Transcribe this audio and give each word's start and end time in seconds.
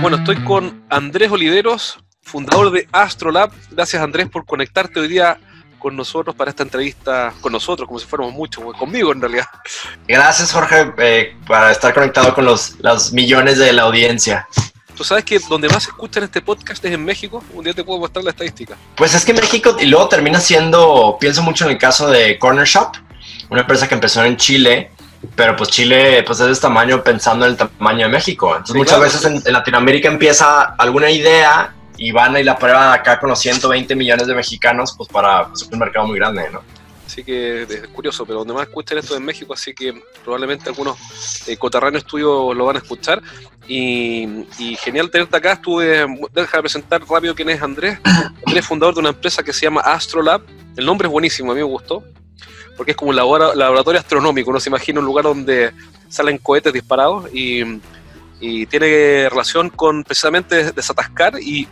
Bueno, 0.00 0.16
estoy 0.16 0.36
con 0.44 0.82
Andrés 0.88 1.30
Oliveros, 1.30 1.98
fundador 2.22 2.70
de 2.70 2.88
Astrolab. 2.90 3.52
Gracias 3.70 4.02
Andrés 4.02 4.28
por 4.28 4.46
conectarte 4.46 4.98
hoy 4.98 5.08
día 5.08 5.38
con 5.78 5.94
nosotros 5.94 6.34
para 6.34 6.50
esta 6.50 6.62
entrevista, 6.62 7.34
con 7.40 7.52
nosotros, 7.52 7.86
como 7.86 7.98
si 7.98 8.06
fuéramos 8.06 8.32
muchos, 8.32 8.64
conmigo 8.78 9.12
en 9.12 9.20
realidad. 9.20 9.46
Gracias 10.08 10.52
Jorge 10.52 10.92
eh, 10.98 11.36
para 11.46 11.70
estar 11.70 11.92
conectado 11.92 12.34
con 12.34 12.44
los, 12.44 12.76
los 12.80 13.12
millones 13.12 13.58
de 13.58 13.72
la 13.72 13.82
audiencia. 13.82 14.48
Tú 14.96 15.04
sabes 15.04 15.24
que 15.24 15.38
donde 15.48 15.68
más 15.68 15.86
escuchan 15.86 16.24
este 16.24 16.42
podcast 16.42 16.84
es 16.84 16.92
en 16.92 17.04
México. 17.04 17.42
Un 17.54 17.64
día 17.64 17.72
te 17.72 17.82
puedo 17.82 17.98
mostrar 17.98 18.22
la 18.24 18.30
estadística. 18.30 18.76
Pues 18.96 19.14
es 19.14 19.24
que 19.24 19.32
México, 19.32 19.76
y 19.80 19.86
luego 19.86 20.08
termina 20.08 20.38
siendo, 20.40 21.16
pienso 21.18 21.42
mucho 21.42 21.64
en 21.64 21.72
el 21.72 21.78
caso 21.78 22.08
de 22.10 22.38
Corner 22.38 22.66
Shop, 22.66 22.92
una 23.48 23.62
empresa 23.62 23.88
que 23.88 23.94
empezó 23.94 24.22
en 24.24 24.36
Chile 24.36 24.92
pero 25.36 25.56
pues 25.56 25.70
Chile 25.70 26.22
pues 26.24 26.40
es 26.40 26.46
de 26.46 26.52
este 26.52 26.62
tamaño 26.62 27.02
pensando 27.02 27.44
en 27.44 27.52
el 27.52 27.56
tamaño 27.56 28.06
de 28.06 28.12
México. 28.12 28.50
Entonces 28.50 28.76
muchas 28.76 29.00
veces 29.00 29.24
en, 29.24 29.52
Latinoamérica 29.52 30.08
empieza 30.08 30.74
alguna 30.76 31.10
idea 31.10 31.74
y 31.96 32.12
van 32.12 32.36
y 32.38 32.42
la 32.42 32.56
prueban 32.56 32.92
acá 32.92 33.18
con 33.18 33.28
los 33.28 33.38
120 33.38 33.94
millones 33.94 34.26
de 34.26 34.34
mexicanos 34.34 34.94
pues 34.96 35.08
para 35.08 35.48
pues, 35.48 35.68
un 35.70 35.78
mercado 35.78 36.06
muy 36.06 36.18
grande, 36.18 36.48
¿no? 36.50 36.62
Así 37.04 37.24
que 37.24 37.62
es 37.62 37.88
curioso, 37.88 38.24
pero 38.24 38.38
donde 38.38 38.54
más 38.54 38.68
escuchan 38.68 38.98
esto 38.98 39.14
es 39.14 39.20
en 39.20 39.26
México, 39.26 39.52
así 39.52 39.74
que 39.74 40.00
probablemente 40.22 40.68
algunos 40.68 40.96
eh, 41.48 41.56
coterráneos 41.56 42.04
tuyos 42.04 42.56
lo 42.56 42.64
van 42.64 42.76
a 42.76 42.78
escuchar. 42.78 43.20
Y, 43.66 44.46
genial 44.80 45.10
tenerte 45.10 45.36
acá. 45.36 45.52
Estuve, 45.52 46.06
deja 46.32 46.60
presentar 46.60 47.02
rápido 47.08 47.34
quién 47.34 47.50
es 47.50 47.60
Andrés. 47.60 47.98
Andrés 48.04 48.58
es 48.62 48.66
fundador 48.66 48.94
de 48.94 49.00
una 49.00 49.08
empresa 49.08 49.42
que 49.42 49.52
se 49.52 49.62
llama 49.62 49.80
Astrolab. 49.80 50.42
El 50.76 50.86
nombre 50.86 51.08
es 51.08 51.12
buenísimo, 51.12 51.50
a 51.50 51.54
mí 51.54 51.60
me 51.60 51.66
gustó 51.66 52.04
porque 52.80 52.92
es 52.92 52.96
como 52.96 53.10
un 53.10 53.16
laboratorio 53.16 54.00
astronómico, 54.00 54.48
uno 54.48 54.58
se 54.58 54.70
imagina 54.70 55.00
un 55.00 55.04
lugar 55.04 55.26
donde 55.26 55.70
salen 56.08 56.38
cohetes 56.38 56.72
disparados 56.72 57.28
y, 57.30 57.78
tiene 58.70 59.28
relación 59.28 59.68
con 59.68 60.02
precisamente 60.02 60.72
desatascar 60.72 61.38
y 61.42 61.68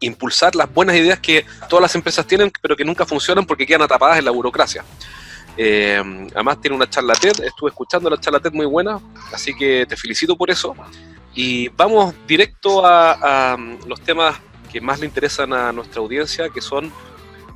impulsar 0.00 0.56
las 0.56 0.74
buenas 0.74 0.96
ideas 0.96 1.20
que 1.20 1.46
todas 1.68 1.82
las 1.82 1.94
empresas 1.94 2.26
tienen, 2.26 2.50
pero 2.60 2.74
que 2.74 2.84
nunca 2.84 3.06
funcionan 3.06 3.46
porque 3.46 3.64
quedan 3.64 3.82
atrapadas 3.82 4.18
en 4.18 4.24
la 4.24 4.32
burocracia. 4.32 4.84
Eh, 5.56 6.02
además 6.34 6.60
tiene 6.60 6.74
una 6.74 6.90
charla 6.90 7.14
TED, 7.14 7.44
estuve 7.44 7.70
escuchando 7.70 8.10
la 8.10 8.18
charla 8.18 8.40
TED 8.40 8.54
muy 8.54 8.66
buena, 8.66 8.98
así 9.32 9.54
que 9.54 9.86
te 9.88 9.96
felicito 9.96 10.36
por 10.36 10.50
eso. 10.50 10.74
Y 11.32 11.68
vamos 11.68 12.12
directo 12.26 12.84
a, 12.84 13.52
a 13.52 13.56
los 13.86 14.00
temas 14.00 14.34
que 14.72 14.80
más 14.80 14.98
le 14.98 15.06
interesan 15.06 15.52
a 15.52 15.70
nuestra 15.70 16.00
audiencia, 16.00 16.48
que 16.48 16.60
son 16.60 16.92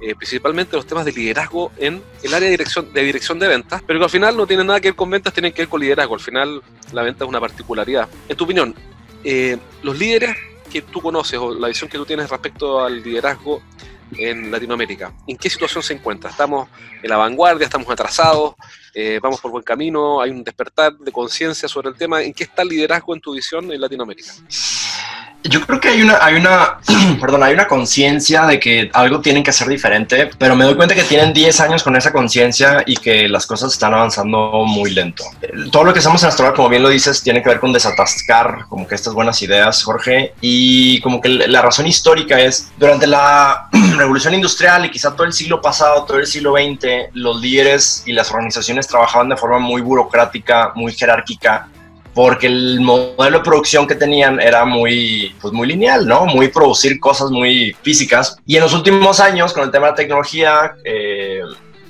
eh, 0.00 0.14
principalmente 0.14 0.76
los 0.76 0.86
temas 0.86 1.04
de 1.04 1.12
liderazgo 1.12 1.72
en 1.76 2.02
el 2.22 2.34
área 2.34 2.46
de 2.46 2.50
dirección, 2.50 2.92
de 2.92 3.02
dirección 3.02 3.38
de 3.38 3.48
ventas, 3.48 3.82
pero 3.86 3.98
que 3.98 4.04
al 4.04 4.10
final 4.10 4.36
no 4.36 4.46
tienen 4.46 4.66
nada 4.66 4.80
que 4.80 4.88
ver 4.88 4.96
con 4.96 5.10
ventas, 5.10 5.32
tienen 5.32 5.52
que 5.52 5.62
ver 5.62 5.68
con 5.68 5.80
liderazgo. 5.80 6.14
Al 6.14 6.20
final 6.20 6.62
la 6.92 7.02
venta 7.02 7.24
es 7.24 7.28
una 7.28 7.40
particularidad. 7.40 8.08
En 8.28 8.36
tu 8.36 8.44
opinión, 8.44 8.74
eh, 9.24 9.58
los 9.82 9.98
líderes 9.98 10.36
que 10.70 10.82
tú 10.82 11.00
conoces 11.00 11.38
o 11.38 11.52
la 11.52 11.68
visión 11.68 11.90
que 11.90 11.98
tú 11.98 12.06
tienes 12.06 12.30
respecto 12.30 12.80
al 12.80 13.02
liderazgo 13.02 13.60
en 14.16 14.50
Latinoamérica, 14.50 15.12
¿en 15.26 15.36
qué 15.36 15.50
situación 15.50 15.82
se 15.82 15.94
encuentra? 15.94 16.30
¿Estamos 16.30 16.68
en 17.02 17.10
la 17.10 17.16
vanguardia? 17.16 17.64
¿Estamos 17.64 17.90
atrasados? 17.90 18.54
Eh, 18.94 19.18
¿Vamos 19.22 19.40
por 19.40 19.50
buen 19.50 19.64
camino? 19.64 20.20
¿Hay 20.20 20.30
un 20.30 20.44
despertar 20.44 20.96
de 20.96 21.12
conciencia 21.12 21.68
sobre 21.68 21.88
el 21.88 21.96
tema? 21.96 22.22
¿En 22.22 22.32
qué 22.32 22.44
está 22.44 22.62
el 22.62 22.68
liderazgo 22.68 23.14
en 23.14 23.20
tu 23.20 23.34
visión 23.34 23.70
en 23.72 23.80
Latinoamérica? 23.80 24.32
Yo 25.44 25.60
creo 25.64 25.80
que 25.80 25.88
hay 25.88 26.02
una, 26.02 26.18
hay 26.20 26.34
una, 26.34 26.78
perdón, 27.20 27.44
hay 27.44 27.54
una 27.54 27.68
conciencia 27.68 28.44
de 28.46 28.58
que 28.58 28.90
algo 28.92 29.20
tienen 29.20 29.44
que 29.44 29.50
hacer 29.50 29.68
diferente, 29.68 30.30
pero 30.36 30.56
me 30.56 30.64
doy 30.64 30.74
cuenta 30.74 30.94
que 30.94 31.04
tienen 31.04 31.32
10 31.32 31.60
años 31.60 31.82
con 31.82 31.94
esa 31.96 32.12
conciencia 32.12 32.82
y 32.84 32.96
que 32.96 33.28
las 33.28 33.46
cosas 33.46 33.72
están 33.72 33.94
avanzando 33.94 34.64
muy 34.66 34.90
lento. 34.90 35.24
Todo 35.70 35.84
lo 35.84 35.92
que 35.92 36.00
hacemos 36.00 36.22
en 36.22 36.28
Astrolab, 36.28 36.56
como 36.56 36.68
bien 36.68 36.82
lo 36.82 36.88
dices, 36.88 37.22
tiene 37.22 37.42
que 37.42 37.48
ver 37.48 37.60
con 37.60 37.72
desatascar 37.72 38.66
como 38.68 38.86
que 38.86 38.96
estas 38.96 39.14
buenas 39.14 39.40
ideas, 39.40 39.82
Jorge, 39.84 40.34
y 40.40 41.00
como 41.00 41.20
que 41.20 41.28
la 41.28 41.62
razón 41.62 41.86
histórica 41.86 42.40
es, 42.40 42.70
durante 42.76 43.06
la 43.06 43.68
revolución 43.96 44.34
industrial 44.34 44.86
y 44.86 44.90
quizá 44.90 45.14
todo 45.14 45.24
el 45.24 45.32
siglo 45.32 45.62
pasado, 45.62 46.04
todo 46.04 46.18
el 46.18 46.26
siglo 46.26 46.54
XX, 46.54 47.14
los 47.14 47.40
líderes 47.40 48.02
y 48.06 48.12
las 48.12 48.30
organizaciones 48.30 48.88
trabajaban 48.88 49.28
de 49.28 49.36
forma 49.36 49.60
muy 49.60 49.82
burocrática, 49.82 50.72
muy 50.74 50.92
jerárquica, 50.92 51.68
porque 52.18 52.48
el 52.48 52.80
modelo 52.80 53.38
de 53.38 53.44
producción 53.44 53.86
que 53.86 53.94
tenían 53.94 54.40
era 54.40 54.64
muy, 54.64 55.36
pues 55.40 55.54
muy 55.54 55.68
lineal, 55.68 56.04
¿no? 56.04 56.26
Muy 56.26 56.48
producir 56.48 56.98
cosas 56.98 57.30
muy 57.30 57.76
físicas. 57.82 58.36
Y 58.44 58.56
en 58.56 58.62
los 58.62 58.74
últimos 58.74 59.20
años, 59.20 59.52
con 59.52 59.62
el 59.62 59.70
tema 59.70 59.86
de 59.86 59.92
la 59.92 59.94
tecnología, 59.94 60.74
eh, 60.82 61.42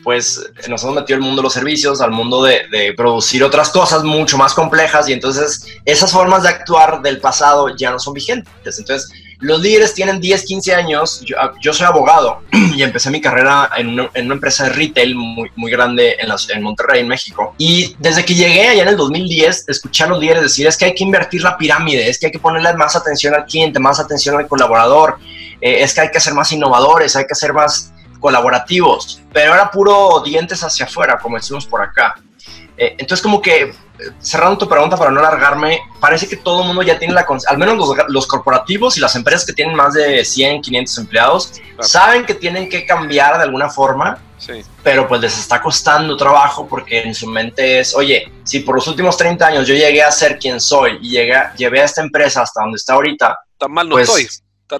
pues 0.05 0.53
nos 0.69 0.83
hemos 0.83 0.97
metido 0.97 1.17
al 1.17 1.23
mundo 1.23 1.41
de 1.41 1.45
los 1.45 1.55
servicios, 1.55 2.03
al 2.03 2.11
mundo 2.11 2.43
de, 2.43 2.65
de, 2.71 2.93
producir 2.93 3.43
otras 3.43 3.71
cosas 3.71 4.05
mucho 4.05 4.37
más 4.37 4.53
complejas 4.53 5.09
y 5.09 5.15
entonces 5.15 5.67
esas 5.87 6.13
formas 6.13 6.43
de 6.43 6.51
actuar 6.51 7.01
del 7.01 7.23
pasado 7.23 7.75
ya 7.75 7.91
no 7.91 7.99
son 7.99 8.13
vigentes. 8.13 8.79
Entonces, 8.79 9.11
los 9.41 9.61
líderes 9.61 9.95
tienen 9.95 10.21
10, 10.21 10.45
15 10.45 10.75
años. 10.75 11.25
Ah, 11.39 11.53
yo, 11.61 11.73
soy 11.73 11.87
abogado 11.87 12.43
y 12.53 12.83
empecé 12.83 13.11
mi 13.11 13.21
carrera 13.21 13.71
en 13.77 13.89
una, 13.89 14.11
empresa 14.15 14.65
de 14.65 14.71
retail 14.71 15.15
muy, 15.15 15.51
muy 15.57 15.71
grande 15.71 16.17
en, 16.19 16.29
en, 16.55 16.63
Monterrey, 16.63 17.01
en 17.01 17.09
México. 17.09 17.55
Y 17.59 17.95
desde 17.99 18.25
que 18.25 18.35
llegué 18.35 18.69
allá 18.69 18.83
en 18.83 18.89
el 18.89 18.97
2010, 18.97 19.69
escuché 19.69 20.05
a 20.05 20.09
los 20.09 20.19
líderes 20.19 20.43
decir, 20.43 20.67
es 20.67 20.77
que 20.77 20.87
hay 20.87 20.95
que 20.95 21.05
invertir 21.05 21.43
la 21.43 21.57
pirámide, 21.57 22.09
es 22.09 22.19
que 22.19 22.27
hay 22.27 22.33
que 22.33 22.39
ponerle 22.39 22.73
más 22.75 22.97
atención 22.97 23.35
al 23.35 23.45
cliente, 23.45 23.79
más 23.79 24.01
atención 24.01 24.37
al 24.37 24.49
colaborador, 24.49 25.19
eh, 25.61 25.83
es 25.83 25.95
que 25.95 26.01
hay 26.01 26.11
que 26.11 26.21
ser 26.21 26.35
más 26.35 26.51
innovadores, 26.53 27.15
hay 27.17 27.27
que 27.27 27.35
ser 27.35 27.53
más 27.53 27.93
colaborativos. 28.21 29.21
Pero 29.33 29.55
era 29.55 29.71
puro 29.71 30.21
dientes 30.25 30.63
hacia 30.65 30.87
afuera, 30.87 31.19
como 31.19 31.37
decimos 31.37 31.67
por 31.67 31.81
acá. 31.81 32.17
Eh, 32.79 32.95
entonces 32.99 33.23
como 33.23 33.43
que 33.43 33.73
cerrando 34.21 34.59
tu 34.59 34.69
pregunta 34.69 34.97
para 34.97 35.11
no 35.11 35.19
alargarme, 35.21 35.81
parece 36.01 36.29
que 36.29 36.37
todo 36.37 36.61
el 36.61 36.69
mundo 36.69 36.83
ya 36.83 36.99
tiene 36.99 37.15
la, 37.15 37.27
al 37.49 37.59
menos 37.59 37.77
los, 38.09 38.27
corporativos 38.27 38.97
y 38.97 39.01
las 39.01 39.17
empresas 39.17 39.45
que 39.45 39.53
tienen 39.53 39.75
más 39.75 39.95
de 39.95 40.25
100, 40.25 40.63
500 40.63 40.99
empleados, 40.99 41.53
saben 41.81 42.25
que 42.25 42.35
tienen 42.35 42.69
que 42.69 42.87
cambiar 42.87 43.37
de 43.39 43.45
alguna 43.45 43.69
forma, 43.69 44.23
pero 44.85 45.09
pues 45.09 45.21
les 45.21 45.37
está 45.37 45.61
costando 45.61 46.17
trabajo 46.17 46.67
porque 46.69 47.03
en 47.03 47.15
su 47.15 47.27
mente 47.27 47.81
es, 47.81 47.95
oye, 47.95 48.31
si 48.45 48.61
por 48.61 48.77
los 48.77 48.87
últimos 48.87 49.17
30 49.17 49.47
años 49.47 49.67
yo 49.67 49.75
llegué 49.75 50.03
a 50.03 50.13
ser 50.13 50.39
quien 50.39 50.61
soy 50.61 50.99
y 51.03 51.11
llegué, 51.11 51.35
llevé 51.57 51.81
a 51.81 51.85
esta 51.85 52.03
empresa 52.03 52.43
hasta 52.43 52.63
donde 52.63 52.77
está 52.77 52.95
ahorita, 52.95 53.37
tan 53.59 53.73
mal 53.73 53.89
no 53.89 53.97
pues, 53.97 54.09
estoy. 54.09 54.29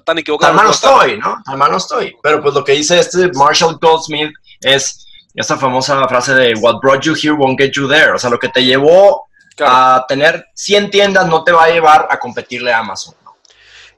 Tan, 0.05 0.19
equivocado. 0.19 0.51
Tan 0.51 0.57
mal 0.57 0.67
no 0.67 0.73
estoy, 0.73 1.19
¿no? 1.19 1.43
Tan 1.45 1.59
mal 1.59 1.71
no 1.71 1.79
estoy. 1.79 2.15
Pero 2.23 2.43
pues 2.43 2.55
lo 2.55 2.63
que 2.63 2.73
dice 2.73 2.99
este 2.99 3.31
Marshall 3.33 3.79
Goldsmith 3.81 4.33
es, 4.61 5.07
esta 5.41 5.57
famosa 5.57 6.07
frase 6.09 6.35
de 6.35 6.55
What 6.55 6.81
brought 6.81 7.03
you 7.03 7.15
here 7.15 7.33
won't 7.33 7.59
get 7.59 7.73
you 7.73 7.89
there. 7.89 8.11
O 8.11 8.19
sea, 8.19 8.29
lo 8.29 8.39
que 8.39 8.49
te 8.49 8.65
llevó 8.65 9.27
a 9.61 10.05
tener 10.09 10.47
100 10.55 10.91
tiendas 10.91 11.29
no 11.29 11.45
te 11.45 11.53
va 11.53 11.65
a 11.65 11.71
llevar 11.71 12.09
a 12.11 12.19
competirle 12.19 12.73
a 12.73 12.79
Amazon. 12.79 13.15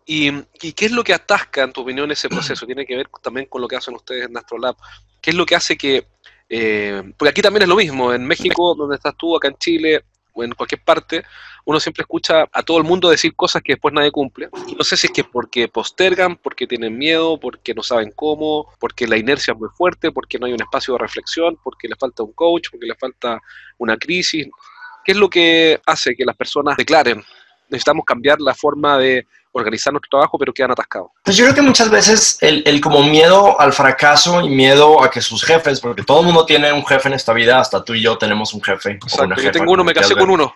¿Y, 0.04 0.42
qué 0.72 0.86
es 0.86 0.92
lo 0.92 1.04
que 1.04 1.14
atasca, 1.14 1.62
en 1.62 1.72
tu 1.72 1.82
opinión, 1.82 2.10
ese 2.10 2.28
proceso? 2.28 2.66
Tiene 2.66 2.84
que 2.84 2.96
ver 2.96 3.08
también 3.22 3.46
con 3.46 3.62
lo 3.62 3.68
que 3.68 3.76
hacen 3.76 3.94
ustedes 3.94 4.26
en 4.26 4.36
Astrolab. 4.36 4.76
¿Qué 5.20 5.30
es 5.30 5.36
lo 5.36 5.46
que 5.46 5.54
hace 5.54 5.76
que... 5.78 6.06
Eh, 6.48 7.12
porque 7.16 7.30
aquí 7.30 7.42
también 7.42 7.62
es 7.62 7.68
lo 7.68 7.76
mismo, 7.76 8.12
en 8.12 8.26
México, 8.26 8.74
donde 8.74 8.96
estás 8.96 9.14
tú, 9.16 9.36
acá 9.36 9.48
en 9.48 9.56
Chile, 9.56 10.04
o 10.32 10.42
en 10.42 10.52
cualquier 10.52 10.82
parte, 10.82 11.24
uno 11.64 11.80
siempre 11.80 12.02
escucha 12.02 12.44
a 12.52 12.62
todo 12.62 12.78
el 12.78 12.84
mundo 12.84 13.10
decir 13.10 13.34
cosas 13.34 13.62
que 13.62 13.72
después 13.72 13.94
nadie 13.94 14.10
cumple. 14.10 14.48
Y 14.66 14.74
no 14.74 14.84
sé 14.84 14.96
si 14.96 15.06
es 15.06 15.12
que 15.12 15.24
porque 15.24 15.68
postergan, 15.68 16.36
porque 16.36 16.66
tienen 16.66 16.96
miedo, 16.96 17.38
porque 17.38 17.74
no 17.74 17.82
saben 17.82 18.12
cómo, 18.14 18.66
porque 18.78 19.06
la 19.06 19.16
inercia 19.16 19.52
es 19.52 19.58
muy 19.58 19.68
fuerte, 19.76 20.12
porque 20.12 20.38
no 20.38 20.46
hay 20.46 20.52
un 20.52 20.62
espacio 20.62 20.94
de 20.94 20.98
reflexión, 20.98 21.58
porque 21.62 21.88
le 21.88 21.96
falta 21.96 22.22
un 22.22 22.32
coach, 22.32 22.68
porque 22.70 22.86
le 22.86 22.94
falta 22.94 23.40
una 23.78 23.96
crisis. 23.96 24.48
¿Qué 25.04 25.12
es 25.12 25.18
lo 25.18 25.28
que 25.28 25.80
hace 25.86 26.14
que 26.14 26.24
las 26.24 26.36
personas 26.36 26.76
declaren? 26.76 27.22
Necesitamos 27.68 28.04
cambiar 28.04 28.40
la 28.40 28.54
forma 28.54 28.98
de 28.98 29.26
organizar 29.52 29.92
nuestro 29.92 30.10
trabajo, 30.10 30.38
pero 30.38 30.52
quedan 30.52 30.70
atascados. 30.70 31.10
Pues 31.24 31.36
yo 31.36 31.44
creo 31.44 31.54
que 31.54 31.62
muchas 31.62 31.90
veces 31.90 32.38
el, 32.40 32.62
el, 32.66 32.80
como 32.80 33.02
miedo 33.02 33.60
al 33.60 33.72
fracaso 33.72 34.40
y 34.40 34.48
miedo 34.48 35.02
a 35.02 35.10
que 35.10 35.20
sus 35.20 35.44
jefes, 35.44 35.80
porque 35.80 36.02
todo 36.02 36.20
el 36.20 36.26
mundo 36.26 36.46
tiene 36.46 36.72
un 36.72 36.84
jefe 36.84 37.08
en 37.08 37.14
esta 37.14 37.32
vida, 37.32 37.58
hasta 37.60 37.84
tú 37.84 37.94
y 37.94 38.02
yo 38.02 38.16
tenemos 38.16 38.54
un 38.54 38.62
jefe. 38.62 38.92
Exacto, 38.92 39.40
yo 39.40 39.50
tengo 39.50 39.72
uno, 39.72 39.84
me 39.84 39.92
casé 39.92 40.14
con 40.14 40.30
uno. 40.30 40.54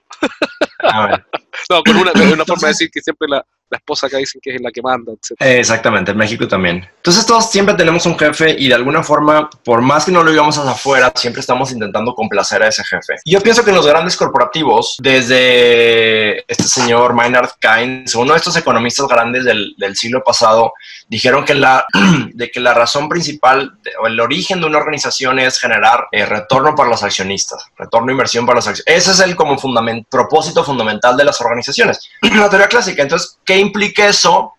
All 0.92 1.08
right. 1.08 1.22
No, 1.70 1.82
con 1.82 1.96
una, 1.96 2.12
una 2.12 2.44
forma 2.44 2.68
de 2.68 2.68
decir 2.68 2.90
que 2.90 3.00
siempre 3.00 3.28
la, 3.28 3.44
la 3.70 3.78
esposa 3.78 4.08
que 4.08 4.18
dicen 4.18 4.40
que 4.42 4.54
es 4.54 4.60
la 4.60 4.70
que 4.70 4.82
manda, 4.82 5.12
etc. 5.12 5.40
Exactamente, 5.40 6.12
en 6.12 6.16
México 6.16 6.46
también. 6.46 6.88
Entonces 6.96 7.26
todos 7.26 7.50
siempre 7.50 7.74
tenemos 7.74 8.06
un 8.06 8.18
jefe 8.18 8.54
y 8.58 8.68
de 8.68 8.74
alguna 8.74 9.02
forma, 9.02 9.48
por 9.64 9.80
más 9.80 10.04
que 10.04 10.12
no 10.12 10.22
lo 10.22 10.30
digamos 10.30 10.56
hacia 10.58 10.70
afuera, 10.70 11.12
siempre 11.14 11.40
estamos 11.40 11.72
intentando 11.72 12.14
complacer 12.14 12.62
a 12.62 12.68
ese 12.68 12.84
jefe. 12.84 13.14
yo 13.24 13.40
pienso 13.40 13.64
que 13.64 13.70
en 13.70 13.76
los 13.76 13.86
grandes 13.86 14.16
corporativos, 14.16 14.96
desde 15.00 16.40
este 16.50 16.64
señor 16.64 17.14
Maynard 17.14 17.50
Keynes, 17.60 18.14
uno 18.14 18.32
de 18.32 18.38
estos 18.38 18.56
economistas 18.56 19.06
grandes 19.08 19.44
del, 19.44 19.74
del 19.78 19.96
siglo 19.96 20.22
pasado, 20.22 20.72
dijeron 21.08 21.44
que 21.44 21.54
la, 21.54 21.86
de 22.32 22.50
que 22.50 22.60
la 22.60 22.74
razón 22.74 23.08
principal 23.08 23.78
o 24.02 24.06
el 24.06 24.20
origen 24.20 24.60
de 24.60 24.66
una 24.66 24.78
organización 24.78 25.38
es 25.38 25.58
generar 25.58 26.06
eh, 26.12 26.26
retorno 26.26 26.74
para 26.74 26.90
los 26.90 27.02
accionistas, 27.02 27.66
retorno 27.76 28.12
inversión 28.12 28.46
para 28.46 28.56
los 28.56 28.66
accionistas. 28.66 28.94
Ese 28.94 29.10
es 29.12 29.20
el 29.20 29.36
como 29.36 29.58
fundament, 29.58 30.06
propósito 30.08 30.64
fundamental 30.64 31.16
de 31.16 31.24
las 31.24 31.40
organizaciones. 31.44 32.10
la 32.22 32.48
teoría 32.48 32.68
clásica. 32.68 33.02
Entonces, 33.02 33.38
¿qué 33.44 33.58
implica 33.58 34.06
eso? 34.06 34.54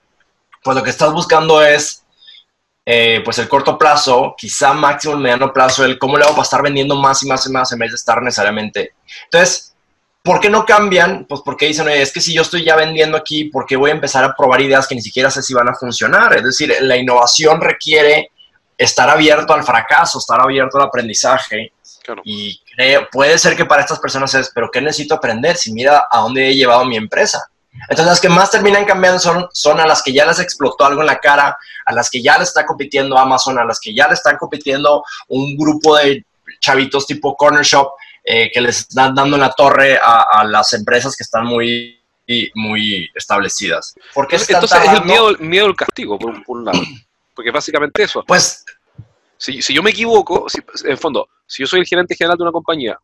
Pues 0.63 0.75
lo 0.75 0.83
que 0.83 0.89
estás 0.89 1.11
buscando 1.11 1.61
es 1.63 2.03
eh, 2.85 3.21
pues 3.23 3.37
el 3.39 3.49
corto 3.49 3.77
plazo, 3.77 4.35
quizá 4.37 4.73
máximo 4.73 5.15
el 5.15 5.19
mediano 5.21 5.51
plazo, 5.51 5.83
el 5.85 5.97
cómo 5.97 6.17
le 6.17 6.23
hago 6.23 6.33
para 6.33 6.43
estar 6.43 6.61
vendiendo 6.61 6.95
más 6.95 7.23
y 7.23 7.27
más 7.27 7.45
y 7.47 7.51
más 7.51 7.71
en 7.71 7.79
vez 7.79 7.91
de 7.91 7.95
estar 7.95 8.21
necesariamente. 8.21 8.93
Entonces, 9.25 9.75
¿Por 10.25 10.39
qué 10.39 10.49
no 10.49 10.65
cambian? 10.65 11.25
Pues 11.29 11.41
porque 11.45 11.67
dicen, 11.67 11.87
es 11.87 12.11
que 12.11 12.19
si 12.19 12.33
yo 12.33 12.41
estoy 12.41 12.65
ya 12.65 12.75
vendiendo 12.75 13.15
aquí, 13.15 13.43
¿por 13.43 13.67
qué 13.67 13.75
voy 13.75 13.91
a 13.91 13.93
empezar 13.93 14.23
a 14.23 14.35
probar 14.35 14.59
ideas 14.59 14.87
que 14.87 14.95
ni 14.95 15.01
siquiera 15.01 15.29
sé 15.29 15.43
si 15.43 15.53
van 15.53 15.69
a 15.69 15.75
funcionar? 15.75 16.35
Es 16.35 16.43
decir, 16.43 16.75
la 16.81 16.97
innovación 16.97 17.61
requiere 17.61 18.31
estar 18.75 19.07
abierto 19.07 19.53
al 19.53 19.63
fracaso, 19.63 20.17
estar 20.17 20.41
abierto 20.41 20.79
al 20.79 20.87
aprendizaje. 20.87 21.73
Y 22.23 22.59
puede 23.11 23.37
ser 23.37 23.55
que 23.55 23.65
para 23.65 23.81
estas 23.81 23.99
personas 23.99 24.33
es, 24.33 24.51
pero 24.53 24.69
¿qué 24.71 24.81
necesito 24.81 25.15
aprender 25.15 25.55
si 25.55 25.71
mira 25.71 26.07
a 26.09 26.19
dónde 26.19 26.49
he 26.49 26.55
llevado 26.55 26.85
mi 26.85 26.97
empresa? 26.97 27.47
Entonces 27.89 28.05
las 28.05 28.21
que 28.21 28.29
más 28.29 28.51
terminan 28.51 28.85
cambiando 28.85 29.19
son, 29.19 29.47
son 29.51 29.79
a 29.79 29.85
las 29.85 30.01
que 30.01 30.13
ya 30.13 30.25
les 30.25 30.39
explotó 30.39 30.85
algo 30.85 31.01
en 31.01 31.07
la 31.07 31.19
cara, 31.19 31.57
a 31.85 31.93
las 31.93 32.09
que 32.09 32.21
ya 32.21 32.37
les 32.37 32.49
está 32.49 32.65
compitiendo 32.65 33.17
Amazon, 33.17 33.59
a 33.59 33.65
las 33.65 33.79
que 33.79 33.93
ya 33.93 34.07
le 34.07 34.13
están 34.13 34.37
compitiendo 34.37 35.03
un 35.27 35.55
grupo 35.57 35.95
de 35.97 36.25
chavitos 36.59 37.05
tipo 37.05 37.35
Corner 37.35 37.63
Shop 37.63 37.91
eh, 38.23 38.49
que 38.51 38.61
les 38.61 38.79
están 38.79 39.13
dando 39.13 39.35
en 39.35 39.41
la 39.41 39.51
torre 39.51 39.99
a, 40.01 40.43
las 40.45 40.73
empresas 40.73 41.15
que 41.15 41.23
están 41.23 41.45
muy, 41.45 42.01
muy 42.55 43.09
establecidas. 43.13 43.93
Porque 44.13 44.37
Entonces 44.37 44.81
es 44.83 44.93
el 44.93 45.03
miedo, 45.03 45.35
miedo 45.39 45.65
al 45.67 45.75
castigo, 45.75 46.17
por 46.17 46.33
un, 46.47 46.65
lado. 46.65 46.81
Porque 47.35 47.51
básicamente 47.51 48.03
eso. 48.03 48.23
Pues... 48.25 48.65
Si, 49.37 49.61
si 49.61 49.73
yo 49.73 49.83
me 49.83 49.91
equivoco, 49.91 50.47
si, 50.49 50.59
en 50.85 50.97
fondo, 50.97 51.27
si 51.45 51.63
yo 51.63 51.67
soy 51.67 51.81
el 51.81 51.85
gerente 51.85 52.15
general 52.15 52.37
de 52.37 52.43
una 52.43 52.51
compañía 52.51 52.97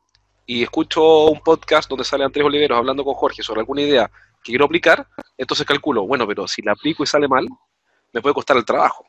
y 0.45 0.63
escucho 0.63 1.25
un 1.25 1.39
podcast 1.41 1.89
donde 1.89 2.03
sale 2.03 2.23
Andrés 2.23 2.45
Oliveros 2.45 2.77
hablando 2.77 3.03
con 3.03 3.13
Jorge 3.13 3.43
sobre 3.43 3.61
alguna 3.61 3.81
idea 3.81 4.07
que 4.43 4.51
quiero 4.51 4.65
aplicar, 4.65 5.07
entonces 5.37 5.65
calculo, 5.65 6.07
bueno, 6.07 6.25
pero 6.25 6.47
si 6.47 6.61
la 6.61 6.71
aplico 6.71 7.03
y 7.03 7.07
sale 7.07 7.27
mal, 7.27 7.47
me 8.13 8.21
puede 8.21 8.33
costar 8.33 8.57
el 8.57 8.65
trabajo. 8.65 9.05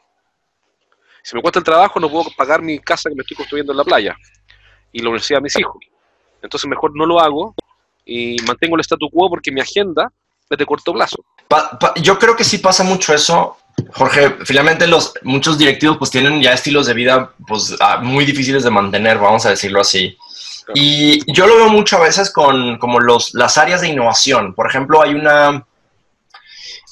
Si 1.23 1.37
me 1.37 1.43
cuesta 1.43 1.61
el 1.61 1.65
trabajo, 1.65 2.01
no 2.01 2.11
puedo 2.11 2.31
pagar 2.37 2.63
mi 2.63 2.79
casa 2.81 3.09
que 3.09 3.15
me 3.15 3.23
estoy 3.23 3.37
construyendo 3.37 3.73
en 3.73 3.79
la 3.79 3.85
playa 3.85 4.17
y 4.91 5.01
la 5.01 5.09
universidad 5.09 5.39
de 5.39 5.43
mis 5.43 5.59
hijos. 5.59 5.77
Entonces 6.43 6.69
mejor 6.69 6.95
no 6.95 7.07
lo 7.07 7.21
hago 7.21 7.55
y 8.05 8.37
mantengo 8.47 8.77
el 8.77 8.81
statu 8.81 9.09
quo 9.09 9.31
porque 9.31 9.53
mi 9.53 9.61
agenda 9.61 10.13
es 10.51 10.59
de 10.59 10.67
corto 10.67 10.93
plazo. 10.93 11.25
yo 12.03 12.19
creo 12.19 12.37
que 12.37 12.45
sí 12.45 12.59
pasa 12.59 12.83
mucho 12.83 13.15
eso, 13.15 13.57
Jorge. 13.95 14.37
Finalmente 14.45 14.87
los 14.87 15.15
muchos 15.23 15.59
directivos 15.59 15.99
pues 15.99 16.11
tienen 16.11 16.41
ya 16.41 16.53
estilos 16.53 16.87
de 16.87 16.95
vida 16.95 17.33
pues 17.47 17.75
ah, 17.81 17.99
muy 17.99 18.25
difíciles 18.25 18.63
de 18.65 18.71
mantener, 18.71 19.19
vamos 19.19 19.45
a 19.47 19.51
decirlo 19.51 19.81
así. 19.81 20.17
Y 20.75 21.33
yo 21.33 21.47
lo 21.47 21.57
veo 21.57 21.69
mucho 21.69 21.97
a 21.97 22.01
veces 22.01 22.31
con 22.31 22.79
como 22.79 23.01
los, 23.01 23.35
las 23.35 23.59
áreas 23.59 23.81
de 23.81 23.89
innovación. 23.89 24.55
Por 24.55 24.69
ejemplo, 24.69 25.03
hay 25.03 25.15
una, 25.15 25.65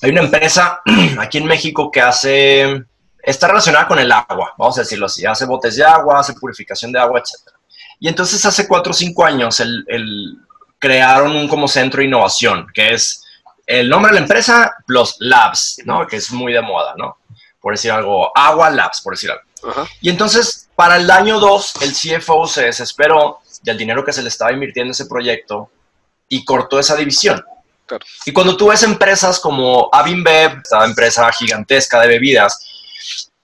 hay 0.02 0.10
una 0.10 0.22
empresa 0.22 0.80
aquí 1.18 1.38
en 1.38 1.46
México 1.46 1.90
que 1.90 2.00
hace, 2.00 2.84
está 3.22 3.48
relacionada 3.48 3.86
con 3.86 3.98
el 3.98 4.10
agua, 4.10 4.54
vamos 4.58 4.78
a 4.78 4.82
decirlo 4.82 5.06
así, 5.06 5.24
hace 5.24 5.44
botes 5.46 5.76
de 5.76 5.84
agua, 5.84 6.20
hace 6.20 6.34
purificación 6.34 6.92
de 6.92 6.98
agua, 6.98 7.20
etc. 7.20 7.54
Y 8.00 8.08
entonces 8.08 8.44
hace 8.44 8.66
cuatro 8.66 8.92
o 8.92 8.94
cinco 8.94 9.24
años 9.24 9.60
el, 9.60 10.38
crearon 10.78 11.36
un 11.36 11.48
como 11.48 11.68
centro 11.68 12.00
de 12.00 12.06
innovación, 12.06 12.66
que 12.74 12.94
es 12.94 13.19
el 13.66 13.88
nombre 13.88 14.10
de 14.10 14.14
la 14.14 14.22
empresa, 14.22 14.74
los 14.86 15.16
labs, 15.20 15.80
¿no? 15.84 16.06
Que 16.06 16.16
es 16.16 16.32
muy 16.32 16.52
de 16.52 16.60
moda, 16.60 16.94
¿no? 16.96 17.18
Por 17.60 17.74
decir 17.74 17.90
algo, 17.90 18.36
agua 18.36 18.70
labs, 18.70 19.00
por 19.02 19.14
decir 19.14 19.30
algo. 19.30 19.42
Y 20.00 20.08
entonces, 20.08 20.68
para 20.74 20.96
el 20.96 21.10
año 21.10 21.38
2, 21.38 21.74
el 21.82 21.92
CFO 21.92 22.46
se 22.46 22.64
desesperó 22.64 23.40
del 23.62 23.76
dinero 23.76 24.04
que 24.04 24.12
se 24.12 24.22
le 24.22 24.28
estaba 24.28 24.52
invirtiendo 24.52 24.88
en 24.88 24.92
ese 24.92 25.06
proyecto 25.06 25.70
y 26.28 26.44
cortó 26.44 26.78
esa 26.78 26.96
división. 26.96 27.44
Y 28.24 28.32
cuando 28.32 28.56
tú 28.56 28.68
ves 28.68 28.82
empresas 28.82 29.40
como 29.40 29.88
Avinbev, 29.92 30.60
esta 30.62 30.84
empresa 30.84 31.30
gigantesca 31.32 32.00
de 32.00 32.08
bebidas, 32.08 32.64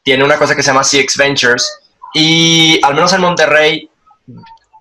tiene 0.03 0.25
una 0.25 0.39
cosa 0.39 0.55
que 0.55 0.63
se 0.63 0.69
llama 0.69 0.83
CX 0.83 1.17
Ventures 1.17 1.81
y 2.15 2.81
al 2.85 2.95
menos 2.95 3.13
en 3.13 3.21
Monterrey, 3.21 3.91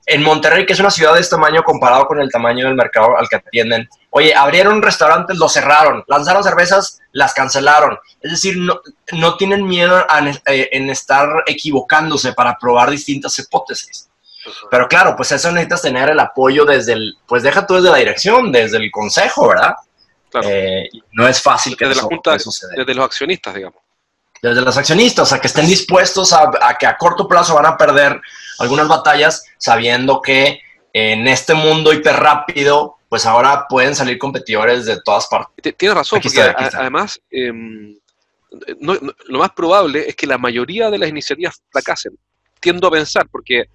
en 0.05 0.23
Monterrey, 0.23 0.65
que 0.65 0.73
es 0.73 0.79
una 0.79 0.91
ciudad 0.91 1.13
de 1.13 1.21
este 1.21 1.35
tamaño 1.35 1.63
comparado 1.63 2.05
con 2.05 2.19
el 2.21 2.29
tamaño 2.29 2.65
del 2.65 2.75
mercado 2.75 3.17
al 3.17 3.27
que 3.27 3.37
atienden, 3.37 3.89
oye, 4.11 4.35
abrieron 4.35 4.81
restaurantes, 4.81 5.37
los 5.37 5.53
cerraron, 5.53 6.03
lanzaron 6.07 6.43
cervezas, 6.43 6.99
las 7.11 7.33
cancelaron. 7.33 7.97
Es 8.21 8.31
decir, 8.31 8.57
no, 8.57 8.81
no 9.13 9.35
tienen 9.37 9.65
miedo 9.65 10.05
eh, 10.45 10.69
en 10.71 10.89
estar 10.89 11.43
equivocándose 11.47 12.33
para 12.33 12.57
probar 12.57 12.91
distintas 12.91 13.37
hipótesis. 13.39 14.09
Pero 14.69 14.87
claro, 14.87 15.15
pues 15.15 15.31
eso 15.31 15.51
necesitas 15.51 15.81
tener 15.81 16.09
el 16.09 16.19
apoyo 16.19 16.65
desde 16.65 16.93
el, 16.93 17.17
pues 17.27 17.43
deja 17.43 17.65
tú 17.65 17.75
desde 17.75 17.89
la 17.89 17.97
dirección, 17.97 18.51
desde 18.51 18.77
el 18.77 18.91
consejo, 18.91 19.47
¿verdad? 19.47 19.73
Claro. 20.29 20.47
Eh, 20.49 20.89
no 21.13 21.27
es 21.27 21.41
fácil 21.41 21.75
que 21.75 21.85
desde 21.85 22.01
la 22.01 22.07
junta, 22.07 22.33
desde 22.33 22.93
los 22.93 23.05
accionistas, 23.05 23.55
digamos. 23.55 23.81
Desde 24.41 24.61
los 24.61 24.77
accionistas, 24.77 25.33
a 25.33 25.39
que 25.39 25.47
estén 25.47 25.65
dispuestos 25.65 26.31
a, 26.33 26.51
que 26.77 26.85
a 26.85 26.97
corto 26.97 27.27
plazo 27.27 27.55
van 27.55 27.65
a 27.65 27.77
perder 27.77 28.21
algunas 28.59 28.87
batallas, 28.87 29.43
sabiendo 29.65 30.21
que 30.21 30.61
en 30.93 31.27
este 31.27 31.55
mundo 31.55 31.91
hiper 31.91 32.15
rápido, 32.15 32.97
pues 33.09 33.25
ahora 33.25 33.65
pueden 33.67 33.95
salir 33.95 34.19
competidores 34.19 34.85
de 34.85 35.01
todas 35.01 35.25
partes. 35.27 35.75
Tienes 35.75 35.97
razón, 35.97 36.21
porque 36.21 36.39
además 36.39 37.19
em, 37.31 37.97
lo 38.79 39.39
más 39.39 39.49
probable 39.51 40.07
es 40.07 40.15
que 40.15 40.27
la 40.27 40.37
mayoría 40.37 40.91
de 40.91 40.99
las 40.99 41.09
iniciativas 41.09 41.63
fracasen. 41.71 42.15
Tiendo 42.59 42.87
a 42.87 42.91
pensar, 42.91 43.27
porque 43.27 43.65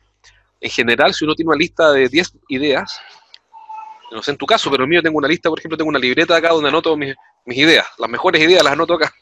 en 0.60 0.70
general, 0.70 1.12
si 1.12 1.25
uno 1.25 1.34
tiene 1.34 1.48
una 1.48 1.58
lista 1.58 1.90
de 1.90 2.08
10 2.08 2.34
ideas, 2.48 3.00
no 4.12 4.22
sé 4.22 4.31
en 4.31 4.36
tu 4.36 4.46
caso, 4.46 4.70
pero 4.70 4.84
en 4.84 4.90
mío 4.90 5.02
tengo 5.02 5.19
una 5.19 5.28
lista, 5.28 5.48
por 5.48 5.58
ejemplo, 5.58 5.76
tengo 5.76 5.90
una 5.90 5.98
libreta 5.98 6.36
acá 6.36 6.50
donde 6.50 6.69
anoto 6.69 6.96
mis, 6.96 7.16
ideas, 7.46 7.86
las 7.98 8.08
mejores 8.08 8.40
ideas 8.40 8.62
las 8.62 8.75
anoto 8.75 8.94
acá. 8.94 9.12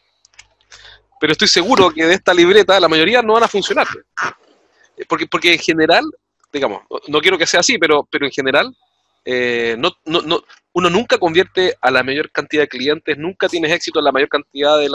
Pero 1.18 1.32
estoy 1.32 1.48
seguro 1.48 1.90
que 1.90 2.04
de 2.04 2.14
esta 2.14 2.34
libreta 2.34 2.78
la 2.78 2.88
mayoría 2.88 3.22
no 3.22 3.32
van 3.32 3.44
a 3.44 3.48
funcionar. 3.48 3.86
Porque, 5.08 5.26
porque 5.26 5.54
en 5.54 5.58
general, 5.58 6.04
digamos, 6.52 6.82
no 7.08 7.20
quiero 7.20 7.38
que 7.38 7.46
sea 7.46 7.60
así, 7.60 7.78
pero, 7.78 8.06
pero 8.10 8.26
en 8.26 8.32
general, 8.32 8.76
eh, 9.24 9.76
no, 9.78 9.90
no, 10.06 10.42
uno 10.72 10.90
nunca 10.90 11.18
convierte 11.18 11.74
a 11.80 11.90
la 11.90 12.02
mayor 12.02 12.30
cantidad 12.30 12.62
de 12.62 12.68
clientes, 12.68 13.18
nunca 13.18 13.48
tienes 13.48 13.72
éxito 13.72 13.98
en 13.98 14.06
la 14.06 14.12
mayor 14.12 14.28
cantidad 14.28 14.78
de, 14.78 14.90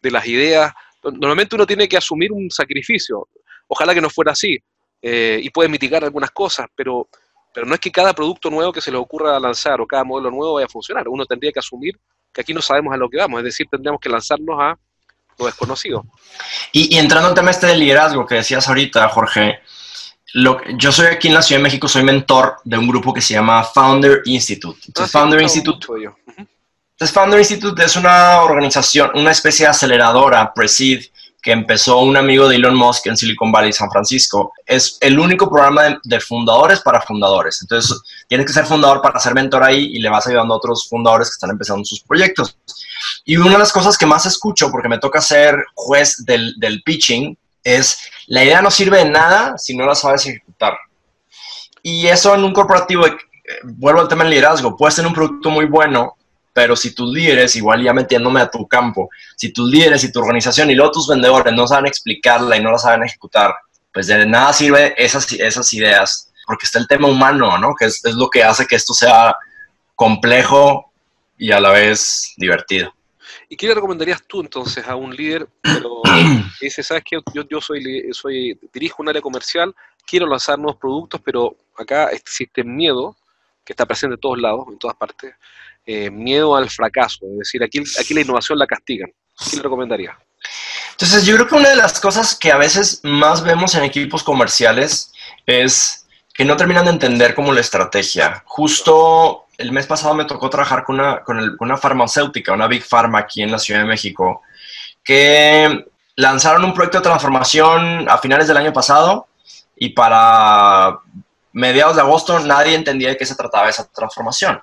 de 0.00 0.10
las 0.10 0.26
ideas. 0.26 0.72
Normalmente 1.02 1.56
uno 1.56 1.66
tiene 1.66 1.88
que 1.88 1.96
asumir 1.96 2.32
un 2.32 2.50
sacrificio. 2.50 3.28
Ojalá 3.66 3.94
que 3.94 4.00
no 4.00 4.10
fuera 4.10 4.32
así. 4.32 4.58
Eh, 5.04 5.40
y 5.42 5.50
puede 5.50 5.68
mitigar 5.68 6.04
algunas 6.04 6.30
cosas, 6.30 6.68
pero, 6.76 7.08
pero 7.52 7.66
no 7.66 7.74
es 7.74 7.80
que 7.80 7.90
cada 7.90 8.12
producto 8.12 8.48
nuevo 8.50 8.72
que 8.72 8.80
se 8.80 8.92
le 8.92 8.98
ocurra 8.98 9.40
lanzar 9.40 9.80
o 9.80 9.86
cada 9.86 10.04
modelo 10.04 10.30
nuevo 10.30 10.54
vaya 10.54 10.66
a 10.66 10.68
funcionar. 10.68 11.08
Uno 11.08 11.26
tendría 11.26 11.50
que 11.50 11.58
asumir 11.58 11.98
que 12.32 12.40
aquí 12.40 12.54
no 12.54 12.62
sabemos 12.62 12.94
a 12.94 12.96
lo 12.96 13.10
que 13.10 13.18
vamos, 13.18 13.40
es 13.40 13.44
decir, 13.44 13.66
tendríamos 13.68 14.00
que 14.00 14.08
lanzarnos 14.08 14.56
a 14.60 14.78
lo 15.38 15.46
desconocido. 15.46 16.04
Y, 16.70 16.96
entrando 16.96 17.30
en 17.30 17.34
tema 17.34 17.50
este 17.50 17.66
de 17.66 17.76
liderazgo 17.76 18.24
que 18.26 18.36
decías 18.36 18.68
ahorita, 18.68 19.08
Jorge, 19.08 19.60
lo, 20.34 20.60
yo 20.78 20.92
soy 20.92 21.06
aquí 21.06 21.28
en 21.28 21.34
la 21.34 21.42
Ciudad 21.42 21.58
de 21.58 21.64
México, 21.64 21.88
soy 21.88 22.04
mentor 22.04 22.56
de 22.64 22.78
un 22.78 22.88
grupo 22.88 23.12
que 23.12 23.20
se 23.20 23.34
llama 23.34 23.62
Founder 23.64 24.22
Institute. 24.24 24.80
Entonces, 24.86 25.14
ah, 25.14 25.18
Founder 25.18 25.42
Institute. 25.42 25.86
Entonces, 25.86 27.14
Founder 27.14 27.38
Institute 27.38 27.84
es 27.84 27.96
una 27.96 28.42
organización, 28.42 29.10
una 29.14 29.30
especie 29.32 29.66
de 29.66 29.70
aceleradora, 29.70 30.52
Presid, 30.54 31.02
que 31.42 31.50
empezó 31.50 31.98
un 31.98 32.16
amigo 32.16 32.48
de 32.48 32.56
Elon 32.56 32.76
Musk 32.76 33.08
en 33.08 33.16
Silicon 33.16 33.50
Valley, 33.50 33.72
San 33.72 33.90
Francisco. 33.90 34.52
Es 34.64 34.96
el 35.00 35.18
único 35.18 35.50
programa 35.50 35.98
de, 36.04 36.20
fundadores 36.20 36.80
para 36.80 37.00
fundadores. 37.00 37.60
Entonces, 37.60 38.00
tienes 38.28 38.46
que 38.46 38.52
ser 38.52 38.64
fundador 38.64 39.02
para 39.02 39.18
ser 39.18 39.34
mentor 39.34 39.64
ahí 39.64 39.90
y 39.92 39.98
le 39.98 40.08
vas 40.08 40.26
ayudando 40.26 40.54
a 40.54 40.58
otros 40.58 40.88
fundadores 40.88 41.28
que 41.28 41.34
están 41.34 41.50
empezando 41.50 41.84
sus 41.84 42.00
proyectos. 42.00 42.56
Y 43.24 43.36
una 43.36 43.52
de 43.52 43.58
las 43.58 43.72
cosas 43.72 43.98
que 43.98 44.06
más 44.06 44.24
escucho, 44.24 44.70
porque 44.70 44.88
me 44.88 44.98
toca 44.98 45.20
ser 45.20 45.56
juez 45.74 46.24
del, 46.24 46.54
del 46.58 46.82
pitching, 46.84 47.36
es 47.62 47.98
la 48.26 48.44
idea 48.44 48.62
no 48.62 48.70
sirve 48.70 48.98
de 48.98 49.10
nada 49.10 49.58
si 49.58 49.76
no 49.76 49.86
la 49.86 49.94
sabes 49.94 50.26
ejecutar. 50.26 50.76
Y 51.82 52.06
eso 52.06 52.34
en 52.34 52.44
un 52.44 52.52
corporativo, 52.52 53.06
eh, 53.06 53.16
vuelvo 53.64 54.00
al 54.00 54.08
tema 54.08 54.24
del 54.24 54.32
liderazgo, 54.32 54.76
puedes 54.76 54.94
tener 54.94 55.08
un 55.08 55.14
producto 55.14 55.50
muy 55.50 55.66
bueno, 55.66 56.16
pero 56.52 56.76
si 56.76 56.94
tus 56.94 57.12
líderes, 57.12 57.56
igual 57.56 57.82
ya 57.82 57.92
metiéndome 57.92 58.40
a 58.40 58.50
tu 58.50 58.66
campo, 58.68 59.08
si 59.36 59.52
tus 59.52 59.70
líderes 59.70 60.04
y 60.04 60.12
tu 60.12 60.20
organización 60.20 60.70
y 60.70 60.74
luego 60.74 60.92
tus 60.92 61.08
vendedores 61.08 61.52
no 61.54 61.66
saben 61.66 61.86
explicarla 61.86 62.56
y 62.56 62.62
no 62.62 62.70
la 62.70 62.78
saben 62.78 63.04
ejecutar, 63.04 63.54
pues 63.92 64.06
de 64.06 64.26
nada 64.26 64.52
sirve 64.52 64.94
esas, 64.96 65.30
esas 65.32 65.72
ideas, 65.72 66.32
porque 66.46 66.66
está 66.66 66.78
el 66.78 66.88
tema 66.88 67.08
humano, 67.08 67.58
¿no? 67.58 67.74
Que 67.74 67.86
es, 67.86 68.02
lo 68.04 68.28
que 68.28 68.42
hace 68.42 68.66
que 68.66 68.76
esto 68.76 68.94
sea 68.94 69.34
complejo 69.94 70.92
y 71.38 71.52
a 71.52 71.60
la 71.60 71.70
vez 71.70 72.32
divertido. 72.36 72.94
¿Y 73.52 73.56
qué 73.58 73.66
le 73.66 73.74
recomendarías 73.74 74.22
tú 74.26 74.40
entonces 74.40 74.88
a 74.88 74.96
un 74.96 75.14
líder 75.14 75.46
pero 75.60 76.00
que 76.58 76.64
dice, 76.64 76.82
sabes 76.82 77.04
que 77.04 77.20
yo, 77.34 77.42
yo 77.50 77.60
soy, 77.60 78.08
soy, 78.12 78.58
dirijo 78.72 79.02
un 79.02 79.10
área 79.10 79.20
comercial, 79.20 79.74
quiero 80.06 80.26
lanzar 80.26 80.58
nuevos 80.58 80.80
productos, 80.80 81.20
pero 81.22 81.54
acá 81.76 82.06
existe 82.06 82.64
miedo 82.64 83.14
que 83.62 83.74
está 83.74 83.84
presente 83.84 84.14
en 84.14 84.20
todos 84.20 84.38
lados, 84.38 84.64
en 84.68 84.78
todas 84.78 84.96
partes, 84.96 85.34
eh, 85.84 86.10
miedo 86.10 86.56
al 86.56 86.70
fracaso, 86.70 87.26
es 87.26 87.38
decir, 87.40 87.62
aquí, 87.62 87.82
aquí 88.00 88.14
la 88.14 88.22
innovación 88.22 88.58
la 88.58 88.66
castigan. 88.66 89.12
¿Qué 89.50 89.58
le 89.58 89.62
recomendaría? 89.62 90.18
Entonces, 90.92 91.26
yo 91.26 91.34
creo 91.34 91.46
que 91.46 91.54
una 91.56 91.68
de 91.68 91.76
las 91.76 92.00
cosas 92.00 92.34
que 92.34 92.50
a 92.50 92.56
veces 92.56 93.00
más 93.02 93.44
vemos 93.44 93.74
en 93.74 93.84
equipos 93.84 94.22
comerciales 94.22 95.12
es 95.44 96.06
que 96.32 96.46
no 96.46 96.56
terminan 96.56 96.86
de 96.86 96.92
entender 96.92 97.34
como 97.34 97.52
la 97.52 97.60
estrategia. 97.60 98.42
Justo 98.46 99.44
el 99.62 99.72
mes 99.72 99.86
pasado 99.86 100.14
me 100.14 100.24
tocó 100.24 100.50
trabajar 100.50 100.84
con 100.84 100.98
una, 100.98 101.22
con 101.22 101.56
una 101.60 101.76
farmacéutica, 101.76 102.52
una 102.52 102.66
Big 102.66 102.84
Pharma 102.84 103.20
aquí 103.20 103.42
en 103.42 103.52
la 103.52 103.58
Ciudad 103.58 103.80
de 103.80 103.86
México, 103.86 104.42
que 105.04 105.86
lanzaron 106.16 106.64
un 106.64 106.74
proyecto 106.74 106.98
de 106.98 107.04
transformación 107.04 108.08
a 108.08 108.18
finales 108.18 108.48
del 108.48 108.56
año 108.56 108.72
pasado 108.72 109.28
y 109.76 109.90
para 109.90 110.98
mediados 111.52 111.96
de 111.96 112.02
agosto 112.02 112.40
nadie 112.40 112.74
entendía 112.74 113.10
de 113.10 113.16
qué 113.16 113.24
se 113.24 113.36
trataba 113.36 113.68
esa 113.68 113.86
transformación. 113.86 114.60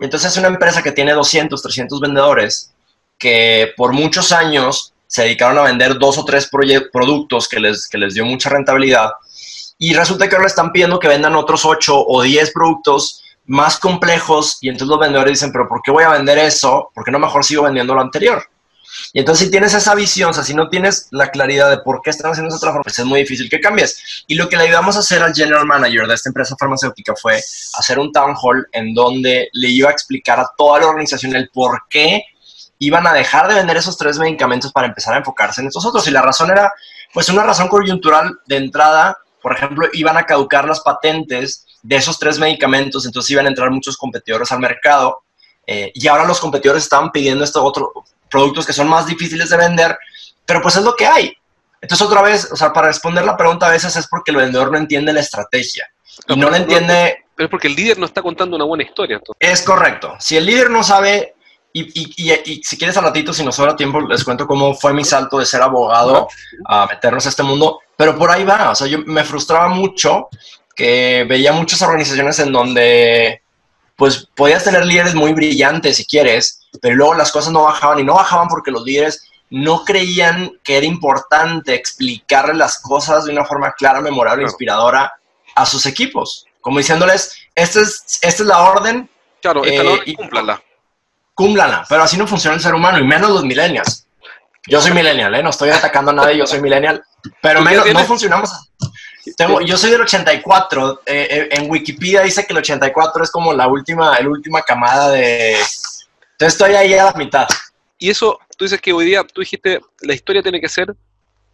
Entonces 0.00 0.32
es 0.32 0.38
una 0.38 0.48
empresa 0.48 0.82
que 0.82 0.92
tiene 0.92 1.12
200, 1.12 1.62
300 1.62 2.00
vendedores 2.00 2.74
que 3.18 3.72
por 3.76 3.92
muchos 3.92 4.32
años 4.32 4.92
se 5.06 5.22
dedicaron 5.22 5.58
a 5.58 5.62
vender 5.62 5.98
dos 5.98 6.18
o 6.18 6.24
tres 6.24 6.50
productos 6.92 7.48
que 7.48 7.60
les, 7.60 7.88
que 7.88 7.98
les 7.98 8.14
dio 8.14 8.24
mucha 8.24 8.50
rentabilidad 8.50 9.12
y 9.78 9.94
resulta 9.94 10.28
que 10.28 10.34
ahora 10.34 10.44
le 10.44 10.48
están 10.48 10.72
pidiendo 10.72 10.98
que 10.98 11.08
vendan 11.08 11.36
otros 11.36 11.64
8 11.64 11.94
o 11.96 12.22
10 12.22 12.52
productos 12.52 13.23
más 13.46 13.78
complejos 13.78 14.58
y 14.60 14.68
entonces 14.68 14.88
los 14.88 14.98
vendedores 14.98 15.32
dicen, 15.32 15.52
pero 15.52 15.68
¿por 15.68 15.82
qué 15.82 15.90
voy 15.90 16.04
a 16.04 16.10
vender 16.10 16.38
eso? 16.38 16.90
¿Por 16.94 17.04
qué 17.04 17.10
no 17.10 17.18
mejor 17.18 17.44
sigo 17.44 17.64
vendiendo 17.64 17.94
lo 17.94 18.00
anterior? 18.00 18.44
Y 19.12 19.20
entonces 19.20 19.46
si 19.46 19.50
tienes 19.50 19.74
esa 19.74 19.94
visión, 19.94 20.30
o 20.30 20.32
sea, 20.32 20.44
si 20.44 20.54
no 20.54 20.68
tienes 20.68 21.08
la 21.10 21.30
claridad 21.30 21.70
de 21.70 21.78
por 21.78 22.00
qué 22.02 22.10
están 22.10 22.30
haciendo 22.30 22.48
esa 22.48 22.60
transformación, 22.60 22.82
pues 22.84 22.98
es 22.98 23.04
muy 23.04 23.20
difícil 23.20 23.50
que 23.50 23.60
cambies. 23.60 24.24
Y 24.26 24.34
lo 24.34 24.48
que 24.48 24.56
le 24.56 24.64
ayudamos 24.64 24.96
a 24.96 25.00
hacer 25.00 25.22
al 25.22 25.34
general 25.34 25.66
manager 25.66 26.06
de 26.06 26.14
esta 26.14 26.28
empresa 26.28 26.56
farmacéutica 26.58 27.14
fue 27.20 27.42
hacer 27.74 27.98
un 27.98 28.12
town 28.12 28.34
hall 28.40 28.66
en 28.72 28.94
donde 28.94 29.48
le 29.52 29.68
iba 29.68 29.88
a 29.88 29.92
explicar 29.92 30.38
a 30.38 30.50
toda 30.56 30.80
la 30.80 30.86
organización 30.86 31.34
el 31.34 31.48
por 31.50 31.82
qué 31.90 32.24
iban 32.78 33.06
a 33.06 33.12
dejar 33.12 33.48
de 33.48 33.54
vender 33.54 33.76
esos 33.76 33.96
tres 33.96 34.18
medicamentos 34.18 34.72
para 34.72 34.86
empezar 34.86 35.14
a 35.14 35.18
enfocarse 35.18 35.60
en 35.60 35.68
estos 35.68 35.84
otros. 35.84 36.06
Y 36.06 36.10
la 36.10 36.22
razón 36.22 36.50
era, 36.50 36.72
pues 37.12 37.28
una 37.28 37.42
razón 37.42 37.68
coyuntural 37.68 38.38
de 38.46 38.56
entrada, 38.56 39.18
por 39.42 39.56
ejemplo, 39.56 39.88
iban 39.92 40.16
a 40.16 40.24
caducar 40.24 40.66
las 40.66 40.80
patentes 40.80 41.66
de 41.84 41.96
esos 41.96 42.18
tres 42.18 42.38
medicamentos, 42.38 43.04
entonces 43.04 43.30
iban 43.30 43.44
a 43.44 43.50
entrar 43.50 43.70
muchos 43.70 43.96
competidores 43.96 44.50
al 44.50 44.58
mercado. 44.58 45.22
Eh, 45.66 45.92
y 45.94 46.08
ahora 46.08 46.24
los 46.24 46.40
competidores 46.40 46.82
estaban 46.82 47.12
pidiendo 47.12 47.44
estos 47.44 47.62
otros 47.62 47.88
productos 48.30 48.66
que 48.66 48.72
son 48.72 48.88
más 48.88 49.06
difíciles 49.06 49.50
de 49.50 49.56
vender, 49.56 49.96
pero 50.46 50.62
pues 50.62 50.76
es 50.76 50.82
lo 50.82 50.96
que 50.96 51.06
hay. 51.06 51.32
Entonces 51.80 52.06
otra 52.06 52.22
vez, 52.22 52.50
o 52.50 52.56
sea, 52.56 52.72
para 52.72 52.86
responder 52.86 53.24
la 53.24 53.36
pregunta 53.36 53.66
a 53.66 53.70
veces 53.70 53.94
es 53.96 54.08
porque 54.08 54.30
el 54.30 54.38
vendedor 54.38 54.72
no 54.72 54.78
entiende 54.78 55.12
la 55.12 55.20
estrategia. 55.20 55.86
y 56.26 56.36
no, 56.36 56.48
le 56.48 56.56
entiende... 56.56 57.24
pero 57.36 57.46
es 57.46 57.50
porque 57.50 57.68
el 57.68 57.76
líder 57.76 57.98
no 57.98 58.06
está 58.06 58.22
contando 58.22 58.56
una 58.56 58.64
buena 58.64 58.84
historia. 58.84 59.20
Es 59.38 59.60
correcto. 59.60 60.14
Si 60.18 60.38
el 60.38 60.46
líder 60.46 60.70
no 60.70 60.82
sabe 60.82 61.34
y, 61.70 61.82
y, 62.16 62.62
si 62.62 62.78
quieres 62.78 62.96
al 62.96 63.04
ratito, 63.04 63.34
si 63.34 63.44
nos 63.44 63.56
sobra 63.56 63.76
tiempo, 63.76 64.00
les 64.00 64.24
cuento 64.24 64.46
cómo 64.46 64.74
fue 64.74 64.94
mi 64.94 65.04
salto 65.04 65.38
de 65.38 65.44
ser 65.44 65.60
abogado 65.60 66.28
a 66.66 66.86
meternos 66.86 67.26
a 67.26 67.28
este 67.28 67.42
mundo. 67.42 67.80
Pero 67.96 68.16
por 68.16 68.30
ahí 68.30 68.44
va. 68.44 68.70
O 68.70 68.74
sea, 68.74 68.86
yo 68.86 69.00
me 69.04 69.24
frustraba 69.24 69.68
mucho 69.68 70.28
que 70.74 71.24
veía 71.28 71.52
muchas 71.52 71.82
organizaciones 71.82 72.38
en 72.38 72.52
donde 72.52 73.42
pues 73.96 74.28
podías 74.34 74.64
tener 74.64 74.84
líderes 74.84 75.14
muy 75.14 75.32
brillantes 75.32 75.96
si 75.96 76.04
quieres, 76.04 76.66
pero 76.82 76.96
luego 76.96 77.14
las 77.14 77.30
cosas 77.30 77.52
no 77.52 77.62
bajaban 77.62 78.00
y 78.00 78.04
no 78.04 78.14
bajaban 78.14 78.48
porque 78.48 78.70
los 78.70 78.82
líderes 78.82 79.22
no 79.50 79.84
creían 79.84 80.50
que 80.64 80.76
era 80.76 80.86
importante 80.86 81.74
explicarle 81.74 82.54
las 82.54 82.80
cosas 82.80 83.24
de 83.24 83.32
una 83.32 83.44
forma 83.44 83.72
clara, 83.72 84.00
memorable, 84.00 84.42
inspiradora 84.42 85.12
a 85.54 85.66
sus 85.66 85.86
equipos, 85.86 86.46
como 86.60 86.78
diciéndoles, 86.78 87.36
esta 87.54 87.80
es, 87.80 88.18
esta 88.22 88.42
es 88.42 88.48
la 88.48 88.62
orden. 88.62 89.08
Claro, 89.40 89.64
esta 89.64 89.82
eh, 89.82 90.00
y 90.06 90.14
cúmplala 90.14 90.60
cúmplala, 91.34 91.84
pero 91.88 92.02
así 92.02 92.16
no 92.16 92.26
funciona 92.26 92.56
el 92.56 92.62
ser 92.62 92.74
humano, 92.74 92.98
y 92.98 93.04
menos 93.04 93.30
los 93.30 93.44
millennials. 93.44 94.06
Yo 94.66 94.80
soy 94.80 94.92
millennial, 94.92 95.34
¿eh? 95.34 95.42
no 95.42 95.50
estoy 95.50 95.70
atacando 95.70 96.10
a 96.10 96.14
nadie, 96.14 96.38
yo 96.38 96.46
soy 96.46 96.62
millennial, 96.62 97.04
pero 97.42 97.60
menos, 97.60 97.86
no 97.92 98.00
funcionamos. 98.04 98.50
Tengo, 99.36 99.60
yo 99.60 99.76
soy 99.76 99.90
del 99.90 100.02
84, 100.02 101.02
eh, 101.06 101.28
eh, 101.30 101.48
en 101.52 101.70
Wikipedia 101.70 102.22
dice 102.22 102.44
que 102.46 102.52
el 102.52 102.58
84 102.58 103.24
es 103.24 103.30
como 103.30 103.52
la 103.52 103.66
última, 103.68 104.18
la 104.20 104.28
última 104.28 104.62
camada 104.62 105.10
de... 105.10 105.52
Entonces 105.52 106.54
estoy 106.54 106.74
ahí 106.74 106.94
a 106.94 107.04
la 107.04 107.12
mitad. 107.12 107.46
Y 107.98 108.10
eso, 108.10 108.38
tú 108.56 108.64
dices 108.64 108.80
que 108.80 108.92
hoy 108.92 109.06
día, 109.06 109.24
tú 109.24 109.40
dijiste, 109.40 109.80
la 110.02 110.14
historia 110.14 110.42
tiene 110.42 110.60
que 110.60 110.68
ser, 110.68 110.94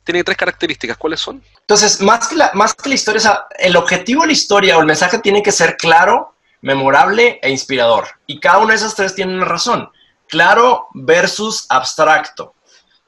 tiene 0.05 0.25
tres 0.25 0.37
características, 0.37 0.97
¿cuáles 0.97 1.21
son? 1.21 1.43
Entonces, 1.61 2.01
más 2.01 2.29
que 2.29 2.37
la, 2.37 2.51
más 2.55 2.75
que 2.75 2.89
la 2.89 2.95
historia, 2.95 3.19
o 3.19 3.23
sea, 3.23 3.47
el 3.59 3.77
objetivo 3.77 4.23
de 4.23 4.29
la 4.29 4.33
historia 4.33 4.77
o 4.77 4.81
el 4.81 4.87
mensaje 4.87 5.19
tiene 5.19 5.43
que 5.43 5.53
ser 5.53 5.77
claro, 5.77 6.35
memorable 6.63 7.39
e 7.43 7.51
inspirador. 7.51 8.09
Y 8.27 8.41
cada 8.41 8.59
una 8.59 8.71
de 8.71 8.77
esas 8.77 8.95
tres 8.95 9.15
tiene 9.15 9.35
una 9.35 9.45
razón. 9.45 9.89
Claro 10.29 10.89
versus 10.95 11.67
abstracto. 11.69 12.55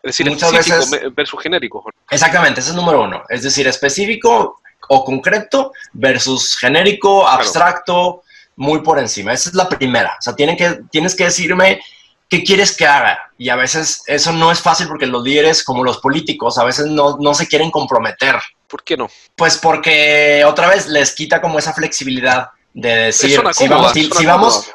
Es 0.02 0.16
decir, 0.16 0.28
muchas 0.28 0.52
veces 0.52 1.14
versus 1.14 1.40
genérico. 1.40 1.84
Exactamente, 2.10 2.60
ese 2.60 2.70
es 2.70 2.76
el 2.76 2.80
número 2.80 3.02
uno. 3.02 3.22
Es 3.28 3.42
decir, 3.42 3.66
específico 3.68 4.60
o 4.88 5.04
concreto 5.04 5.72
versus 5.92 6.56
genérico, 6.56 7.26
abstracto, 7.26 8.22
muy 8.56 8.80
por 8.80 8.98
encima. 8.98 9.32
Esa 9.32 9.50
es 9.50 9.54
la 9.54 9.68
primera. 9.68 10.16
O 10.18 10.22
sea, 10.22 10.34
tienen 10.34 10.56
que, 10.56 10.80
tienes 10.90 11.14
que 11.14 11.24
decirme 11.24 11.80
qué 12.28 12.42
quieres 12.42 12.76
que 12.76 12.86
haga. 12.86 13.30
Y 13.38 13.48
a 13.48 13.56
veces 13.56 14.02
eso 14.06 14.32
no 14.32 14.50
es 14.50 14.60
fácil 14.60 14.88
porque 14.88 15.06
los 15.06 15.22
líderes, 15.22 15.62
como 15.62 15.84
los 15.84 15.98
políticos, 15.98 16.58
a 16.58 16.64
veces 16.64 16.86
no, 16.86 17.16
no 17.18 17.34
se 17.34 17.46
quieren 17.46 17.70
comprometer. 17.70 18.36
¿Por 18.66 18.82
qué 18.82 18.96
no? 18.96 19.08
Pues 19.36 19.58
porque 19.58 20.42
otra 20.46 20.68
vez 20.68 20.88
les 20.88 21.14
quita 21.14 21.40
como 21.40 21.58
esa 21.58 21.74
flexibilidad 21.74 22.48
de 22.72 22.88
decir, 22.88 23.38
si 23.52 23.68
vamos, 23.68 23.92
si, 23.92 24.24
vamos 24.24 24.72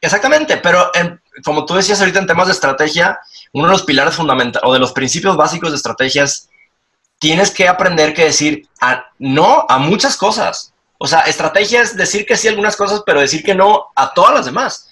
exactamente, 0.00 0.56
pero 0.56 0.90
como 1.44 1.64
tú 1.64 1.74
decías 1.74 2.00
ahorita 2.00 2.18
en 2.18 2.26
temas 2.26 2.48
de 2.48 2.52
estrategia, 2.52 3.20
uno 3.52 3.66
de 3.66 3.72
los 3.72 3.82
pilares 3.82 4.14
fundamentales 4.14 4.68
o 4.68 4.72
de 4.72 4.78
los 4.78 4.92
principios 4.92 5.36
básicos 5.36 5.70
de 5.70 5.76
estrategias, 5.76 6.48
tienes 7.18 7.50
que 7.50 7.68
aprender 7.68 8.14
que 8.14 8.24
decir 8.24 8.68
no 9.18 9.66
a 9.68 9.78
muchas 9.78 10.16
cosas. 10.16 10.72
O 10.98 11.06
sea, 11.06 11.20
estrategia 11.22 11.82
es 11.82 11.96
decir 11.96 12.26
que 12.26 12.36
sí 12.36 12.48
a 12.48 12.50
algunas 12.50 12.76
cosas, 12.76 13.02
pero 13.06 13.20
decir 13.20 13.42
que 13.42 13.54
no 13.54 13.86
a 13.94 14.12
todas 14.12 14.34
las 14.34 14.46
demás. 14.46 14.88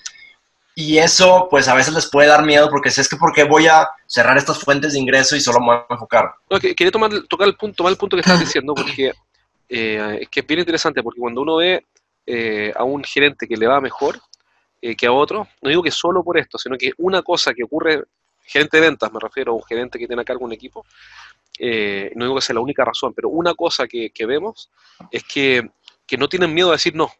Y 0.79 0.99
eso, 0.99 1.49
pues 1.51 1.69
a 1.69 1.75
veces 1.75 1.95
les 1.95 2.11
puede 2.11 2.29
dar 2.29 2.45
miedo 2.45 2.69
porque 2.69 2.91
si 2.91 3.01
es 3.01 3.09
que 3.09 3.17
porque 3.17 3.45
voy 3.45 3.67
a 3.67 3.89
cerrar 4.07 4.37
estas 4.37 4.59
fuentes 4.59 4.93
de 4.93 4.99
ingreso 4.99 5.35
y 5.35 5.41
solo 5.41 5.59
me 5.59 5.67
voy 5.67 5.77
a 5.89 5.95
enfocar. 5.95 6.35
quería 6.61 6.91
tomar, 6.91 7.11
tocar 7.29 7.49
el 7.49 7.57
punto, 7.57 7.89
el 7.89 7.97
punto 7.97 8.17
que 8.17 8.21
estás 8.21 8.41
diciendo, 8.41 8.75
porque 8.75 9.13
eh, 9.69 10.19
es 10.21 10.29
que 10.29 10.41
es 10.41 10.47
bien 10.47 10.61
interesante, 10.61 11.03
porque 11.03 11.19
cuando 11.19 11.41
uno 11.41 11.57
ve 11.57 11.85
eh, 12.27 12.73
a 12.77 12.85
un 12.85 13.03
gerente 13.05 13.49
que 13.49 13.57
le 13.57 13.67
va 13.67 13.81
mejor 13.81 14.21
eh, 14.83 14.95
que 14.95 15.07
a 15.07 15.13
otro, 15.13 15.49
no 15.63 15.69
digo 15.71 15.83
que 15.83 15.91
solo 15.91 16.23
por 16.23 16.37
esto, 16.37 16.59
sino 16.59 16.77
que 16.77 16.93
una 16.99 17.23
cosa 17.23 17.55
que 17.55 17.65
ocurre, 17.65 18.03
gerente 18.47 18.79
de 18.79 18.89
ventas 18.89 19.13
me 19.13 19.21
refiero, 19.21 19.53
a 19.53 19.55
un 19.57 19.63
gerente 19.63 19.99
que 19.99 20.07
tiene 20.07 20.23
a 20.23 20.25
cargo 20.25 20.45
un 20.45 20.53
equipo, 20.53 20.85
eh, 21.59 22.13
no 22.15 22.25
digo 22.25 22.37
que 22.37 22.43
sea 22.43 22.55
la 22.55 22.61
única 22.61 22.85
razón, 22.85 23.13
pero 23.15 23.29
una 23.29 23.55
cosa 23.55 23.87
que, 23.87 24.11
vemos 24.27 24.71
es 25.11 25.25
que, 25.25 25.69
no 26.19 26.29
tienen 26.29 26.55
miedo 26.55 26.71
a 26.71 26.73
decir 26.73 26.95
no. 26.95 27.11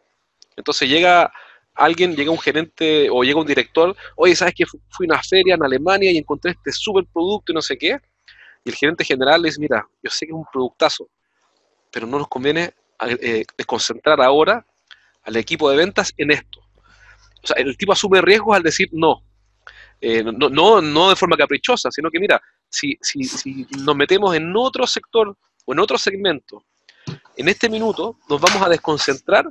Entonces 0.57 0.89
llega 0.89 1.33
alguien, 1.75 2.15
llega 2.15 2.31
un 2.31 2.39
gerente 2.39 3.09
o 3.11 3.23
llega 3.23 3.41
un 3.41 3.47
director, 3.47 3.95
oye, 4.17 4.35
¿sabes 4.35 4.55
que 4.55 4.65
fui 4.67 5.07
a 5.07 5.15
una 5.15 5.23
feria 5.23 5.55
en 5.55 5.65
Alemania 5.65 6.11
y 6.11 6.19
encontré 6.19 6.53
este 6.53 6.73
super 6.73 7.05
producto 7.13 7.53
y 7.53 7.55
no 7.55 7.63
sé 7.63 7.77
qué? 7.77 7.99
Y 8.65 8.71
el 8.71 8.75
gerente 8.75 9.05
general 9.05 9.43
le 9.43 9.49
dice, 9.49 9.61
mira, 9.61 9.87
yo 10.03 10.11
sé 10.11 10.27
que 10.27 10.33
es 10.33 10.37
un 10.37 10.47
productazo, 10.51 11.09
pero 11.91 12.07
no 12.07 12.19
nos 12.19 12.29
conviene 12.29 12.75
concentrar 13.67 14.21
ahora 14.21 14.65
al 15.23 15.37
equipo 15.37 15.71
de 15.71 15.77
ventas 15.77 16.15
en 16.17 16.31
esto. 16.31 16.61
O 17.43 17.47
sea, 17.47 17.57
el 17.59 17.77
tipo 17.77 17.93
asume 17.93 18.21
riesgos 18.21 18.57
al 18.57 18.63
decir 18.63 18.89
no. 18.93 19.23
Eh, 20.01 20.23
no, 20.23 20.81
no, 20.81 21.09
de 21.09 21.17
forma 21.17 21.37
caprichosa, 21.37 21.91
sino 21.91 22.11
que 22.11 22.21
mira, 22.21 22.41
si, 22.69 22.99
si, 23.01 23.25
si 23.25 23.67
nos 23.79 23.97
metemos 23.97 24.35
en 24.37 24.55
otro 24.55 24.87
sector 24.87 25.37
o 25.65 25.73
en 25.73 25.79
otro 25.79 25.97
segmento, 25.97 26.65
en 27.37 27.49
este 27.49 27.69
minuto 27.69 28.19
nos 28.29 28.41
vamos 28.41 28.63
a 28.63 28.69
desconcentrar 28.69 29.47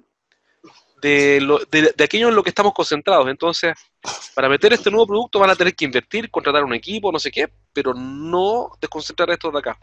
de, 1.01 1.39
lo, 1.41 1.59
de, 1.65 1.93
aquello 2.03 2.29
en 2.29 2.35
lo 2.35 2.43
que 2.43 2.49
estamos 2.49 2.73
concentrados. 2.73 3.27
Entonces, 3.27 3.73
para 4.33 4.49
meter 4.49 4.73
este 4.73 4.91
nuevo 4.91 5.07
producto 5.07 5.39
van 5.39 5.49
a 5.49 5.55
tener 5.55 5.75
que 5.75 5.85
invertir, 5.85 6.29
contratar 6.29 6.63
un 6.63 6.73
equipo, 6.73 7.11
no 7.11 7.19
sé 7.19 7.31
qué, 7.31 7.49
pero 7.73 7.93
no 7.93 8.71
desconcentrar 8.79 9.29
esto 9.31 9.51
de 9.51 9.59
acá. 9.59 9.77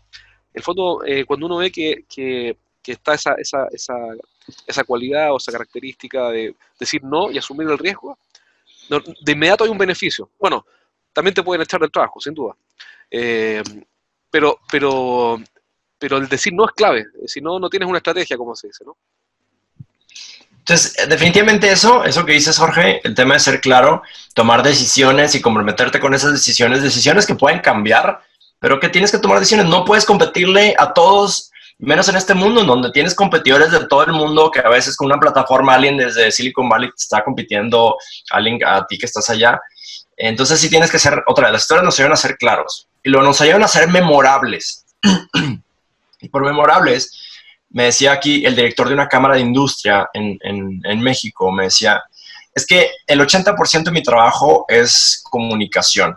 En 0.52 0.58
el 0.58 0.62
fondo, 0.62 1.02
eh, 1.04 1.24
cuando 1.24 1.46
uno 1.46 1.56
ve 1.56 1.70
que, 1.72 2.04
que, 2.08 2.56
que 2.82 2.92
está 2.92 3.14
esa, 3.14 3.34
esa, 3.34 3.66
esa 3.72 3.94
esa 4.66 4.84
cualidad 4.84 5.32
o 5.32 5.36
esa 5.36 5.52
característica 5.52 6.30
de 6.30 6.54
decir 6.78 7.02
no 7.04 7.30
y 7.30 7.38
asumir 7.38 7.68
el 7.68 7.78
riesgo, 7.78 8.18
de 9.00 9.32
inmediato 9.32 9.64
hay 9.64 9.70
un 9.70 9.78
beneficio. 9.78 10.30
Bueno, 10.38 10.66
también 11.12 11.34
te 11.34 11.42
pueden 11.42 11.62
echar 11.62 11.80
del 11.80 11.90
trabajo, 11.90 12.20
sin 12.20 12.34
duda. 12.34 12.54
Eh, 13.10 13.62
pero, 14.30 14.58
pero, 14.70 15.40
pero 15.98 16.16
el 16.16 16.28
decir 16.28 16.52
no 16.52 16.64
es 16.64 16.72
clave. 16.72 17.06
Si 17.26 17.40
no, 17.40 17.58
no 17.58 17.68
tienes 17.68 17.88
una 17.88 17.98
estrategia, 17.98 18.36
como 18.36 18.54
se 18.56 18.68
dice, 18.68 18.84
¿no? 18.84 18.96
Entonces, 20.58 20.96
definitivamente 21.08 21.70
eso, 21.70 22.04
eso 22.04 22.24
que 22.24 22.34
dices, 22.34 22.56
Jorge, 22.56 23.00
el 23.02 23.14
tema 23.16 23.34
de 23.34 23.40
ser 23.40 23.60
claro, 23.60 24.02
tomar 24.32 24.62
decisiones 24.62 25.34
y 25.34 25.42
comprometerte 25.42 25.98
con 25.98 26.14
esas 26.14 26.32
decisiones, 26.32 26.82
decisiones 26.82 27.26
que 27.26 27.34
pueden 27.34 27.60
cambiar, 27.60 28.22
pero 28.60 28.78
que 28.78 28.88
tienes 28.88 29.10
que 29.10 29.18
tomar 29.18 29.40
decisiones. 29.40 29.66
No 29.66 29.84
puedes 29.84 30.06
competirle 30.06 30.74
a 30.78 30.92
todos 30.92 31.51
menos 31.86 32.08
en 32.08 32.16
este 32.16 32.34
mundo 32.34 32.60
en 32.60 32.66
donde 32.66 32.92
tienes 32.92 33.14
competidores 33.14 33.72
de 33.72 33.86
todo 33.86 34.04
el 34.04 34.12
mundo 34.12 34.50
que 34.50 34.60
a 34.60 34.68
veces 34.68 34.96
con 34.96 35.06
una 35.06 35.18
plataforma 35.18 35.74
alguien 35.74 35.96
desde 35.96 36.30
Silicon 36.30 36.68
Valley 36.68 36.88
te 36.90 36.96
está 36.96 37.24
compitiendo 37.24 37.96
alguien 38.30 38.58
a 38.64 38.86
ti 38.86 38.96
que 38.96 39.06
estás 39.06 39.28
allá. 39.30 39.60
Entonces 40.16 40.60
sí 40.60 40.70
tienes 40.70 40.90
que 40.92 41.00
ser, 41.00 41.22
otra 41.26 41.46
vez, 41.46 41.52
las 41.54 41.62
historias 41.62 41.84
nos 41.84 41.98
ayudan 41.98 42.12
a 42.12 42.16
ser 42.16 42.36
claros 42.36 42.88
y 43.02 43.10
luego 43.10 43.26
nos 43.26 43.40
ayudan 43.40 43.64
a 43.64 43.68
ser 43.68 43.88
memorables. 43.88 44.86
y 46.20 46.28
por 46.28 46.44
memorables, 46.44 47.20
me 47.70 47.84
decía 47.84 48.12
aquí 48.12 48.46
el 48.46 48.54
director 48.54 48.86
de 48.86 48.94
una 48.94 49.08
cámara 49.08 49.34
de 49.34 49.40
industria 49.40 50.08
en, 50.12 50.38
en, 50.42 50.80
en 50.84 51.00
México, 51.00 51.50
me 51.50 51.64
decía, 51.64 52.00
es 52.54 52.64
que 52.64 52.92
el 53.08 53.20
80% 53.20 53.84
de 53.84 53.90
mi 53.90 54.04
trabajo 54.04 54.66
es 54.68 55.20
comunicación. 55.28 56.16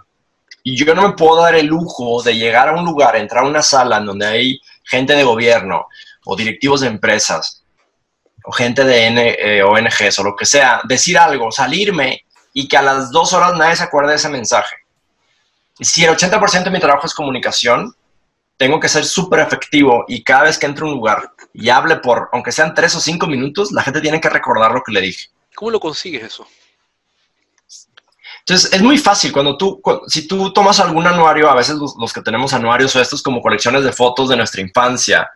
Y 0.62 0.76
yo 0.78 0.94
no 0.94 1.08
me 1.08 1.14
puedo 1.14 1.42
dar 1.42 1.56
el 1.56 1.68
lujo 1.68 2.22
de 2.22 2.36
llegar 2.36 2.70
a 2.70 2.74
un 2.74 2.86
lugar, 2.86 3.16
entrar 3.16 3.44
a 3.44 3.48
una 3.48 3.62
sala 3.62 3.98
en 3.98 4.06
donde 4.06 4.26
hay 4.26 4.60
gente 4.86 5.16
de 5.16 5.24
gobierno 5.24 5.88
o 6.26 6.36
directivos 6.36 6.82
de 6.82 6.88
empresas 6.88 7.64
o 8.44 8.52
gente 8.52 8.84
de 8.84 9.08
N, 9.08 9.36
eh, 9.40 9.64
ONGs 9.64 10.20
o 10.20 10.24
lo 10.24 10.36
que 10.36 10.46
sea, 10.46 10.82
decir 10.88 11.18
algo, 11.18 11.52
salirme 11.52 12.26
y 12.54 12.68
que 12.68 12.78
a 12.78 12.82
las 12.82 13.12
dos 13.12 13.34
horas 13.34 13.54
nadie 13.58 13.76
se 13.76 13.84
acuerde 13.84 14.12
de 14.12 14.16
ese 14.18 14.30
mensaje. 14.30 14.76
Si 15.80 16.06
el 16.06 16.16
80% 16.16 16.64
de 16.64 16.72
mi 16.72 16.80
trabajo 16.80 17.06
es 17.06 17.14
comunicación, 17.14 17.94
tengo 18.58 18.80
que 18.80 18.88
ser 18.88 19.04
súper 19.04 19.40
efectivo 19.40 20.06
y 20.08 20.24
cada 20.24 20.44
vez 20.44 20.58
que 20.58 20.66
entro 20.66 20.86
a 20.86 20.90
un 20.90 20.96
lugar 20.96 21.32
y 21.54 21.70
hable 21.70 21.98
por, 21.98 22.30
aunque 22.32 22.52
sean 22.52 22.74
tres 22.74 22.96
o 22.96 23.02
cinco 23.02 23.28
minutos, 23.28 23.72
la 23.72 23.84
gente 23.84 24.00
tiene 24.00 24.22
que 24.22 24.30
recordar 24.30 24.72
lo 24.72 24.82
que 24.84 24.94
le 24.94 25.02
dije. 25.02 25.28
¿Cómo 25.56 25.72
lo 25.72 25.80
consigues 25.80 26.24
eso? 26.24 26.48
Entonces, 28.48 28.74
es 28.74 28.82
muy 28.84 29.00
fácil. 29.00 29.32
Cuando 29.32 29.58
tú, 29.58 29.82
si 30.08 30.28
tú 30.28 30.54
tomas 30.54 30.80
algún 30.80 31.08
anuario, 31.08 31.50
a 31.50 31.56
veces 31.56 31.78
los, 31.78 32.14
que 32.14 32.22
tenemos 32.22 32.54
anuarios 32.54 32.96
o 32.96 33.02
estos 33.02 33.24
como 33.24 33.42
colecciones 33.42 33.84
de 33.84 33.92
fotos 33.92 34.30
de 34.30 34.38
nuestra 34.38 34.62
infancia, 34.62 35.32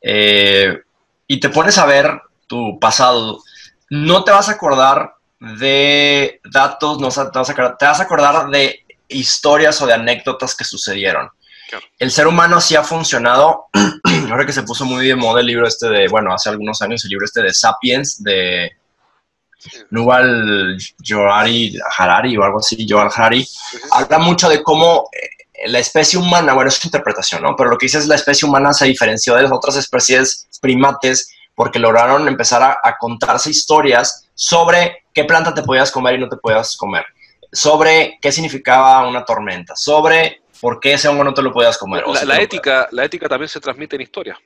eh, 0.00 0.78
y 1.26 1.40
te 1.40 1.48
pones 1.48 1.78
a 1.78 1.86
ver 1.86 2.20
tu 2.46 2.78
pasado, 2.78 3.42
no 3.90 4.22
te 4.22 4.30
vas 4.30 4.48
a 4.48 4.52
acordar 4.52 5.14
de 5.40 6.40
datos, 6.44 7.00
no 7.00 7.08
te 7.08 7.38
vas 7.38 7.50
a, 7.50 7.76
te 7.76 7.86
vas 7.86 8.00
a 8.00 8.04
acordar 8.04 8.48
de 8.50 8.84
historias 9.08 9.82
o 9.82 9.86
de 9.86 9.94
anécdotas 9.94 10.54
que 10.54 10.64
sucedieron. 10.64 11.28
El 11.98 12.12
ser 12.12 12.28
humano 12.28 12.60
sí 12.60 12.76
ha 12.76 12.84
funcionado, 12.84 13.66
ahora 14.30 14.46
que 14.46 14.52
se 14.52 14.62
puso 14.62 14.84
muy 14.84 15.08
de 15.08 15.16
moda 15.16 15.40
el 15.40 15.46
libro 15.46 15.66
este 15.66 15.88
de, 15.88 16.06
bueno, 16.06 16.32
hace 16.32 16.50
algunos 16.50 16.80
años 16.82 17.02
el 17.04 17.10
libro 17.10 17.24
este 17.24 17.42
de 17.42 17.52
Sapiens, 17.52 18.22
de 18.22 18.70
Nuval 19.90 20.76
Johari 21.02 21.78
Harari 21.96 22.36
o 22.36 22.44
algo 22.44 22.58
así, 22.58 22.86
Joel 22.88 23.10
Harari, 23.14 23.46
habla 23.90 24.18
mucho 24.18 24.48
de 24.48 24.62
cómo 24.62 25.08
eh, 25.12 25.68
la 25.68 25.78
especie 25.78 26.18
humana, 26.18 26.54
bueno, 26.54 26.68
es 26.68 26.74
su 26.74 26.86
interpretación, 26.86 27.42
¿no? 27.42 27.54
Pero 27.56 27.70
lo 27.70 27.78
que 27.78 27.86
dice 27.86 27.98
es 27.98 28.06
la 28.06 28.16
especie 28.16 28.48
humana 28.48 28.72
se 28.72 28.86
diferenció 28.86 29.34
de 29.34 29.42
las 29.42 29.52
otras 29.52 29.76
especies 29.76 30.48
primates 30.60 31.30
porque 31.54 31.78
lograron 31.78 32.26
empezar 32.26 32.62
a, 32.62 32.96
contarse 32.98 33.50
historias 33.50 34.28
sobre 34.34 35.04
qué 35.12 35.24
planta 35.24 35.54
te 35.54 35.62
podías 35.62 35.90
comer 35.92 36.16
y 36.16 36.18
no 36.18 36.28
te 36.28 36.36
podías 36.36 36.76
comer, 36.76 37.04
sobre 37.52 38.18
qué 38.20 38.32
significaba 38.32 39.06
una 39.06 39.24
tormenta, 39.24 39.76
sobre 39.76 40.42
por 40.60 40.80
qué 40.80 40.94
ese 40.94 41.08
hongo 41.08 41.22
no 41.22 41.32
te 41.32 41.42
lo 41.42 41.52
podías 41.52 41.78
comer. 41.78 42.04
La, 42.24 42.40
ética, 42.40 42.88
la 42.90 43.04
ética 43.04 43.28
también 43.28 43.48
se 43.48 43.60
transmite 43.60 43.94
en 43.94 44.02
historia. 44.02 44.38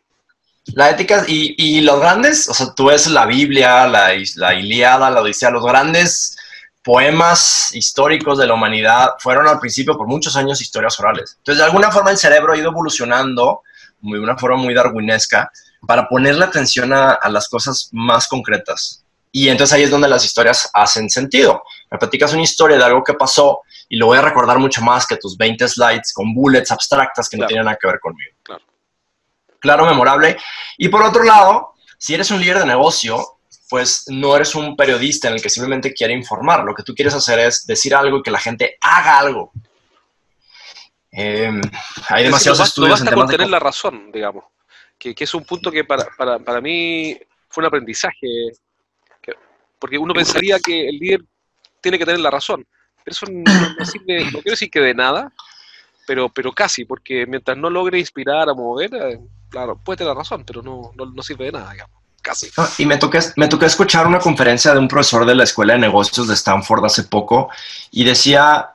La 0.75 0.91
ética 0.91 1.25
y, 1.27 1.81
los 1.81 2.01
grandes, 2.01 2.49
o 2.49 2.55
sea, 2.55 2.75
tú 2.75 2.87
ves 2.87 3.07
la 3.09 3.27
Biblia, 3.27 3.87
la, 3.87 4.11
la 4.37 4.55
Iliada, 4.55 5.11
la 5.11 5.23
Odisea, 5.23 5.51
los 5.51 5.65
grandes 5.65 6.37
poemas 6.83 7.75
históricos 7.75 8.39
de 8.39 8.47
la 8.47 8.55
humanidad 8.55 9.11
fueron 9.19 9.47
al 9.47 9.59
principio 9.59 9.97
por 9.97 10.07
muchos 10.07 10.37
años 10.37 10.61
historias 10.61 10.99
orales. 11.01 11.37
Entonces, 11.39 11.59
de 11.59 11.65
alguna 11.65 11.91
forma 11.91 12.11
el 12.11 12.19
cerebro 12.19 12.53
ha 12.53 12.57
ido 12.57 12.71
evolucionando 12.71 13.63
de 14.01 14.19
una 14.19 14.37
forma 14.39 14.57
muy 14.57 14.75
darwinesca 14.75 15.51
para 15.87 16.09
ponerle 16.09 16.45
atención 16.45 16.93
a, 16.93 17.19
las 17.29 17.49
cosas 17.49 17.89
más 17.93 18.27
concretas. 18.27 19.05
Y 19.31 19.49
entonces 19.49 19.75
ahí 19.75 19.83
es 19.83 19.91
donde 19.91 20.09
las 20.09 20.25
historias 20.25 20.71
hacen 20.73 21.11
sentido. 21.11 21.63
Me 21.91 21.99
platicas 21.99 22.33
una 22.33 22.43
historia 22.43 22.79
de 22.79 22.85
algo 22.85 23.05
que 23.05 23.15
pasó 23.15 23.61
y 23.89 23.97
lo 23.97 24.07
voy 24.07 24.19
a 24.19 24.23
recordar 24.23 24.59
mucho 24.59 24.81
más 24.81 25.07
que 25.07 25.17
tus 25.17 25.37
20 25.37 25.69
slides 25.69 26.13
con 26.15 26.33
bullets 26.33 26.71
abstractas 26.71 27.29
que 27.29 27.37
no 27.37 27.47
tienen 27.47 27.67
nada 27.67 27.77
que 27.81 27.87
ver 27.87 28.01
conmigo. 28.01 28.33
Claro 28.43 28.68
claro, 29.59 29.87
memorable. 29.87 30.37
Y 30.77 30.89
por 30.89 31.03
otro 31.03 31.25
lado, 31.25 31.75
si 31.99 32.15
eres 32.15 32.31
un 32.31 32.41
líder 32.41 32.59
de 32.61 32.67
negocio, 32.67 33.39
pues 33.69 34.05
no 34.09 34.35
eres 34.35 34.55
un 34.55 34.77
periodista 34.77 35.29
en 35.29 35.35
el 35.35 35.43
que 35.43 35.51
simplemente 35.51 35.93
quiere 35.93 36.15
informar. 36.15 36.65
Lo 36.65 36.75
que 36.75 36.83
tú 36.83 36.95
quieres 36.95 37.15
hacer 37.15 37.39
es 37.41 37.67
decir 37.67 37.95
algo 37.95 38.19
y 38.19 38.23
que 38.23 38.31
la 38.31 38.41
gente 38.41 38.77
haga 38.81 39.19
algo. 39.19 39.53
Em, 41.11 41.61
hay 42.09 42.25
demasiados 42.25 42.61
estudios 42.61 43.01
en 43.01 43.27
tener 43.27 43.49
la 43.49 43.59
razón, 43.59 44.11
digamos. 44.13 44.45
Que, 44.99 45.15
es 45.17 45.35
un 45.35 45.45
punto 45.45 45.71
que 45.71 45.85
para, 45.85 46.61
mí 46.61 47.19
fue 47.49 47.63
un 47.63 47.67
aprendizaje. 47.67 48.27
porque 49.79 49.99
uno 49.99 50.13
pensaría 50.15 50.59
que 50.59 50.89
el 50.89 50.99
líder 50.99 51.21
tiene 51.81 51.99
que 51.99 52.07
tener 52.07 52.21
la 52.21 52.31
razón. 52.31 52.67
Pero 53.05 53.13
eso 53.13 53.27
no, 53.31 53.85
sirve, 53.85 54.25
no 54.25 54.41
quiero 54.41 54.53
decir 54.53 54.71
que 54.71 54.81
de 54.81 54.95
nada, 54.95 55.33
pero, 56.07 56.29
pero 56.29 56.53
casi, 56.53 56.85
porque 56.85 57.27
mientras 57.27 57.57
no 57.57 57.71
logre 57.71 57.99
inspirar 57.99 58.49
a 58.49 58.55
mover, 58.55 58.95
eh, 58.95 59.21
claro, 59.49 59.79
puede 59.83 59.99
tener 59.99 60.15
razón, 60.15 60.45
pero 60.47 60.63
no, 60.63 60.93
no, 60.95 61.23
sirve 61.23 61.47
de 61.47 61.53
nada, 61.53 61.73
digamos. 61.73 61.97
Casi. 62.21 62.49
y 62.79 62.85
me 62.85 62.99
toqué, 62.99 63.21
me 63.37 63.49
toqué 63.49 63.67
escuchar 63.67 64.07
una 64.07 64.19
conferencia 64.19 64.73
de 64.73 64.81
un 64.81 64.89
profesor 64.89 65.25
de 65.25 65.35
la 65.35 65.45
Escuela 65.45 65.75
de 65.75 65.79
Negocios 65.79 66.27
de 66.27 66.35
Stanford 66.35 66.85
hace 66.85 67.05
poco 67.05 67.49
y 67.91 68.05
decía, 68.05 68.71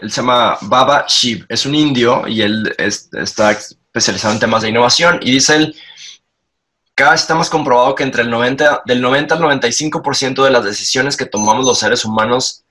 él 0.00 0.10
se 0.10 0.20
llama 0.20 0.56
Baba 0.62 1.04
Shiv, 1.08 1.44
es 1.48 1.66
un 1.66 1.74
indio 1.74 2.26
y 2.28 2.42
él 2.42 2.74
está 2.78 3.50
especializado 3.50 4.32
en 4.32 4.40
temas 4.40 4.62
de 4.62 4.68
innovación 4.68 5.18
y 5.20 5.32
dice 5.32 5.56
él, 5.56 5.76
cada 6.94 7.12
vez 7.12 7.22
estamos 7.22 7.50
comprobado 7.50 7.94
que 7.94 8.04
entre 8.04 8.22
el 8.22 8.30
90, 8.30 8.82
del 8.86 9.00
90 9.00 9.34
al 9.34 9.40
95% 9.40 10.44
de 10.44 10.50
las 10.50 10.64
decisiones 10.64 11.16
que 11.16 11.26
tomamos 11.26 11.66
los 11.66 11.78
seres 11.78 12.04
humanos 12.04 12.64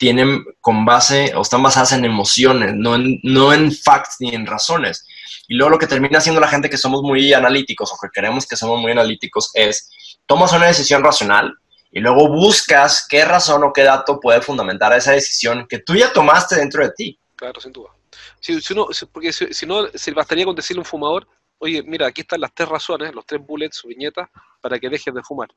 tienen 0.00 0.46
con 0.62 0.86
base 0.86 1.34
o 1.36 1.42
están 1.42 1.62
basadas 1.62 1.92
en 1.92 2.06
emociones, 2.06 2.74
no 2.74 2.94
en, 2.94 3.20
no 3.22 3.52
en 3.52 3.70
facts 3.70 4.16
ni 4.20 4.34
en 4.34 4.46
razones. 4.46 5.06
Y 5.46 5.56
luego 5.56 5.72
lo 5.72 5.78
que 5.78 5.86
termina 5.86 6.16
haciendo 6.16 6.40
la 6.40 6.48
gente 6.48 6.70
que 6.70 6.78
somos 6.78 7.02
muy 7.02 7.34
analíticos 7.34 7.92
o 7.92 7.98
que 8.00 8.08
queremos 8.10 8.46
que 8.46 8.56
somos 8.56 8.80
muy 8.80 8.92
analíticos 8.92 9.50
es, 9.52 10.16
tomas 10.24 10.54
una 10.54 10.68
decisión 10.68 11.04
racional 11.04 11.54
y 11.92 12.00
luego 12.00 12.28
buscas 12.28 13.06
qué 13.10 13.26
razón 13.26 13.62
o 13.62 13.74
qué 13.74 13.82
dato 13.82 14.18
puede 14.18 14.40
fundamentar 14.40 14.90
esa 14.94 15.12
decisión 15.12 15.66
que 15.68 15.80
tú 15.80 15.94
ya 15.94 16.10
tomaste 16.14 16.56
dentro 16.56 16.82
de 16.82 16.92
ti. 16.92 17.18
Claro, 17.36 17.60
sin 17.60 17.72
duda. 17.72 17.90
Si, 18.40 18.58
uno, 18.72 18.86
porque 19.12 19.34
si, 19.34 19.66
no, 19.66 19.86
se 19.94 20.12
bastaría 20.12 20.46
con 20.46 20.56
decirle 20.56 20.80
a 20.80 20.82
un 20.82 20.86
fumador, 20.86 21.28
oye, 21.58 21.82
mira, 21.82 22.06
aquí 22.06 22.22
están 22.22 22.40
las 22.40 22.54
tres 22.54 22.70
razones, 22.70 23.14
los 23.14 23.26
tres 23.26 23.44
bullets 23.46 23.82
viñetas 23.84 24.30
para 24.62 24.78
que 24.78 24.88
dejes 24.88 25.12
de 25.12 25.22
fumar 25.22 25.50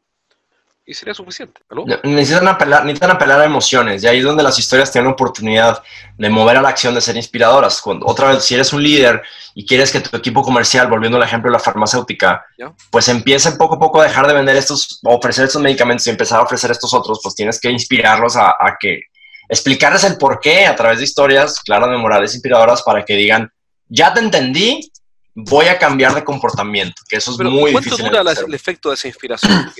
y 0.85 0.93
sería 0.93 1.13
suficiente. 1.13 1.61
Necesitan 2.03 2.47
apelar, 2.47 2.83
necesitan 2.83 3.11
apelar 3.11 3.39
a 3.39 3.45
emociones 3.45 4.03
y 4.03 4.07
ahí 4.07 4.19
es 4.19 4.25
donde 4.25 4.43
las 4.43 4.59
historias 4.59 4.91
tienen 4.91 5.11
oportunidad 5.11 5.81
de 6.17 6.29
mover 6.29 6.57
a 6.57 6.61
la 6.61 6.69
acción, 6.69 6.93
de 6.93 7.01
ser 7.01 7.15
inspiradoras. 7.15 7.81
Cuando, 7.81 8.05
otra 8.05 8.33
vez, 8.33 8.43
si 8.43 8.53
eres 8.53 8.73
un 8.73 8.83
líder 8.83 9.21
y 9.55 9.65
quieres 9.65 9.91
que 9.91 10.01
tu 10.01 10.15
equipo 10.15 10.41
comercial, 10.41 10.87
volviendo 10.87 11.17
al 11.17 11.23
ejemplo 11.23 11.49
de 11.49 11.57
la 11.57 11.63
farmacéutica, 11.63 12.45
pues 12.91 13.07
empiece 13.07 13.53
poco 13.53 13.75
a 13.75 13.79
poco 13.79 14.01
a 14.01 14.03
dejar 14.03 14.27
de 14.27 14.33
vender 14.33 14.57
estos, 14.57 14.99
ofrecer 15.03 15.45
estos 15.45 15.61
medicamentos 15.61 16.05
y 16.07 16.09
empezar 16.09 16.39
a 16.39 16.43
ofrecer 16.43 16.71
estos 16.71 16.93
otros, 16.93 17.19
pues 17.23 17.35
tienes 17.35 17.59
que 17.59 17.69
inspirarlos 17.69 18.35
a, 18.35 18.55
que, 18.79 19.03
explicarles 19.47 20.03
el 20.03 20.17
por 20.17 20.39
qué 20.41 20.65
a 20.65 20.75
través 20.75 20.97
de 20.97 21.05
historias 21.05 21.61
claras, 21.61 21.89
memorables, 21.89 22.33
inspiradoras 22.33 22.81
para 22.81 23.05
que 23.05 23.15
digan, 23.15 23.49
ya 23.87 24.13
te 24.13 24.19
entendí, 24.19 24.91
voy 25.33 25.67
a 25.67 25.79
cambiar 25.79 26.13
de 26.13 26.23
comportamiento, 26.23 27.01
que 27.07 27.17
eso 27.17 27.31
es 27.31 27.39
muy 27.39 27.71
difícil. 27.71 28.01
¿Cuánto 28.01 28.17
dura 28.17 28.33
el 28.45 28.53
efecto 28.53 28.89
de 28.89 28.95
esa 28.95 29.07
inspiración? 29.07 29.71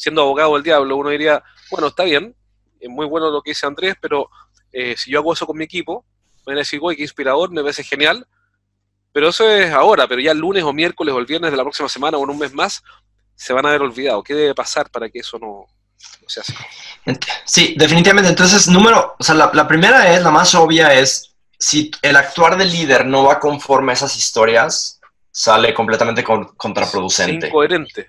Siendo 0.00 0.22
abogado 0.22 0.54
del 0.54 0.62
diablo, 0.62 0.96
uno 0.96 1.10
diría, 1.10 1.42
bueno, 1.70 1.88
está 1.88 2.04
bien, 2.04 2.34
es 2.80 2.88
muy 2.88 3.04
bueno 3.04 3.28
lo 3.28 3.42
que 3.42 3.50
dice 3.50 3.66
Andrés, 3.66 3.96
pero 4.00 4.30
eh, 4.72 4.94
si 4.96 5.10
yo 5.10 5.18
hago 5.18 5.34
eso 5.34 5.46
con 5.46 5.58
mi 5.58 5.64
equipo, 5.64 6.06
me 6.46 6.52
van 6.52 6.56
a 6.56 6.60
decir, 6.60 6.80
qué 6.96 7.02
inspirador, 7.02 7.50
me 7.50 7.60
parece 7.60 7.84
genial, 7.84 8.26
pero 9.12 9.28
eso 9.28 9.46
es 9.50 9.70
ahora, 9.70 10.08
pero 10.08 10.22
ya 10.22 10.32
el 10.32 10.38
lunes 10.38 10.64
o 10.64 10.72
miércoles 10.72 11.14
o 11.14 11.18
el 11.18 11.26
viernes 11.26 11.50
de 11.50 11.56
la 11.58 11.64
próxima 11.64 11.86
semana 11.90 12.16
o 12.16 12.24
en 12.24 12.30
un 12.30 12.38
mes 12.38 12.54
más, 12.54 12.82
se 13.34 13.52
van 13.52 13.66
a 13.66 13.68
haber 13.68 13.82
olvidado. 13.82 14.22
¿Qué 14.22 14.32
debe 14.32 14.54
pasar 14.54 14.88
para 14.90 15.10
que 15.10 15.18
eso 15.18 15.38
no, 15.38 15.66
se 16.26 16.40
haga? 16.40 17.20
Sí, 17.44 17.74
definitivamente. 17.76 18.30
Entonces, 18.30 18.68
número, 18.68 19.16
o 19.18 19.22
sea, 19.22 19.34
la, 19.34 19.68
primera 19.68 20.14
es, 20.14 20.22
la 20.22 20.30
más 20.30 20.54
obvia 20.54 20.94
es, 20.94 21.34
si 21.58 21.90
el 22.00 22.16
actuar 22.16 22.56
del 22.56 22.72
líder 22.72 23.04
no 23.04 23.24
va 23.24 23.38
conforme 23.38 23.92
a 23.92 23.96
esas 23.96 24.16
historias, 24.16 24.98
sale 25.30 25.74
completamente 25.74 26.24
contraproducente. 26.24 27.48
incoherente 27.48 28.06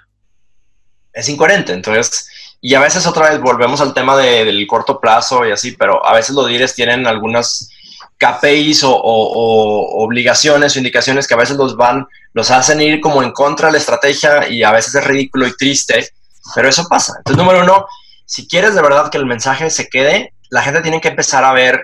es 1.14 1.30
incoherente. 1.30 1.74
Entonces, 1.74 2.30
y 2.62 2.76
a 2.76 2.80
veces 2.80 3.08
otra 3.08 3.30
vez 3.30 3.42
volvemos 3.42 3.82
al 3.82 3.94
tema 3.94 4.16
del 4.18 4.66
corto 4.68 5.00
plazo 5.00 5.46
y 5.46 5.52
así, 5.52 5.72
pero 5.74 6.06
a 6.06 6.14
veces 6.14 6.36
los 6.36 6.48
líderes 6.48 6.76
tienen 6.76 7.08
algunas 7.08 7.70
KPIs 8.18 8.84
o, 8.84 8.94
obligaciones 8.94 10.76
o 10.76 10.80
indicaciones 10.80 11.28
que 11.28 11.34
a 11.34 11.38
veces 11.38 11.58
los 11.58 11.76
van, 11.76 12.08
los 12.34 12.52
hacen 12.52 12.80
ir 12.82 13.02
como 13.02 13.24
en 13.24 13.32
contra 13.32 13.68
de 13.68 13.74
la 13.74 13.78
estrategia 13.80 14.48
y 14.48 14.62
a 14.62 14.72
veces 14.72 14.94
es 14.94 15.04
ridículo 15.04 15.48
y 15.48 15.58
triste, 15.58 16.10
pero 16.54 16.70
eso 16.70 16.86
pasa. 16.88 17.16
Entonces, 17.18 17.44
número 17.44 17.64
uno, 17.64 17.88
si 18.26 18.48
quieres 18.48 18.76
de 18.76 18.82
verdad 18.82 19.10
que 19.10 19.18
el 19.18 19.26
mensaje 19.26 19.70
se 19.72 19.90
quede, 19.90 20.34
la 20.50 20.62
gente 20.62 20.82
tiene 20.82 21.02
que 21.02 21.08
empezar 21.08 21.44
a 21.44 21.54
ver 21.54 21.82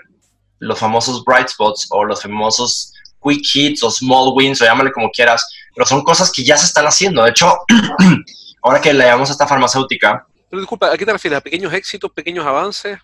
los 0.60 0.78
famosos 0.78 1.24
bright 1.24 1.48
spots 1.48 1.88
o 1.90 2.04
los 2.04 2.22
famosos 2.22 2.94
quick 3.24 3.44
hits 3.54 3.82
o 3.84 3.90
small 3.90 4.32
wins 4.36 4.62
o 4.62 4.66
llámale 4.66 4.92
como 4.92 5.10
quieras, 5.10 5.48
pero 5.74 5.88
son 5.88 6.04
cosas 6.04 6.32
que 6.32 6.44
ya 6.44 6.56
se 6.56 6.68
están 6.68 6.86
haciendo. 6.86 7.24
De 7.24 7.32
hecho, 7.32 7.58
ahora 8.68 8.82
que 8.82 8.94
le 8.94 9.06
llamamos 9.06 9.30
a 9.30 9.34
esta 9.34 9.48
farmacéutica. 9.48 10.26
Pero 10.50 10.62
disculpa, 10.62 10.92
¿a 10.92 10.98
qué 10.98 11.06
te 11.06 11.14
refieres? 11.14 11.38
¿A 11.38 11.42
pequeños 11.42 11.74
éxitos, 11.74 12.12
pequeños 12.12 12.46
avances? 12.46 13.00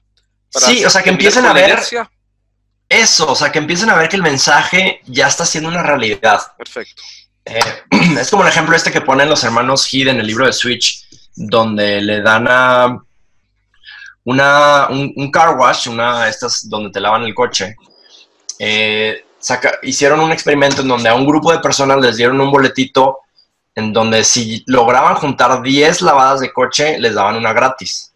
Sí, 0.50 0.86
o 0.86 0.90
sea, 0.90 1.02
que 1.02 1.10
empiecen 1.10 1.46
a 1.46 1.54
ver 1.54 1.80
eso, 2.90 3.32
o 3.32 3.36
sea, 3.36 3.52
que 3.52 3.60
empiecen 3.60 3.90
a 3.90 3.96
ver 3.96 4.08
que 4.08 4.18
el 4.18 4.22
mensaje 4.22 5.02
ya 5.06 5.28
está 5.28 5.46
siendo 5.46 5.70
una 5.70 5.82
realidad. 5.82 6.42
Perfecto. 6.58 7.02
Eh, 7.46 7.60
es 8.20 8.30
como 8.30 8.44
el 8.44 8.50
ejemplo 8.50 8.76
este 8.76 8.92
que 8.92 9.02
ponen 9.02 9.30
los 9.30 9.44
hermanos 9.44 9.88
Heed 9.92 10.10
en 10.10 10.20
el 10.20 10.28
libro 10.28 10.46
de 10.46 10.54
Switch, 10.54 11.06
donde 11.36 12.02
le 12.02 12.22
dan 12.22 12.48
a 12.48 13.04
una, 14.26 14.88
un, 14.90 15.32
car 15.32 15.58
wash, 15.58 15.90
una 15.90 16.30
estas 16.30 16.70
donde 16.70 16.92
te 16.92 17.00
lavan 17.00 17.24
el 17.24 17.34
coche. 17.34 17.76
Eh, 18.60 19.26
hicieron 19.82 20.20
un 20.20 20.32
experimento 20.32 20.82
en 20.82 20.88
donde 20.88 21.10
a 21.10 21.16
un 21.16 21.26
grupo 21.26 21.52
de 21.52 21.60
personas 21.60 22.00
les 22.00 22.16
dieron 22.16 22.40
un 22.40 22.52
boletito 22.52 23.20
en 23.76 23.94
donde 23.94 24.24
si 24.24 24.64
lograban 24.68 25.16
juntar 25.16 25.62
10 25.62 26.02
lavadas 26.02 26.40
de 26.40 26.54
coche, 26.54 27.00
les 27.00 27.16
daban 27.16 27.36
una 27.36 27.54
gratis. 27.54 28.14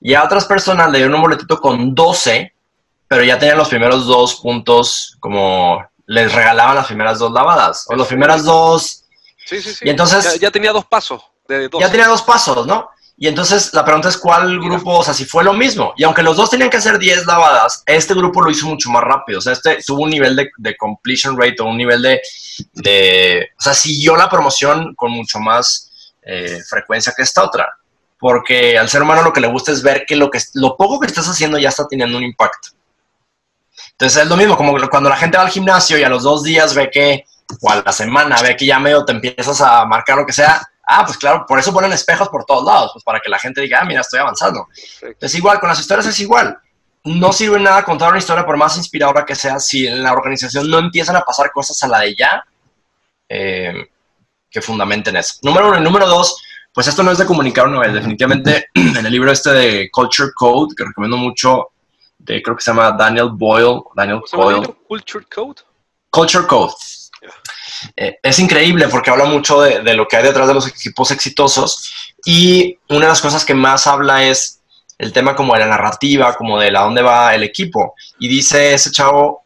Y 0.00 0.14
a 0.14 0.24
otras 0.24 0.46
personas 0.46 0.90
le 0.90 0.98
dieron 0.98 1.14
un 1.14 1.22
boletito 1.22 1.60
con 1.60 1.94
12, 1.94 2.52
pero 3.06 3.22
ya 3.22 3.38
tenían 3.38 3.58
los 3.58 3.68
primeros 3.68 4.06
dos 4.06 4.36
puntos, 4.36 5.16
como 5.20 5.84
les 6.06 6.32
regalaban 6.32 6.74
las 6.74 6.86
primeras 6.86 7.18
dos 7.18 7.32
lavadas, 7.32 7.86
o 7.88 7.94
las 7.94 8.08
primeras 8.08 8.44
dos. 8.44 9.04
Sí, 9.46 9.60
sí, 9.60 9.74
sí. 9.74 9.84
Y 9.86 9.90
entonces. 9.90 10.40
Ya, 10.40 10.50
tenía 10.50 10.72
dos 10.72 10.86
pasos. 10.86 11.22
De 11.46 11.68
Ya 11.78 11.90
tenía 11.90 12.08
dos 12.08 12.22
pasos, 12.22 12.66
¿no? 12.66 12.88
Y 13.22 13.28
entonces 13.28 13.72
la 13.72 13.84
pregunta 13.84 14.08
es 14.08 14.16
cuál 14.16 14.58
grupo, 14.58 14.98
o 14.98 15.04
sea, 15.04 15.14
si 15.14 15.24
fue 15.24 15.44
lo 15.44 15.52
mismo. 15.52 15.94
Y 15.96 16.02
aunque 16.02 16.24
los 16.24 16.36
dos 16.36 16.50
tenían 16.50 16.68
que 16.68 16.78
hacer 16.78 16.98
10 16.98 17.24
lavadas, 17.24 17.84
este 17.86 18.14
grupo 18.14 18.42
lo 18.42 18.50
hizo 18.50 18.66
mucho 18.66 18.90
más 18.90 19.04
rápido. 19.04 19.38
O 19.38 19.40
sea, 19.40 19.52
este 19.52 19.78
tuvo 19.86 20.02
un 20.02 20.10
nivel 20.10 20.34
de, 20.34 20.50
de 20.56 20.76
completion 20.76 21.40
rate 21.40 21.54
o 21.60 21.66
un 21.66 21.76
nivel 21.76 22.02
de, 22.02 22.20
de, 22.72 23.48
O 23.56 23.62
sea, 23.62 23.74
siguió 23.74 24.16
la 24.16 24.28
promoción 24.28 24.96
con 24.96 25.12
mucho 25.12 25.38
más 25.38 26.16
eh, 26.22 26.58
frecuencia 26.68 27.12
que 27.16 27.22
esta 27.22 27.44
otra. 27.44 27.68
Porque 28.18 28.76
al 28.76 28.88
ser 28.88 29.02
humano 29.02 29.22
lo 29.22 29.32
que 29.32 29.40
le 29.40 29.46
gusta 29.46 29.70
es 29.70 29.84
ver 29.84 30.04
que 30.04 30.16
lo, 30.16 30.28
que 30.28 30.40
lo 30.54 30.76
poco 30.76 30.98
que 30.98 31.06
estás 31.06 31.28
haciendo 31.28 31.58
ya 31.58 31.68
está 31.68 31.86
teniendo 31.86 32.18
un 32.18 32.24
impacto. 32.24 32.70
Entonces 33.92 34.20
es 34.20 34.28
lo 34.28 34.36
mismo, 34.36 34.56
como 34.56 34.76
cuando 34.90 35.08
la 35.08 35.16
gente 35.16 35.36
va 35.36 35.44
al 35.44 35.50
gimnasio 35.50 35.96
y 35.96 36.02
a 36.02 36.08
los 36.08 36.24
dos 36.24 36.42
días 36.42 36.74
ve 36.74 36.90
que, 36.90 37.24
o 37.60 37.70
a 37.70 37.84
la 37.86 37.92
semana 37.92 38.42
ve 38.42 38.56
que 38.56 38.66
ya 38.66 38.80
medio 38.80 39.04
te 39.04 39.12
empiezas 39.12 39.60
a 39.60 39.84
marcar 39.84 40.18
lo 40.18 40.26
que 40.26 40.32
sea, 40.32 40.60
Ah, 40.94 41.04
pues 41.06 41.16
claro, 41.16 41.44
por 41.46 41.58
eso 41.58 41.72
ponen 41.72 41.92
espejos 41.92 42.28
por 42.28 42.44
todos 42.44 42.64
lados, 42.64 42.90
pues 42.92 43.04
para 43.04 43.20
que 43.20 43.30
la 43.30 43.38
gente 43.38 43.60
diga, 43.60 43.80
ah, 43.80 43.84
mira, 43.84 44.02
estoy 44.02 44.20
avanzando. 44.20 44.68
Es 45.20 45.34
igual, 45.34 45.58
con 45.58 45.68
las 45.68 45.80
historias 45.80 46.06
es 46.06 46.20
igual. 46.20 46.58
No 47.04 47.32
sirve 47.32 47.58
nada 47.58 47.84
contar 47.84 48.10
una 48.10 48.18
historia 48.18 48.44
por 48.44 48.56
más 48.56 48.76
inspiradora 48.76 49.24
que 49.24 49.34
sea 49.34 49.58
si 49.58 49.86
en 49.86 50.02
la 50.02 50.12
organización 50.12 50.70
no 50.70 50.78
empiezan 50.78 51.16
a 51.16 51.22
pasar 51.22 51.50
cosas 51.50 51.82
a 51.82 51.88
la 51.88 52.00
de 52.00 52.14
ya 52.14 52.44
eh, 53.28 53.88
que 54.50 54.60
fundamenten 54.60 55.16
eso. 55.16 55.36
Número 55.42 55.68
uno. 55.68 55.78
Y 55.78 55.80
número 55.80 56.06
dos, 56.06 56.40
pues 56.72 56.86
esto 56.86 57.02
no 57.02 57.10
es 57.10 57.18
de 57.18 57.26
comunicar 57.26 57.66
una 57.66 57.80
vez. 57.80 57.94
Definitivamente 57.94 58.68
en 58.74 59.04
el 59.04 59.10
libro 59.10 59.32
este 59.32 59.50
de 59.50 59.90
Culture 59.90 60.30
Code, 60.34 60.74
que 60.76 60.84
recomiendo 60.84 61.16
mucho, 61.16 61.70
de, 62.18 62.42
creo 62.42 62.54
que 62.54 62.62
se 62.62 62.70
llama 62.70 62.92
Daniel 62.92 63.30
Boyle. 63.32 63.80
Daniel 63.96 64.20
Boyle. 64.32 64.74
Culture 64.86 65.24
Code. 65.34 65.62
Culture 66.10 66.46
Code. 66.46 66.74
Eh, 67.96 68.18
es 68.22 68.38
increíble 68.38 68.88
porque 68.88 69.10
habla 69.10 69.24
mucho 69.24 69.60
de, 69.60 69.94
lo 69.94 70.06
que 70.06 70.16
hay 70.16 70.22
detrás 70.22 70.48
de 70.48 70.54
los 70.54 70.66
equipos 70.66 71.10
exitosos 71.10 72.14
y 72.24 72.78
una 72.88 73.00
de 73.00 73.08
las 73.08 73.20
cosas 73.20 73.44
que 73.44 73.54
más 73.54 73.86
habla 73.86 74.24
es 74.24 74.60
el 74.98 75.12
tema 75.12 75.34
como 75.34 75.54
de 75.54 75.60
la 75.60 75.66
narrativa, 75.66 76.34
como 76.36 76.58
de 76.60 76.70
la 76.70 76.82
dónde 76.82 77.02
va 77.02 77.34
el 77.34 77.42
equipo. 77.42 77.94
Y 78.18 78.28
dice 78.28 78.74
ese 78.74 78.90
chavo, 78.90 79.44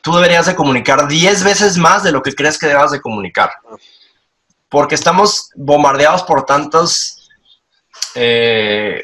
tú 0.00 0.14
deberías 0.14 0.46
de 0.46 0.54
comunicar 0.54 1.08
10 1.08 1.44
veces 1.44 1.76
más 1.76 2.02
de 2.02 2.12
lo 2.12 2.22
que 2.22 2.34
crees 2.34 2.58
que 2.58 2.68
debas 2.68 2.92
de 2.92 3.00
comunicar. 3.00 3.50
Porque 4.68 4.94
estamos 4.94 5.50
bombardeados 5.54 6.22
por 6.22 6.44
tantos... 6.44 7.28
Eh, 8.14 9.02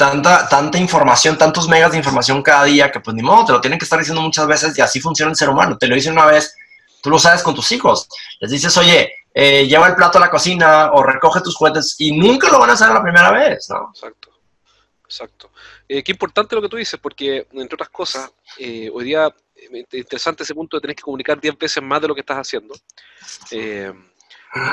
tanta, 0.00 0.48
tanta 0.48 0.78
información, 0.78 1.36
tantos 1.36 1.68
megas 1.68 1.92
de 1.92 1.98
información 1.98 2.42
cada 2.42 2.64
día 2.64 2.90
que 2.90 3.00
pues 3.00 3.14
ni 3.14 3.22
modo, 3.22 3.44
te 3.44 3.52
lo 3.52 3.60
tienen 3.60 3.78
que 3.78 3.84
estar 3.84 3.98
diciendo 3.98 4.22
muchas 4.22 4.46
veces 4.46 4.76
y 4.78 4.80
así 4.80 4.98
funciona 4.98 5.30
el 5.30 5.36
ser 5.36 5.50
humano. 5.50 5.76
Te 5.76 5.86
lo 5.86 5.94
dice 5.94 6.10
una 6.10 6.24
vez, 6.24 6.54
Tú 7.02 7.10
lo 7.10 7.18
sabes 7.18 7.42
con 7.42 7.54
tus 7.54 7.72
hijos. 7.72 8.08
Les 8.40 8.50
dices, 8.50 8.76
oye, 8.76 9.12
eh, 9.32 9.66
lleva 9.66 9.88
el 9.88 9.94
plato 9.94 10.18
a 10.18 10.20
la 10.20 10.30
cocina 10.30 10.90
o 10.92 11.02
recoge 11.02 11.40
tus 11.40 11.54
juguetes 11.54 11.94
y 11.98 12.16
nunca 12.16 12.50
lo 12.50 12.58
van 12.58 12.70
a 12.70 12.72
hacer 12.72 12.88
la 12.88 13.02
primera 13.02 13.30
vez, 13.30 13.68
¿no? 13.70 13.90
Exacto, 13.94 14.30
exacto. 15.04 15.50
Eh, 15.88 16.02
qué 16.02 16.12
importante 16.12 16.56
lo 16.56 16.62
que 16.62 16.68
tú 16.68 16.76
dices, 16.76 16.98
porque 17.00 17.46
entre 17.52 17.74
otras 17.74 17.90
cosas, 17.90 18.32
eh, 18.58 18.90
hoy 18.92 19.04
día, 19.04 19.32
interesante 19.92 20.42
ese 20.42 20.54
punto 20.54 20.76
de 20.76 20.80
tener 20.80 20.96
que 20.96 21.02
comunicar 21.02 21.40
10 21.40 21.56
veces 21.58 21.82
más 21.82 22.00
de 22.00 22.08
lo 22.08 22.14
que 22.14 22.22
estás 22.22 22.38
haciendo. 22.38 22.74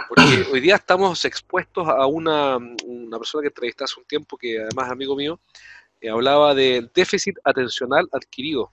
porque 0.09 0.47
hoy 0.51 0.59
día 0.59 0.75
estamos 0.75 1.23
expuestos 1.23 1.87
a 1.87 2.07
una, 2.07 2.57
una 2.57 3.17
persona 3.19 3.43
que 3.43 3.49
entrevisté 3.49 3.83
hace 3.83 3.99
un 3.99 4.07
tiempo, 4.07 4.37
que 4.37 4.59
además 4.59 4.87
es 4.87 4.91
amigo 4.91 5.15
mío, 5.15 5.39
hablaba 6.11 6.55
de 6.55 6.89
déficit 6.95 7.37
atencional 7.43 8.09
adquirido. 8.11 8.71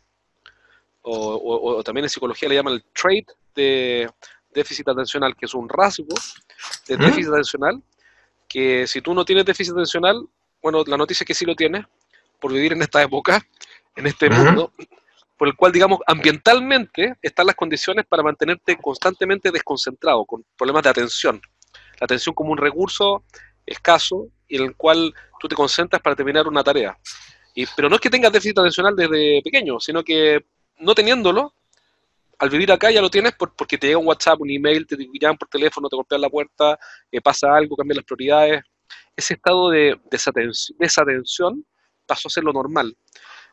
O, 1.03 1.77
o, 1.77 1.85
también 1.85 2.07
en 2.07 2.09
psicología 2.09 2.49
le 2.49 2.55
llaman 2.55 2.73
el 2.73 2.85
trait 2.95 3.31
de 3.55 4.11
déficit 4.53 4.89
atencional, 4.89 5.35
que 5.37 5.47
es 5.47 5.55
un 5.55 5.69
rasgo 5.69 6.15
de 6.87 6.97
déficit 6.97 7.29
atencional, 7.29 7.83
que 8.49 8.87
si 8.87 9.01
tú 9.01 9.15
no 9.15 9.25
tienes 9.25 9.45
déficit 9.45 9.73
atencional, 9.73 10.27
bueno, 10.63 10.83
la 10.87 10.97
noticia 10.97 11.25
es 11.25 11.27
que 11.27 11.35
sí 11.35 11.45
lo 11.45 11.55
tienes, 11.55 11.85
por 12.41 12.53
vivir 12.53 12.73
en 12.73 12.83
esta 12.83 13.03
época, 13.03 13.45
en 13.97 14.07
este 14.07 14.31
mundo, 14.31 14.73
por 15.37 15.49
el 15.49 15.57
cual, 15.57 15.73
digamos, 15.73 16.01
ambientalmente 16.07 17.15
están 17.21 17.47
las 17.47 17.57
condiciones 17.57 18.07
para 18.07 18.23
mantenerte 18.23 18.77
constantemente 18.77 19.51
desconcentrado, 19.51 20.25
con 20.25 20.45
problemas 20.57 20.83
de 20.85 20.91
atención. 20.91 21.41
La 22.01 22.05
atención 22.05 22.35
como 22.35 22.53
un 22.53 22.59
recurso 22.59 23.25
escaso 23.67 24.29
y 24.49 24.57
en 24.57 24.65
el 24.65 24.77
cual 24.77 25.15
tú 25.41 25.49
te 25.49 25.55
concentras 25.55 26.03
para 26.03 26.17
terminar 26.17 26.47
una 26.47 26.63
tarea. 26.63 26.97
Y, 27.55 27.67
pero 27.77 27.89
no 27.89 27.97
es 27.97 28.01
que 28.01 28.11
tengas 28.11 28.33
déficit 28.33 28.59
atencional 28.59 28.97
desde 28.97 29.41
pequeño, 29.43 29.81
sino 29.81 30.03
que 30.03 30.45
no 30.79 30.95
teniéndolo, 30.95 31.55
al 32.39 32.51
vivir 32.51 32.73
acá 32.73 32.91
ya 32.91 33.01
lo 33.01 33.11
tienes 33.11 33.33
porque 33.57 33.79
te 33.79 33.87
llega 33.87 33.99
un 33.99 34.07
WhatsApp, 34.07 34.41
un 34.41 34.51
email, 34.51 34.87
te 34.87 34.97
llaman 35.21 35.39
por 35.39 35.49
teléfono, 35.49 35.89
te 35.89 35.97
golpean 35.97 36.21
la 36.21 36.31
puerta, 36.31 36.79
eh, 37.11 37.21
pasa 37.21 37.55
algo, 37.55 37.77
cambian 37.77 37.97
las 37.97 38.05
prioridades. 38.05 38.63
Ese 39.17 39.35
estado 39.35 39.71
de 39.71 39.99
desatención, 40.79 41.65
pasó 42.07 42.29
a 42.29 42.31
ser 42.31 42.45
lo 42.45 42.53
normal. 42.53 42.97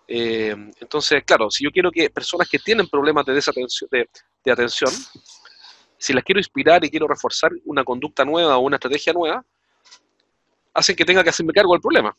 Eh, 0.08 0.56
entonces, 0.80 1.24
claro, 1.24 1.50
si 1.50 1.63
yo 1.63 1.72
quiero 1.72 1.91
que 1.91 2.10
personas 2.10 2.50
que 2.50 2.60
tienen 2.60 2.88
problemas 2.88 3.26
de 3.26 3.34
desatención, 3.34 3.89
de, 3.91 4.52
atención, 4.52 4.91
si 5.98 6.13
las 6.13 6.24
quiero 6.24 6.39
inspirar 6.39 6.84
y 6.84 6.89
quiero 6.89 7.08
reforzar 7.08 7.52
una 7.65 7.84
conducta 7.84 8.26
nueva 8.26 8.58
o 8.58 8.62
una 8.62 8.76
estrategia 8.76 9.13
nueva, 9.13 9.46
hacen 10.74 10.96
que 10.96 11.06
tenga 11.06 11.24
que 11.24 11.30
hacerme 11.30 11.54
cargo 11.54 11.74
del 11.74 11.82
problema. 11.82 12.15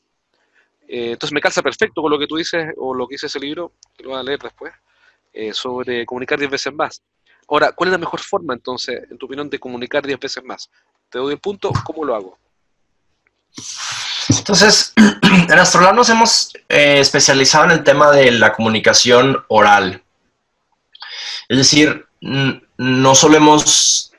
Eh, 0.89 1.13
entonces 1.13 1.33
me 1.33 1.41
calza 1.41 1.63
perfecto 1.63 2.01
con 2.01 2.11
lo 2.11 2.19
que 2.19 2.27
tú 2.27 2.37
dices 2.37 2.73
o 2.77 2.95
lo 2.95 3.07
que 3.07 3.15
dice 3.15 3.27
ese 3.27 3.41
libro, 3.41 3.73
que 3.97 4.05
lo 4.05 4.11
voy 4.11 4.21
a 4.21 4.23
leer 4.23 4.39
después. 4.39 4.73
Eh, 5.33 5.55
sobre 5.55 6.05
comunicar 6.05 6.39
10 6.39 6.51
veces 6.51 6.75
más. 6.75 7.03
Ahora, 7.49 7.73
¿cuál 7.73 7.89
es 7.89 7.93
la 7.93 7.99
mejor 7.99 8.21
forma 8.21 8.53
entonces, 8.53 9.03
en 9.11 9.17
tu 9.17 9.27
opinión, 9.27 9.49
de 9.49 9.59
comunicar 9.59 10.07
10 10.07 10.21
veces 10.21 10.45
más? 10.45 10.71
Te 11.09 11.19
doy 11.19 11.33
el 11.33 11.41
punto, 11.41 11.73
¿cómo 11.85 12.05
lo 12.05 12.15
hago? 12.15 12.39
Entonces, 14.29 14.93
en 14.97 15.59
Astrolab 15.59 15.95
nos 15.95 16.11
hemos 16.11 16.53
eh, 16.69 17.01
especializado 17.01 17.65
en 17.65 17.71
el 17.73 17.85
tema 17.85 18.11
de 18.11 18.31
la 18.33 18.53
comunicación 18.53 19.43
oral. 19.49 20.03
Es 21.49 21.57
decir, 21.57 22.07
no 22.21 23.15
solemos 23.15 24.13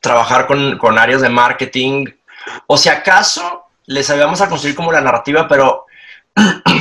trabajar 0.00 0.46
con, 0.46 0.78
con, 0.78 0.98
áreas 0.98 1.20
de 1.22 1.28
marketing, 1.28 2.06
o 2.66 2.76
si 2.76 2.88
acaso 2.88 3.64
les 3.86 4.08
ayudamos 4.10 4.40
a 4.40 4.48
construir 4.48 4.74
como 4.74 4.92
la 4.92 5.00
narrativa, 5.00 5.46
pero 5.46 5.83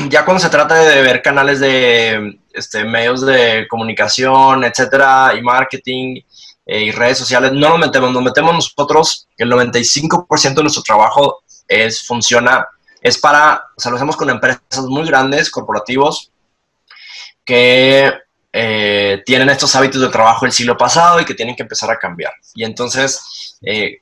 ya 0.10 0.26
cuando 0.26 0.42
se 0.42 0.50
trata 0.50 0.76
de 0.76 1.02
ver 1.02 1.22
canales 1.22 1.60
de 1.60 2.40
este, 2.54 2.84
medios 2.86 3.22
de 3.26 3.68
comunicación, 3.70 4.64
etcétera, 4.64 5.34
y 5.38 5.42
marketing 5.42 6.22
eh, 6.66 6.84
y 6.84 6.92
redes 6.92 7.18
sociales, 7.18 7.52
no 7.52 7.70
nos 7.70 7.80
metemos, 7.80 8.12
nos 8.12 8.24
metemos 8.24 8.54
nosotros, 8.54 9.28
el 9.38 9.52
95% 9.52 10.54
de 10.54 10.62
nuestro 10.62 10.84
trabajo 10.84 11.44
es, 11.68 12.06
funciona, 12.06 12.68
es 13.02 13.18
para, 13.18 13.64
o 13.76 13.80
sea, 13.80 13.92
lo 13.92 13.98
hacemos 13.98 14.16
con 14.16 14.30
empresas 14.30 14.86
muy 14.88 15.06
grandes, 15.06 15.52
corporativos, 15.52 16.32
que 17.46 18.12
eh, 18.54 19.22
tienen 19.26 19.50
estos 19.50 19.76
hábitos 19.76 20.02
de 20.02 20.10
trabajo 20.10 20.46
el 20.46 20.52
siglo 20.52 20.78
pasado 20.78 21.20
y 21.20 21.26
que 21.26 21.34
tienen 21.34 21.56
que 21.56 21.64
empezar 21.64 21.92
a 21.92 22.00
cambiar. 22.00 22.34
Y 22.56 22.64
entonces, 22.64 23.58
eh, 23.62 23.98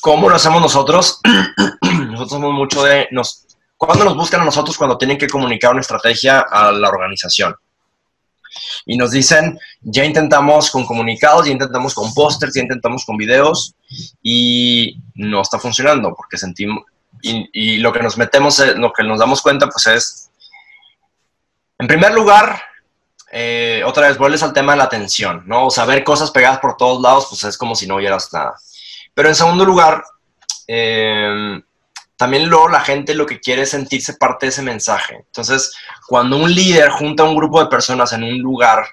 ¿cómo 0.00 0.28
lo 0.28 0.36
hacemos 0.36 0.62
nosotros? 0.62 1.20
nosotros 1.82 2.30
somos 2.30 2.52
mucho 2.54 2.82
de, 2.82 3.08
nos, 3.10 3.45
¿Cuándo 3.76 4.04
nos 4.04 4.16
buscan 4.16 4.40
a 4.40 4.44
nosotros 4.44 4.76
cuando 4.78 4.96
tienen 4.96 5.18
que 5.18 5.28
comunicar 5.28 5.72
una 5.72 5.80
estrategia 5.80 6.40
a 6.40 6.72
la 6.72 6.88
organización? 6.88 7.54
Y 8.86 8.96
nos 8.96 9.10
dicen, 9.10 9.58
ya 9.82 10.04
intentamos 10.04 10.70
con 10.70 10.86
comunicados, 10.86 11.46
ya 11.46 11.52
intentamos 11.52 11.94
con 11.94 12.14
pósters, 12.14 12.54
ya 12.54 12.62
intentamos 12.62 13.04
con 13.04 13.16
videos 13.16 13.74
y 14.22 14.98
no 15.14 15.42
está 15.42 15.58
funcionando 15.58 16.14
porque 16.14 16.38
sentimos, 16.38 16.84
y, 17.20 17.78
lo 17.78 17.92
que 17.92 18.02
nos 18.02 18.16
metemos, 18.16 18.58
eh, 18.60 18.74
lo 18.76 18.92
que 18.92 19.02
nos 19.02 19.18
damos 19.18 19.42
cuenta 19.42 19.68
pues 19.68 19.86
es, 19.86 20.30
en 21.78 21.86
primer 21.86 22.14
lugar, 22.14 22.62
eh, 23.30 23.82
otra 23.84 24.08
vez 24.08 24.16
vuelves 24.16 24.42
al 24.42 24.52
tema 24.52 24.72
de 24.72 24.78
la 24.78 24.84
atención, 24.84 25.42
¿no? 25.46 25.66
O 25.66 25.70
sea, 25.70 25.84
ver 25.84 26.02
cosas 26.04 26.30
pegadas 26.30 26.60
por 26.60 26.76
todos 26.76 27.02
lados 27.02 27.26
pues 27.28 27.44
es 27.44 27.58
como 27.58 27.74
si 27.74 27.86
no 27.86 27.96
oyeras 27.96 28.32
nada. 28.32 28.54
Pero 29.12 29.28
en 29.28 29.34
segundo 29.34 29.64
lugar, 29.64 30.02
eh, 30.68 31.60
también 32.16 32.48
luego 32.48 32.68
la 32.68 32.80
gente 32.80 33.14
lo 33.14 33.26
que 33.26 33.40
quiere 33.40 33.62
es 33.62 33.70
sentirse 33.70 34.14
parte 34.14 34.46
de 34.46 34.50
ese 34.50 34.62
mensaje. 34.62 35.16
Entonces, 35.26 35.74
cuando 36.06 36.36
un 36.36 36.52
líder 36.52 36.90
junta 36.90 37.22
a 37.22 37.26
un 37.26 37.36
grupo 37.36 37.60
de 37.60 37.68
personas 37.68 38.12
en 38.12 38.22
un 38.22 38.38
lugar, 38.38 38.86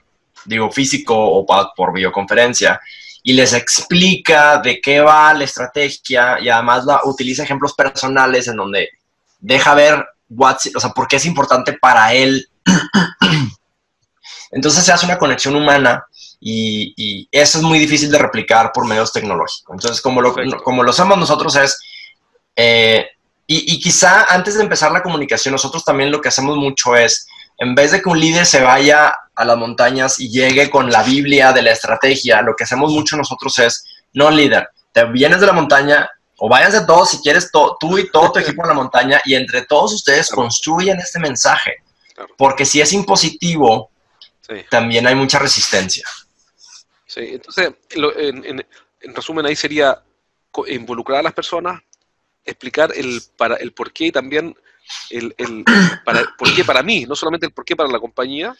digo 0.45 0.71
físico 0.71 1.15
o 1.15 1.45
por 1.45 1.93
videoconferencia, 1.93 2.79
y 3.23 3.33
les 3.33 3.53
explica 3.53 4.57
de 4.57 4.81
qué 4.81 4.99
va 4.99 5.33
la 5.33 5.45
estrategia 5.45 6.39
y 6.41 6.49
además 6.49 6.83
la, 6.85 6.99
utiliza 7.05 7.43
ejemplos 7.43 7.73
personales 7.73 8.49
en 8.49 8.57
donde 8.57 8.89
deja 9.39 9.73
ver 9.73 10.05
o 10.37 10.79
sea, 10.79 10.89
por 10.89 11.07
qué 11.07 11.15
es 11.15 11.25
importante 11.25 11.73
para 11.73 12.13
él. 12.13 12.49
Entonces 14.51 14.83
se 14.83 14.91
hace 14.91 15.05
una 15.05 15.17
conexión 15.17 15.55
humana 15.55 16.05
y, 16.39 17.27
eso 17.31 17.59
es 17.59 17.63
muy 17.63 17.79
difícil 17.79 18.11
de 18.11 18.17
replicar 18.17 18.71
por 18.73 18.85
medios 18.85 19.13
tecnológicos. 19.13 19.73
Entonces, 19.73 20.01
como 20.01 20.21
lo, 20.21 20.35
como 20.61 20.83
lo 20.83 20.89
hacemos 20.91 21.17
nosotros 21.17 21.55
es, 21.55 21.79
eh, 22.55 23.07
y, 23.45 23.79
quizá 23.79 24.23
antes 24.33 24.55
de 24.55 24.63
empezar 24.63 24.91
la 24.91 25.03
comunicación, 25.03 25.51
nosotros 25.51 25.83
también 25.83 26.11
lo 26.11 26.21
que 26.21 26.29
hacemos 26.29 26.57
mucho 26.57 26.95
es, 26.95 27.27
en 27.57 27.75
vez 27.75 27.91
de 27.91 28.01
que 28.01 28.09
un 28.09 28.19
líder 28.19 28.45
se 28.45 28.61
vaya 28.61 29.13
a 29.35 29.45
las 29.45 29.57
montañas 29.57 30.19
y 30.19 30.29
llegue 30.29 30.69
con 30.69 30.89
la 30.89 31.03
Biblia 31.03 31.51
de 31.51 31.61
la 31.61 31.71
estrategia, 31.71 32.41
lo 32.41 32.55
que 32.55 32.63
hacemos 32.63 32.91
mucho 32.91 33.17
nosotros 33.17 33.59
es, 33.59 33.85
no 34.13 34.31
líder, 34.31 34.69
te 34.91 35.05
vienes 35.05 35.39
de 35.39 35.47
la 35.47 35.53
montaña, 35.53 36.09
o 36.37 36.47
váyanse 36.47 36.85
todos 36.85 37.09
si 37.11 37.21
quieres, 37.21 37.51
tú 37.51 37.97
y 37.97 38.09
todo 38.09 38.31
tu 38.31 38.39
equipo 38.39 38.63
en 38.63 38.69
la 38.69 38.75
montaña, 38.75 39.21
y 39.25 39.35
entre 39.35 39.63
todos 39.63 39.93
ustedes 39.93 40.29
construyen 40.29 40.99
este 40.99 41.19
mensaje. 41.19 41.83
Porque 42.37 42.65
si 42.65 42.81
es 42.81 42.93
impositivo, 42.93 43.91
también 44.69 45.07
hay 45.07 45.15
mucha 45.15 45.39
resistencia. 45.39 46.07
Sí, 47.05 47.21
entonces, 47.33 47.73
en, 47.91 48.65
resumen, 49.13 49.45
ahí 49.45 49.55
sería 49.55 50.01
involucrar 50.67 51.19
a 51.19 51.23
las 51.23 51.33
personas, 51.33 51.81
explicar 52.45 52.91
el, 52.95 53.21
para, 53.37 53.55
el 53.55 53.71
por 53.71 53.91
qué 53.91 54.05
y 54.05 54.11
también 54.11 54.55
el, 55.09 55.33
el 55.37 55.63
para, 56.05 56.23
por 56.37 56.53
qué 56.53 56.63
para 56.63 56.83
mí, 56.83 57.05
no 57.05 57.15
solamente 57.15 57.45
el 57.45 57.53
por 57.53 57.65
qué 57.65 57.75
para 57.75 57.89
la 57.89 57.99
compañía, 57.99 58.55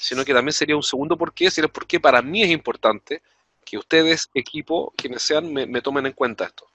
sino 0.00 0.24
que 0.24 0.34
también 0.34 0.52
sería 0.52 0.76
un 0.76 0.82
segundo 0.82 1.16
por 1.16 1.32
qué, 1.32 1.50
sería 1.50 1.66
el 1.66 1.72
por 1.72 1.86
qué 1.86 2.00
para 2.00 2.22
mí 2.22 2.42
es 2.42 2.50
importante 2.50 3.22
que 3.64 3.76
ustedes, 3.76 4.30
equipo, 4.32 4.94
quienes 4.96 5.22
sean, 5.22 5.52
me, 5.52 5.82
tomen 5.82 6.06
en 6.06 6.12
cuenta 6.12 6.46
esto. 6.46 6.66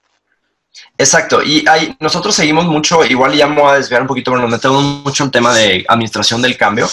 Exacto, 0.97 1.41
y 1.41 1.65
hay, 1.67 1.95
nosotros 1.99 2.35
seguimos 2.35 2.65
mucho, 2.65 3.03
igual 3.05 3.33
ya 3.33 3.47
vamos 3.47 3.71
a 3.71 3.75
desviar 3.75 4.01
un 4.01 4.07
poquito, 4.07 4.31
pero 4.31 4.41
nos 4.41 4.51
metemos 4.51 4.83
mucho 4.83 5.23
en 5.23 5.31
tema 5.31 5.53
de 5.53 5.85
administración 5.87 6.41
del 6.41 6.57
cambio, 6.57 6.87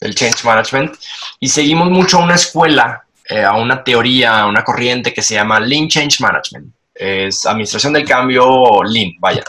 del 0.00 0.14
change 0.14 0.44
management, 0.44 0.96
y 1.40 1.48
seguimos 1.48 1.90
mucho 1.90 2.18
una 2.18 2.34
escuela 2.34 3.04
eh, 3.28 3.42
a 3.42 3.54
una 3.54 3.82
teoría, 3.82 4.40
a 4.40 4.46
una 4.46 4.64
corriente 4.64 5.12
que 5.12 5.22
se 5.22 5.34
llama 5.34 5.60
Lean 5.60 5.88
Change 5.88 6.20
Management. 6.20 6.72
Es 6.98 7.44
administración 7.46 7.92
del 7.92 8.06
cambio 8.06 8.82
Lean, 8.84 9.12
vaya. 9.18 9.44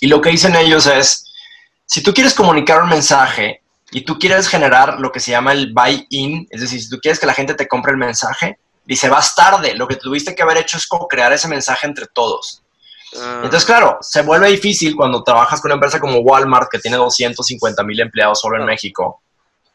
Y 0.00 0.06
lo 0.06 0.20
que 0.20 0.30
dicen 0.30 0.56
ellos 0.56 0.86
es, 0.86 1.32
si 1.86 2.02
tú 2.02 2.12
quieres 2.12 2.34
comunicar 2.34 2.82
un 2.82 2.88
mensaje 2.88 3.62
y 3.90 4.02
tú 4.02 4.18
quieres 4.18 4.48
generar 4.48 4.98
lo 5.00 5.10
que 5.10 5.20
se 5.20 5.30
llama 5.30 5.52
el 5.52 5.72
buy-in, 5.72 6.46
es 6.50 6.60
decir, 6.60 6.80
si 6.82 6.88
tú 6.88 6.98
quieres 7.00 7.18
que 7.18 7.26
la 7.26 7.34
gente 7.34 7.54
te 7.54 7.68
compre 7.68 7.92
el 7.92 7.98
mensaje, 7.98 8.58
dice, 8.84 9.08
vas 9.08 9.34
tarde, 9.34 9.74
lo 9.74 9.86
que 9.86 9.96
tuviste 9.96 10.34
que 10.34 10.42
haber 10.42 10.58
hecho 10.58 10.76
es 10.76 10.86
co-crear 10.86 11.32
ese 11.32 11.48
mensaje 11.48 11.86
entre 11.86 12.06
todos. 12.06 12.62
Ah. 13.16 13.40
Entonces, 13.44 13.64
claro, 13.64 13.98
se 14.00 14.22
vuelve 14.22 14.50
difícil 14.50 14.96
cuando 14.96 15.22
trabajas 15.22 15.60
con 15.60 15.70
una 15.70 15.74
empresa 15.74 16.00
como 16.00 16.18
Walmart, 16.18 16.70
que 16.70 16.78
tiene 16.78 16.96
250 16.96 17.82
mil 17.84 18.00
empleados 18.00 18.40
solo 18.40 18.58
en 18.58 18.66
México, 18.66 19.22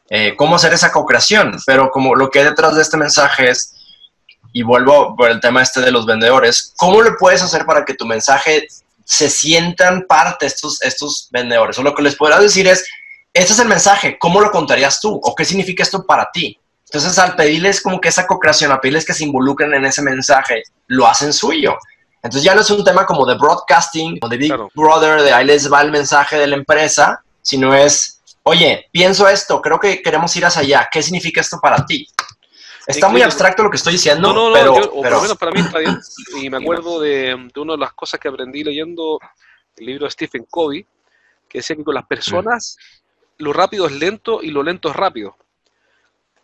eh, 0.08 0.34
cómo 0.36 0.56
hacer 0.56 0.72
esa 0.72 0.92
co-creación. 0.92 1.56
Pero 1.66 1.90
como 1.90 2.14
lo 2.14 2.30
que 2.30 2.40
hay 2.40 2.44
detrás 2.44 2.74
de 2.76 2.82
este 2.82 2.96
mensaje 2.96 3.50
es, 3.50 3.74
y 4.54 4.62
vuelvo 4.62 5.16
por 5.16 5.30
el 5.30 5.40
tema 5.40 5.62
este 5.62 5.80
de 5.80 5.90
los 5.90 6.06
vendedores, 6.06 6.72
¿cómo 6.76 7.02
le 7.02 7.10
puedes 7.18 7.42
hacer 7.42 7.66
para 7.66 7.84
que 7.84 7.94
tu 7.94 8.06
mensaje 8.06 8.68
se 9.04 9.28
sientan 9.28 10.06
parte 10.08 10.46
estos, 10.46 10.80
estos 10.82 11.28
vendedores? 11.32 11.76
O 11.76 11.82
lo 11.82 11.92
que 11.92 12.04
les 12.04 12.14
podrás 12.14 12.40
decir 12.40 12.68
es, 12.68 12.86
este 13.34 13.52
es 13.52 13.58
el 13.58 13.66
mensaje, 13.66 14.16
¿cómo 14.16 14.40
lo 14.40 14.52
contarías 14.52 15.00
tú? 15.00 15.20
¿O 15.22 15.34
qué 15.34 15.44
significa 15.44 15.82
esto 15.82 16.06
para 16.06 16.30
ti? 16.32 16.56
Entonces, 16.84 17.18
al 17.18 17.34
pedirles 17.34 17.80
como 17.80 18.00
que 18.00 18.08
esa 18.08 18.28
co-creación, 18.28 18.70
a 18.70 18.80
pedirles 18.80 19.04
que 19.04 19.12
se 19.12 19.24
involucren 19.24 19.74
en 19.74 19.86
ese 19.86 20.02
mensaje, 20.02 20.62
lo 20.86 21.08
hacen 21.08 21.32
suyo. 21.32 21.76
Entonces 22.22 22.44
ya 22.44 22.54
no 22.54 22.60
es 22.60 22.70
un 22.70 22.84
tema 22.84 23.04
como 23.04 23.26
de 23.26 23.34
broadcasting 23.34 24.20
o 24.22 24.28
de 24.28 24.36
Big 24.36 24.54
Brother, 24.76 25.20
de 25.22 25.32
ahí 25.32 25.46
les 25.46 25.70
va 25.70 25.82
el 25.82 25.90
mensaje 25.90 26.38
de 26.38 26.46
la 26.46 26.54
empresa, 26.54 27.24
sino 27.42 27.74
es 27.74 28.14
oye, 28.44 28.88
pienso 28.92 29.26
esto, 29.28 29.60
creo 29.60 29.80
que 29.80 30.00
queremos 30.02 30.34
ir 30.36 30.44
hacia 30.44 30.62
allá, 30.62 30.88
¿qué 30.92 31.02
significa 31.02 31.40
esto 31.40 31.58
para 31.60 31.84
ti? 31.84 32.06
Está 32.86 33.08
muy 33.08 33.22
abstracto 33.22 33.62
lo 33.62 33.70
que 33.70 33.76
estoy 33.76 33.94
diciendo, 33.94 34.32
no, 34.32 34.34
no, 34.34 34.48
no, 34.48 34.54
pero, 34.54 34.92
o 34.92 35.02
por 35.02 35.10
lo 35.10 35.22
menos 35.22 35.38
para 35.38 35.52
mí 35.52 35.60
está 35.60 35.78
bien. 35.78 35.98
Y 36.42 36.50
me 36.50 36.58
acuerdo 36.58 37.00
de, 37.00 37.34
una 37.56 37.72
de 37.72 37.78
las 37.78 37.94
cosas 37.94 38.20
que 38.20 38.28
aprendí 38.28 38.62
leyendo 38.62 39.18
el 39.76 39.86
libro 39.86 40.04
de 40.04 40.10
Stephen 40.10 40.46
Covey, 40.50 40.86
que 41.48 41.58
decía 41.58 41.76
que 41.76 41.84
con 41.84 41.94
las 41.94 42.06
personas 42.06 42.76
lo 43.38 43.52
rápido 43.52 43.86
es 43.86 43.92
lento 43.92 44.42
y 44.42 44.50
lo 44.50 44.62
lento 44.62 44.90
es 44.90 44.96
rápido. 44.96 45.36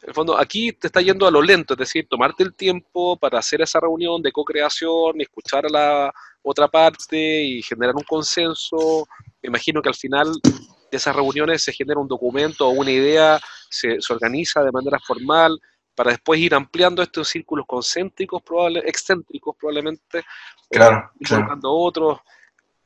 En 0.03 0.09
el 0.09 0.15
fondo, 0.15 0.39
aquí 0.39 0.73
te 0.73 0.87
está 0.87 1.03
yendo 1.03 1.27
a 1.27 1.31
lo 1.31 1.43
lento, 1.43 1.75
es 1.75 1.79
decir, 1.79 2.07
tomarte 2.09 2.43
el 2.43 2.55
tiempo 2.55 3.19
para 3.19 3.39
hacer 3.39 3.61
esa 3.61 3.81
reunión 3.81 4.23
de 4.23 4.33
co-creación, 4.33 5.21
escuchar 5.21 5.67
a 5.67 5.69
la 5.69 6.13
otra 6.43 6.69
parte 6.69 7.43
y 7.43 7.63
generar 7.63 7.95
un 7.95 8.05
consenso. 8.05 9.07
Me 9.43 9.49
imagino 9.49 9.83
que 9.83 9.91
al 9.91 9.95
final 9.95 10.33
de 10.43 10.97
esas 10.97 11.15
reuniones 11.15 11.63
se 11.63 11.73
genera 11.73 12.01
un 12.01 12.09
documento 12.09 12.67
o 12.67 12.71
una 12.71 12.91
idea, 12.91 13.39
se, 13.69 13.99
organiza 14.09 14.63
de 14.65 14.73
manera 14.73 14.99
formal 14.99 15.61
para 16.01 16.13
después 16.13 16.41
ir 16.41 16.55
ampliando 16.55 17.03
estos 17.03 17.29
círculos 17.29 17.67
concéntricos, 17.67 18.41
probable, 18.41 18.81
excéntricos 18.87 19.55
probablemente, 19.55 20.25
claro, 20.71 21.11
colocando 21.29 21.75
otros. 21.75 22.21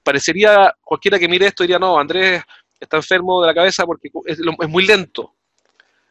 Parecería, 0.03 0.75
cualquiera 0.83 1.17
que 1.17 1.29
mire 1.29 1.47
esto 1.47 1.63
diría, 1.63 1.79
no, 1.79 1.97
Andrés 1.97 2.43
está 2.81 2.97
enfermo 2.97 3.41
de 3.41 3.47
la 3.47 3.55
cabeza 3.55 3.87
porque 3.87 4.11
es, 4.25 4.41
muy 4.69 4.85
lento. 4.85 5.33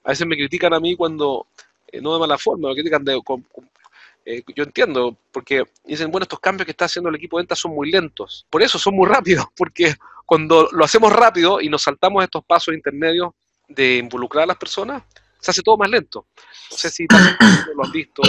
A 0.06 0.12
veces 0.12 0.26
me 0.26 0.38
critican 0.38 0.74
a 0.74 0.80
mí 0.80 0.96
cuando, 0.96 1.48
eh, 1.88 2.00
no 2.00 2.13
de 2.13 2.22
mala 2.22 2.38
forma, 2.38 2.70
me 2.70 2.76
critican 2.76 3.04
de, 3.04 3.22
eh, 4.24 4.42
yo 4.56 4.63
entiendo, 4.63 5.18
porque 5.30 5.66
dicen, 5.84 6.10
bueno, 6.10 6.24
estos 6.24 6.39
cambios 6.39 6.63
que 6.63 6.72
está 6.72 6.86
haciendo 6.86 7.10
el 7.10 7.18
equipo 7.18 7.36
de 7.36 7.42
venta 7.42 7.58
son 7.58 7.76
muy 7.76 7.92
lentos. 7.92 8.48
Por 8.50 8.63
eso 8.63 8.80
son 8.80 8.96
muy 8.96 9.10
rápidos, 9.10 9.46
porque 9.58 9.94
cuando 10.26 10.70
lo 10.72 10.86
hacemos 10.86 11.12
rápido 11.12 11.60
y 11.60 11.68
nos 11.68 11.82
saltamos 11.82 12.24
estos 12.24 12.46
pasos 12.46 12.74
intermedios 12.74 13.34
de 13.68 13.98
involucrar 13.98 14.46
a 14.46 14.48
las 14.48 14.58
personas, 14.58 15.04
se 15.44 15.52
hace 15.52 15.62
todo 15.62 15.78
más 15.78 15.90
lento. 15.90 16.26
No 16.72 16.78
sé 16.78 16.90
si 16.90 17.06
lo 17.76 17.84
has 17.84 17.92
visto. 17.92 18.22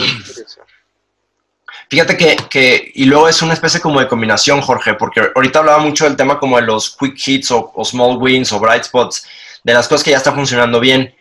Fíjate 1.88 2.16
que, 2.16 2.36
que, 2.48 2.92
y 2.94 3.04
luego 3.04 3.28
es 3.28 3.40
una 3.42 3.54
especie 3.54 3.80
como 3.80 4.00
de 4.00 4.08
combinación, 4.08 4.60
Jorge, 4.60 4.94
porque 4.94 5.30
ahorita 5.34 5.60
hablaba 5.60 5.78
mucho 5.78 6.04
del 6.04 6.16
tema 6.16 6.38
como 6.38 6.56
de 6.56 6.62
los 6.62 6.96
quick 6.96 7.16
hits 7.26 7.50
o, 7.50 7.72
o 7.74 7.84
small 7.84 8.16
wins 8.16 8.52
o 8.52 8.58
bright 8.58 8.84
spots, 8.84 9.26
de 9.62 9.74
las 9.74 9.88
cosas 9.88 10.04
que 10.04 10.10
ya 10.10 10.16
están 10.16 10.34
funcionando 10.34 10.80
bien. 10.80 11.14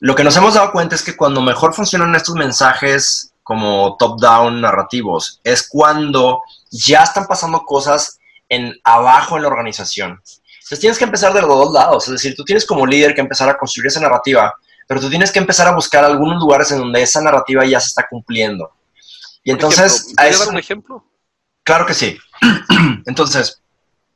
Lo 0.00 0.14
que 0.14 0.24
nos 0.24 0.36
hemos 0.36 0.54
dado 0.54 0.72
cuenta 0.72 0.94
es 0.94 1.02
que 1.02 1.16
cuando 1.16 1.40
mejor 1.40 1.74
funcionan 1.74 2.14
estos 2.14 2.34
mensajes 2.34 3.32
como 3.42 3.96
top-down 3.98 4.60
narrativos, 4.60 5.40
es 5.44 5.68
cuando 5.68 6.42
ya 6.70 7.02
están 7.02 7.26
pasando 7.26 7.60
cosas 7.60 8.18
en 8.48 8.78
abajo 8.84 9.36
en 9.36 9.42
la 9.42 9.48
organización. 9.48 10.20
Entonces 10.66 10.80
tienes 10.80 10.98
que 10.98 11.04
empezar 11.04 11.32
de 11.32 11.42
los 11.42 11.50
dos 11.50 11.72
lados, 11.72 12.06
es 12.06 12.12
decir, 12.12 12.34
tú 12.34 12.44
tienes 12.44 12.66
como 12.66 12.86
líder 12.86 13.14
que 13.14 13.20
empezar 13.20 13.48
a 13.48 13.56
construir 13.56 13.86
esa 13.86 14.00
narrativa, 14.00 14.52
pero 14.86 15.00
tú 15.00 15.10
tienes 15.10 15.30
que 15.32 15.38
empezar 15.38 15.66
a 15.68 15.74
buscar 15.74 16.04
algunos 16.04 16.40
lugares 16.40 16.70
en 16.70 16.78
donde 16.78 17.02
esa 17.02 17.20
narrativa 17.20 17.64
ya 17.64 17.80
se 17.80 17.88
está 17.88 18.06
cumpliendo. 18.08 18.72
Y 19.42 19.50
entonces... 19.50 20.12
¿Puedes 20.16 20.38
dar 20.38 20.48
un 20.48 20.58
ejemplo? 20.58 21.04
Claro 21.62 21.86
que 21.86 21.94
sí. 21.94 22.16
entonces, 23.06 23.60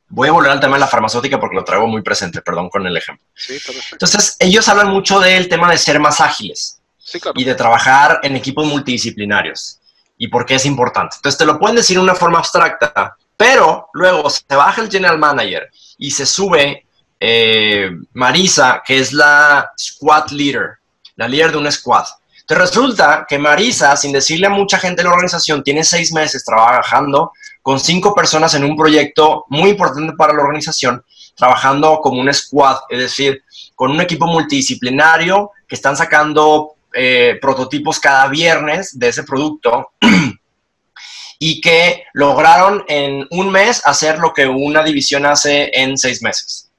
voy 0.07 0.29
a 0.29 0.31
volver 0.31 0.51
al 0.51 0.59
tema 0.59 0.75
de 0.75 0.81
la 0.81 0.87
farmacéutica 0.87 1.39
porque 1.39 1.55
lo 1.55 1.63
traigo 1.63 1.87
muy 1.87 2.01
presente, 2.01 2.41
perdón 2.41 2.69
con 2.69 2.85
el 2.85 2.95
ejemplo. 2.95 3.25
Sí, 3.33 3.59
entonces, 3.91 4.35
ellos 4.39 4.67
hablan 4.69 4.89
mucho 4.89 5.19
del 5.19 5.49
tema 5.49 5.69
de 5.71 5.77
ser 5.77 5.99
más 5.99 6.21
ágiles 6.21 6.81
y 7.35 7.43
de 7.43 7.55
trabajar 7.55 8.19
en 8.23 8.35
equipos 8.35 8.65
multidisciplinarios 8.65 9.79
y 10.17 10.27
por 10.27 10.45
qué 10.45 10.55
es 10.55 10.65
importante. 10.65 11.15
Entonces 11.15 11.37
te 11.37 11.45
lo 11.45 11.57
pueden 11.57 11.75
decir 11.75 11.97
de 11.97 12.03
una 12.03 12.15
forma 12.15 12.39
abstracta, 12.39 13.17
pero 13.35 13.89
luego 13.93 14.29
se 14.29 14.43
baja 14.55 14.81
el 14.81 14.91
general 14.91 15.17
manager 15.17 15.69
y 15.97 16.11
se 16.11 16.25
sube 16.25 16.85
eh, 17.23 17.91
Marisa, 18.13 18.81
que 18.83 18.97
es 18.97 19.13
la 19.13 19.71
squad 19.79 20.31
leader, 20.31 20.79
la 21.15 21.27
líder 21.27 21.51
de 21.51 21.57
un 21.59 21.71
squad. 21.71 22.05
Entonces 22.39 22.69
resulta 22.69 23.27
que 23.29 23.37
Marisa, 23.37 23.95
sin 23.95 24.11
decirle 24.11 24.47
a 24.47 24.49
mucha 24.49 24.79
gente 24.79 25.03
de 25.03 25.07
la 25.07 25.13
organización, 25.13 25.63
tiene 25.63 25.83
seis 25.83 26.11
meses 26.11 26.43
trabajando 26.43 27.31
con 27.61 27.79
cinco 27.79 28.15
personas 28.15 28.55
en 28.55 28.63
un 28.63 28.75
proyecto 28.75 29.45
muy 29.49 29.69
importante 29.69 30.13
para 30.13 30.33
la 30.33 30.41
organización, 30.41 31.03
trabajando 31.35 31.99
como 32.01 32.19
un 32.19 32.33
squad, 32.33 32.77
es 32.89 32.97
decir, 32.97 33.43
con 33.75 33.91
un 33.91 34.01
equipo 34.01 34.25
multidisciplinario 34.25 35.51
que 35.67 35.75
están 35.75 35.95
sacando 35.95 36.73
eh, 36.91 37.37
prototipos 37.39 37.99
cada 37.99 38.27
viernes 38.29 38.97
de 38.97 39.09
ese 39.09 39.23
producto 39.23 39.91
y 41.39 41.61
que 41.61 42.05
lograron 42.13 42.83
en 42.87 43.27
un 43.29 43.51
mes 43.51 43.85
hacer 43.85 44.17
lo 44.17 44.33
que 44.33 44.47
una 44.47 44.83
división 44.83 45.27
hace 45.27 45.69
en 45.71 45.99
seis 45.99 46.23
meses. 46.23 46.70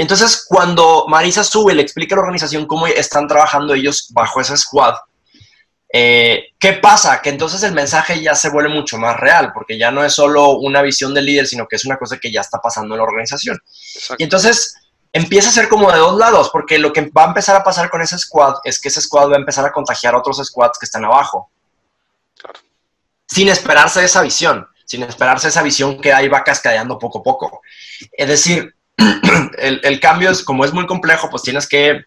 Y 0.00 0.02
entonces 0.02 0.46
cuando 0.48 1.04
Marisa 1.08 1.44
sube, 1.44 1.74
le 1.74 1.82
explica 1.82 2.14
a 2.14 2.16
la 2.16 2.22
organización 2.22 2.64
cómo 2.64 2.86
están 2.86 3.28
trabajando 3.28 3.74
ellos 3.74 4.08
bajo 4.14 4.40
ese 4.40 4.56
squad, 4.56 4.94
eh, 5.92 6.54
¿qué 6.58 6.72
pasa? 6.72 7.20
Que 7.20 7.28
entonces 7.28 7.62
el 7.64 7.74
mensaje 7.74 8.18
ya 8.22 8.34
se 8.34 8.48
vuelve 8.48 8.70
mucho 8.70 8.96
más 8.96 9.20
real, 9.20 9.52
porque 9.52 9.76
ya 9.76 9.90
no 9.90 10.02
es 10.02 10.14
solo 10.14 10.52
una 10.52 10.80
visión 10.80 11.12
del 11.12 11.26
líder, 11.26 11.46
sino 11.46 11.68
que 11.68 11.76
es 11.76 11.84
una 11.84 11.98
cosa 11.98 12.16
que 12.16 12.32
ya 12.32 12.40
está 12.40 12.58
pasando 12.62 12.94
en 12.94 12.96
la 12.96 13.04
organización. 13.04 13.58
Y 14.16 14.24
entonces 14.24 14.74
empieza 15.12 15.50
a 15.50 15.52
ser 15.52 15.68
como 15.68 15.92
de 15.92 15.98
dos 15.98 16.16
lados, 16.16 16.48
porque 16.50 16.78
lo 16.78 16.94
que 16.94 17.10
va 17.10 17.24
a 17.24 17.28
empezar 17.28 17.54
a 17.56 17.62
pasar 17.62 17.90
con 17.90 18.00
ese 18.00 18.16
squad 18.16 18.54
es 18.64 18.80
que 18.80 18.88
ese 18.88 19.02
squad 19.02 19.28
va 19.28 19.34
a 19.34 19.40
empezar 19.40 19.66
a 19.66 19.70
contagiar 19.70 20.14
a 20.14 20.18
otros 20.20 20.38
squads 20.42 20.78
que 20.78 20.86
están 20.86 21.04
abajo. 21.04 21.50
Sin 23.26 23.50
esperarse 23.50 24.02
esa 24.02 24.22
visión, 24.22 24.66
sin 24.86 25.02
esperarse 25.02 25.48
esa 25.48 25.62
visión 25.62 26.00
que 26.00 26.10
ahí 26.10 26.28
va 26.28 26.42
cascadeando 26.42 26.98
poco 26.98 27.18
a 27.18 27.22
poco. 27.22 27.60
Es 28.12 28.28
decir, 28.28 28.74
el, 29.58 30.00
cambio 30.00 30.30
es, 30.30 30.42
como 30.42 30.64
es 30.64 30.72
muy 30.72 30.86
complejo, 30.86 31.28
pues 31.30 31.42
tienes 31.42 31.68
que 31.68 32.04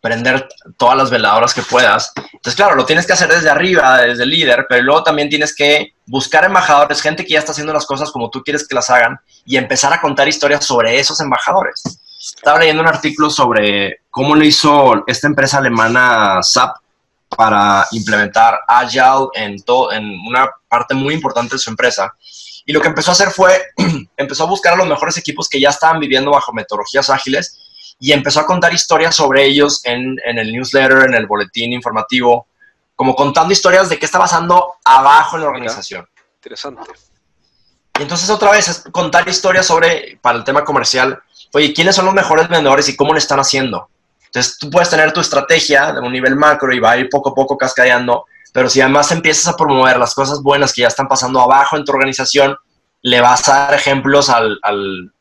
prender 0.00 0.48
todas 0.76 0.96
las 0.96 1.10
veladoras 1.10 1.54
que 1.54 1.62
puedas. 1.62 2.12
Entonces, 2.16 2.56
claro, 2.56 2.74
lo 2.74 2.84
tienes 2.84 3.06
que 3.06 3.12
hacer 3.12 3.28
desde 3.28 3.48
arriba, 3.48 4.02
desde 4.02 4.24
el 4.24 4.30
líder, 4.30 4.66
pero 4.68 4.82
luego 4.82 5.04
también 5.04 5.28
tienes 5.28 5.54
que 5.54 5.94
buscar 6.06 6.44
embajadores, 6.44 7.00
gente 7.00 7.24
que 7.24 7.34
ya 7.34 7.38
está 7.38 7.52
haciendo 7.52 7.72
las 7.72 7.86
cosas 7.86 8.10
como 8.10 8.28
tú 8.28 8.42
quieres 8.42 8.66
que 8.66 8.74
las 8.74 8.90
hagan 8.90 9.18
y 9.44 9.56
empezar 9.56 9.92
a 9.92 10.00
contar 10.00 10.26
historias 10.26 10.64
sobre 10.64 10.98
esos 10.98 11.20
embajadores. 11.20 11.82
Estaba 12.36 12.58
leyendo 12.58 12.82
un 12.82 12.88
artículo 12.88 13.30
sobre 13.30 14.00
cómo 14.10 14.34
lo 14.34 14.44
hizo 14.44 15.04
esta 15.06 15.28
empresa 15.28 15.58
alemana 15.58 16.42
SAP 16.42 16.76
para 17.36 17.86
implementar 17.92 18.60
Agile 18.66 19.28
en, 19.34 19.56
en 19.92 20.18
una 20.26 20.48
parte 20.68 20.94
muy 20.94 21.14
importante 21.14 21.54
de 21.54 21.58
su 21.60 21.70
empresa. 21.70 22.12
Y 22.64 22.72
lo 22.72 22.80
que 22.80 22.88
empezó 22.88 23.10
a 23.10 23.12
hacer 23.12 23.30
fue, 23.30 23.60
empezó 24.16 24.44
a 24.44 24.48
buscar 24.48 24.74
a 24.74 24.76
los 24.76 24.86
mejores 24.86 25.16
equipos 25.16 25.48
que 25.48 25.60
ya 25.60 25.70
estaban 25.70 26.00
viviendo 26.00 26.30
bajo 26.30 26.52
metodologías 26.52 27.10
ágiles 27.10 27.58
y 27.98 28.12
empezó 28.12 28.40
a 28.40 28.46
contar 28.46 28.72
historias 28.72 29.14
sobre 29.14 29.44
ellos 29.44 29.80
en, 29.84 30.16
en, 30.24 30.38
el 30.38 30.52
newsletter, 30.52 31.04
en 31.04 31.14
el 31.14 31.26
boletín 31.26 31.72
informativo, 31.72 32.46
como 32.96 33.14
contando 33.14 33.52
historias 33.52 33.88
de 33.88 33.98
qué 33.98 34.06
está 34.06 34.18
pasando 34.18 34.74
abajo 34.84 35.36
en 35.36 35.42
la 35.42 35.48
organización. 35.48 36.08
interesante. 36.36 36.90
Y 37.98 38.02
entonces 38.02 38.30
otra 38.30 38.52
vez 38.52 38.68
es 38.68 38.84
contar 38.90 39.28
historias 39.28 39.66
sobre, 39.66 40.18
para 40.20 40.38
el 40.38 40.44
tema 40.44 40.64
comercial, 40.64 41.22
oye, 41.52 41.72
¿quiénes 41.74 41.94
son 41.94 42.06
los 42.06 42.14
mejores 42.14 42.48
vendedores 42.48 42.88
y 42.88 42.96
cómo 42.96 43.12
lo 43.12 43.18
están 43.18 43.38
haciendo? 43.38 43.88
Entonces 44.24 44.58
tú 44.58 44.70
puedes 44.70 44.88
tener 44.88 45.12
tu 45.12 45.20
estrategia 45.20 45.92
de 45.92 46.00
un 46.00 46.10
nivel 46.10 46.36
macro 46.36 46.72
y 46.72 46.80
va 46.80 46.92
a 46.92 46.96
ir 46.96 47.10
poco 47.10 47.30
a 47.30 47.34
poco 47.34 47.58
cascadeando, 47.58 48.24
pero 48.52 48.68
si 48.68 48.80
además 48.80 49.10
empiezas 49.12 49.48
a 49.48 49.56
promover 49.56 49.98
las 49.98 50.14
cosas 50.14 50.42
buenas 50.42 50.72
que 50.72 50.82
ya 50.82 50.88
están 50.88 51.08
pasando 51.08 51.40
abajo 51.40 51.76
en 51.76 51.84
tu 51.84 51.92
organización, 51.92 52.56
le 53.00 53.20
vas 53.20 53.48
a 53.48 53.66
dar 53.66 53.74
ejemplos 53.74 54.28
al, 54.28 54.58
al 54.62 55.12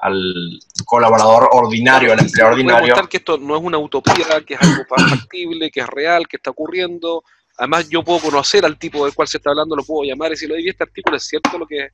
al 0.00 0.58
colaborador 0.84 1.48
ordinario, 1.52 2.12
al 2.12 2.20
empleado 2.20 2.52
ordinario. 2.52 2.94
que 3.08 3.18
esto 3.18 3.36
no 3.36 3.56
es 3.56 3.62
una 3.62 3.78
utopía, 3.78 4.40
que 4.46 4.54
es 4.54 4.62
algo 4.62 4.84
factible, 4.88 5.70
que 5.70 5.80
es 5.80 5.86
real, 5.86 6.26
que 6.26 6.36
está 6.36 6.50
ocurriendo. 6.50 7.22
Además, 7.58 7.88
yo 7.88 8.02
puedo 8.02 8.20
conocer 8.20 8.64
al 8.64 8.78
tipo 8.78 9.04
del 9.04 9.14
cual 9.14 9.28
se 9.28 9.36
está 9.36 9.50
hablando, 9.50 9.76
lo 9.76 9.84
puedo 9.84 10.08
llamar 10.08 10.28
y 10.28 10.30
decirle, 10.30 10.56
oye, 10.56 10.70
este 10.70 10.84
artículo 10.84 11.16
es 11.16 11.24
cierto 11.24 11.58
lo 11.58 11.66
que, 11.66 11.88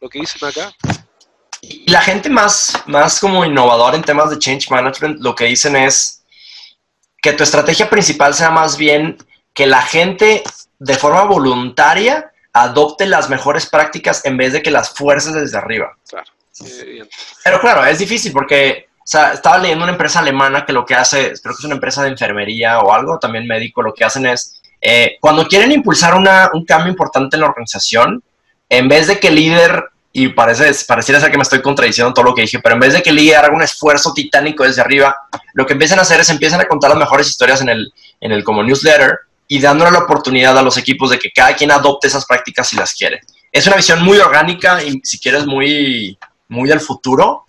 lo 0.00 0.08
que 0.08 0.20
dicen 0.20 0.48
acá. 0.48 0.72
Y 1.60 1.90
la 1.90 2.00
gente 2.00 2.30
más, 2.30 2.72
más 2.86 3.18
como 3.18 3.44
innovadora 3.44 3.96
en 3.96 4.04
temas 4.04 4.30
de 4.30 4.38
change 4.38 4.70
management, 4.70 5.18
lo 5.20 5.34
que 5.34 5.46
dicen 5.46 5.74
es 5.74 6.24
que 7.20 7.32
tu 7.32 7.42
estrategia 7.42 7.90
principal 7.90 8.32
sea 8.32 8.50
más 8.50 8.76
bien 8.76 9.18
que 9.58 9.66
la 9.66 9.82
gente 9.82 10.44
de 10.78 10.94
forma 10.94 11.24
voluntaria 11.24 12.30
adopte 12.52 13.06
las 13.06 13.28
mejores 13.28 13.66
prácticas 13.66 14.24
en 14.24 14.36
vez 14.36 14.52
de 14.52 14.62
que 14.62 14.70
las 14.70 14.90
fuerces 14.90 15.32
desde 15.32 15.58
arriba. 15.58 15.96
Claro. 16.08 16.28
Pero 17.42 17.58
claro, 17.58 17.84
es 17.84 17.98
difícil 17.98 18.30
porque 18.30 18.86
o 18.94 19.00
sea, 19.02 19.32
estaba 19.32 19.58
leyendo 19.58 19.82
una 19.82 19.94
empresa 19.94 20.20
alemana 20.20 20.64
que 20.64 20.72
lo 20.72 20.86
que 20.86 20.94
hace, 20.94 21.32
creo 21.42 21.56
que 21.56 21.58
es 21.58 21.64
una 21.64 21.74
empresa 21.74 22.04
de 22.04 22.10
enfermería 22.10 22.78
o 22.78 22.92
algo, 22.92 23.18
también 23.18 23.48
médico, 23.48 23.82
lo 23.82 23.92
que 23.92 24.04
hacen 24.04 24.26
es, 24.26 24.62
eh, 24.80 25.16
cuando 25.20 25.48
quieren 25.48 25.72
impulsar 25.72 26.14
una, 26.14 26.50
un 26.54 26.64
cambio 26.64 26.92
importante 26.92 27.34
en 27.34 27.40
la 27.40 27.48
organización, 27.48 28.22
en 28.68 28.86
vez 28.86 29.08
de 29.08 29.18
que 29.18 29.26
el 29.26 29.34
líder, 29.34 29.86
y 30.12 30.28
parece, 30.28 30.70
pareciera 30.86 31.20
ser 31.20 31.32
que 31.32 31.36
me 31.36 31.42
estoy 31.42 31.62
contradiciendo 31.62 32.14
todo 32.14 32.26
lo 32.26 32.34
que 32.34 32.42
dije, 32.42 32.60
pero 32.60 32.76
en 32.76 32.80
vez 32.80 32.92
de 32.92 33.02
que 33.02 33.10
el 33.10 33.16
líder 33.16 33.38
haga 33.38 33.56
un 33.56 33.62
esfuerzo 33.62 34.12
titánico 34.14 34.62
desde 34.62 34.82
arriba, 34.82 35.16
lo 35.54 35.66
que 35.66 35.72
empiezan 35.72 35.98
a 35.98 36.02
hacer 36.02 36.20
es 36.20 36.30
empiezan 36.30 36.60
a 36.60 36.68
contar 36.68 36.90
las 36.90 36.98
mejores 37.00 37.26
historias 37.26 37.60
en 37.60 37.70
el, 37.70 37.92
en 38.20 38.30
el 38.30 38.44
como 38.44 38.62
newsletter 38.62 39.18
y 39.48 39.60
dándole 39.60 39.90
la 39.90 40.00
oportunidad 40.00 40.56
a 40.56 40.62
los 40.62 40.76
equipos 40.76 41.10
de 41.10 41.18
que 41.18 41.30
cada 41.30 41.56
quien 41.56 41.70
adopte 41.70 42.06
esas 42.06 42.26
prácticas 42.26 42.68
si 42.68 42.76
las 42.76 42.92
quiere. 42.92 43.20
Es 43.50 43.66
una 43.66 43.76
visión 43.76 44.04
muy 44.04 44.18
orgánica 44.18 44.82
y 44.82 45.00
si 45.02 45.18
quieres 45.18 45.46
muy 45.46 46.18
muy 46.48 46.68
del 46.68 46.80
futuro, 46.80 47.44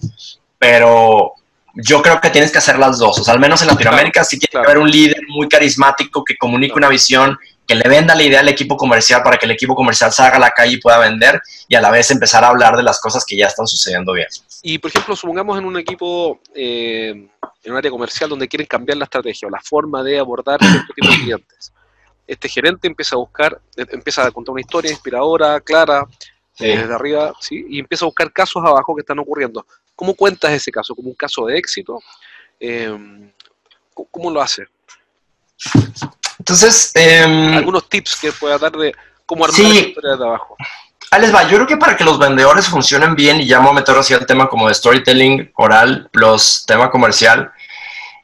pero 0.57 1.33
yo 1.73 2.01
creo 2.01 2.19
que 2.19 2.29
tienes 2.29 2.51
que 2.51 2.57
hacer 2.57 2.77
las 2.77 2.97
dos. 2.97 3.19
O 3.19 3.23
sea, 3.23 3.33
al 3.33 3.39
menos 3.39 3.62
en 3.62 3.67
Latinoamérica 3.67 4.23
sí 4.23 4.38
tiene 4.38 4.63
que 4.63 4.71
haber 4.71 4.81
un 4.81 4.89
líder 4.89 5.21
muy 5.29 5.47
carismático 5.47 6.23
que 6.23 6.35
comunique 6.38 6.73
una 6.75 6.89
visión, 6.89 7.38
que 7.65 7.75
le 7.75 7.88
venda 7.88 8.15
la 8.15 8.23
idea 8.23 8.39
al 8.39 8.49
equipo 8.49 8.75
comercial 8.75 9.21
para 9.23 9.38
que 9.38 9.45
el 9.45 9.51
equipo 9.51 9.75
comercial 9.75 10.12
salga 10.12 10.38
a 10.38 10.39
la 10.39 10.51
calle 10.51 10.73
y 10.73 10.77
pueda 10.77 10.97
vender 10.97 11.39
y 11.67 11.75
a 11.75 11.81
la 11.81 11.91
vez 11.91 12.12
empezar 12.12 12.43
a 12.43 12.47
hablar 12.47 12.75
de 12.75 12.83
las 12.83 12.99
cosas 12.99 13.23
que 13.25 13.38
ya 13.38 13.47
están 13.47 13.67
sucediendo 13.67 14.13
bien. 14.13 14.27
Y, 14.62 14.77
por 14.79 14.89
ejemplo, 14.89 15.15
supongamos 15.15 15.57
en 15.57 15.65
un 15.65 15.77
equipo, 15.77 16.41
eh, 16.53 17.29
en 17.63 17.71
un 17.71 17.77
área 17.77 17.91
comercial 17.91 18.29
donde 18.29 18.47
quieren 18.47 18.67
cambiar 18.67 18.97
la 18.97 19.05
estrategia 19.05 19.47
o 19.47 19.51
la 19.51 19.62
forma 19.62 20.03
de 20.03 20.19
abordar 20.19 20.59
este 20.62 20.93
tipo 20.95 21.12
de 21.12 21.17
clientes. 21.19 21.71
Este 22.30 22.48
gerente 22.48 22.88
empieza 22.88 23.15
a 23.15 23.18
buscar, 23.18 23.60
empieza 23.76 24.24
a 24.24 24.30
contar 24.30 24.54
una 24.54 24.62
historia 24.62 24.92
inspiradora, 24.92 25.60
clara, 25.62 26.06
desde 26.60 26.94
arriba, 26.94 27.34
¿sí? 27.39 27.65
y 27.68 27.80
empieza 27.80 28.06
a 28.06 28.08
buscar 28.08 28.32
casos 28.32 28.63
abajo 28.63 28.94
que 28.94 29.00
están 29.00 29.18
ocurriendo. 29.18 29.65
¿Cómo 29.96 30.13
cuentas 30.13 30.52
ese 30.52 30.72
caso? 30.72 30.94
¿Como 30.94 31.10
un 31.10 31.15
caso 31.15 31.48
de 31.48 31.58
éxito? 31.58 32.00
Em, 32.60 33.32
¿Cómo 34.12 34.30
lo 34.30 34.42
hace? 34.42 34.68
Entonces, 36.38 36.92
em, 36.94 37.56
algunos 37.56 37.89
tips 37.89 38.18
que 38.18 38.32
pueda 38.32 38.60
dar 38.60 38.74
de 38.74 38.94
cómo 39.26 39.46
armar 39.46 39.60
la 39.60 39.80
historia 39.80 40.15
de 40.15 40.24
abajo. 40.24 40.56
Ahí 41.10 41.22
les 41.22 41.34
va. 41.34 41.44
Yo 41.44 41.56
creo 41.56 41.68
que 41.68 41.78
para 41.78 41.98
que 41.98 42.04
los 42.04 42.20
vendedores 42.20 42.68
funcionen 42.68 43.15
bien, 43.15 43.42
y 43.42 43.48
ya 43.48 43.58
me 43.58 43.65
voy 43.65 43.78
a 43.78 43.80
meter 43.80 43.98
así 43.98 44.13
al 44.13 44.28
tema 44.28 44.48
como 44.48 44.68
de 44.68 44.76
storytelling 44.76 45.52
oral 45.56 46.08
plus 46.12 46.63
tema 46.68 46.92
comercial, 46.92 47.52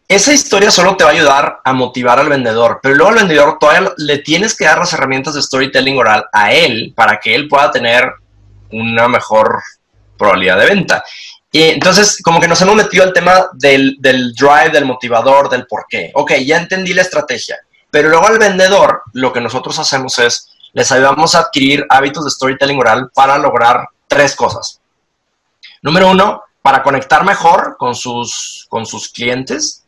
esa 0.08 0.34
historia 0.34 0.70
solo 0.70 0.96
te 0.96 1.04
va 1.04 1.10
a 1.10 1.14
ayudar 1.14 1.60
a 1.64 1.74
motivar 1.74 2.20
al 2.20 2.30
vendedor, 2.30 2.80
pero 2.82 2.96
luego 2.96 3.12
al 3.12 3.18
vendedor 3.18 3.58
todavía 3.60 3.92
le 3.98 4.20
tienes 4.20 4.56
que 4.56 4.66
dar 4.66 4.78
las 4.78 4.94
herramientas 4.94 5.34
de 5.34 5.42
storytelling 5.42 5.98
oral 5.98 6.26
a 6.32 6.54
él 6.54 6.94
para 6.96 7.20
que 7.20 7.34
él 7.34 7.48
pueda 7.48 7.72
tener 7.72 8.14
una 8.72 9.08
mejor 9.08 9.62
probabilidad 10.18 10.60
de 10.60 10.68
venta. 10.68 11.04
Y 11.52 11.64
entonces, 11.64 12.22
como 12.22 12.40
que 12.40 12.48
nos 12.48 12.62
hemos 12.62 12.76
metido 12.76 13.04
al 13.04 13.14
tema 13.14 13.48
del, 13.54 13.96
del 14.00 14.34
drive, 14.34 14.72
del 14.72 14.86
motivador, 14.86 15.50
del 15.50 15.66
por 15.66 15.86
qué. 15.90 16.12
Ok, 16.14 16.34
ya 16.46 16.58
entendí 16.58 16.94
la 16.94 17.02
estrategia, 17.02 17.58
pero 17.90 18.10
luego 18.10 18.28
al 18.28 18.38
vendedor 18.38 19.04
lo 19.14 19.32
que 19.32 19.42
nosotros 19.42 19.80
hacemos 19.80 20.20
es, 20.20 20.50
les 20.74 20.92
ayudamos 20.92 21.34
a 21.34 21.40
adquirir 21.40 21.86
hábitos 21.90 22.26
de 22.26 22.32
storytelling 22.32 22.78
oral 22.78 23.10
para 23.14 23.38
lograr 23.38 23.88
tres 24.08 24.36
cosas. 24.36 24.82
Número 25.82 26.10
uno, 26.10 26.44
para 26.62 26.84
conectar 26.84 27.24
mejor 27.24 27.78
con 27.78 27.96
sus, 27.96 28.66
con 28.70 28.86
sus 28.86 29.10
clientes. 29.10 29.85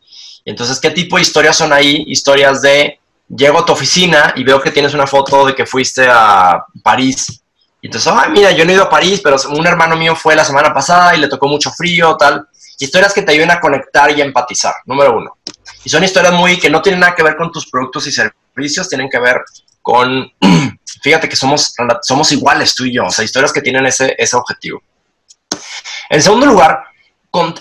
Entonces, 0.49 0.79
¿qué 0.79 0.91
tipo 0.91 1.17
de 1.17 1.23
historias 1.23 1.57
son 1.57 1.73
ahí? 1.73 2.03
Historias 2.07 2.61
de, 2.61 2.99
llego 3.27 3.59
a 3.59 3.65
tu 3.65 3.73
oficina 3.73 4.33
y 4.35 4.43
veo 4.43 4.61
que 4.61 4.71
tienes 4.71 4.93
una 4.93 5.05
foto 5.05 5.45
de 5.45 5.53
que 5.53 5.65
fuiste 5.65 6.07
a 6.09 6.65
París 6.81 7.41
y 7.81 7.87
entonces, 7.87 8.11
ay, 8.15 8.31
mira, 8.31 8.51
yo 8.51 8.65
no 8.65 8.71
he 8.71 8.73
ido 8.73 8.83
a 8.83 8.89
París, 8.89 9.21
pero 9.23 9.37
un 9.49 9.67
hermano 9.67 9.95
mío 9.95 10.15
fue 10.15 10.35
la 10.35 10.43
semana 10.43 10.73
pasada 10.73 11.15
y 11.15 11.19
le 11.19 11.27
tocó 11.27 11.47
mucho 11.47 11.71
frío, 11.71 12.17
tal. 12.17 12.47
Historias 12.79 13.13
que 13.13 13.21
te 13.21 13.31
ayuden 13.31 13.51
a 13.51 13.59
conectar 13.59 14.11
y 14.17 14.21
empatizar, 14.21 14.73
número 14.85 15.15
uno. 15.17 15.37
Y 15.83 15.89
son 15.89 16.03
historias 16.03 16.33
muy 16.33 16.57
que 16.57 16.69
no 16.69 16.81
tienen 16.81 17.01
nada 17.01 17.15
que 17.15 17.23
ver 17.23 17.35
con 17.35 17.51
tus 17.51 17.69
productos 17.69 18.07
y 18.07 18.11
servicios, 18.11 18.89
tienen 18.89 19.09
que 19.09 19.19
ver 19.19 19.41
con, 19.81 20.27
fíjate 21.03 21.29
que 21.29 21.35
somos, 21.35 21.73
somos 22.01 22.31
iguales 22.31 22.73
tú 22.73 22.83
y 22.85 22.95
yo, 22.95 23.05
o 23.05 23.11
sea, 23.11 23.23
historias 23.23 23.53
que 23.53 23.61
tienen 23.61 23.85
ese, 23.85 24.15
ese 24.17 24.35
objetivo. 24.35 24.81
En 26.09 26.21
segundo 26.21 26.47
lugar, 26.47 26.83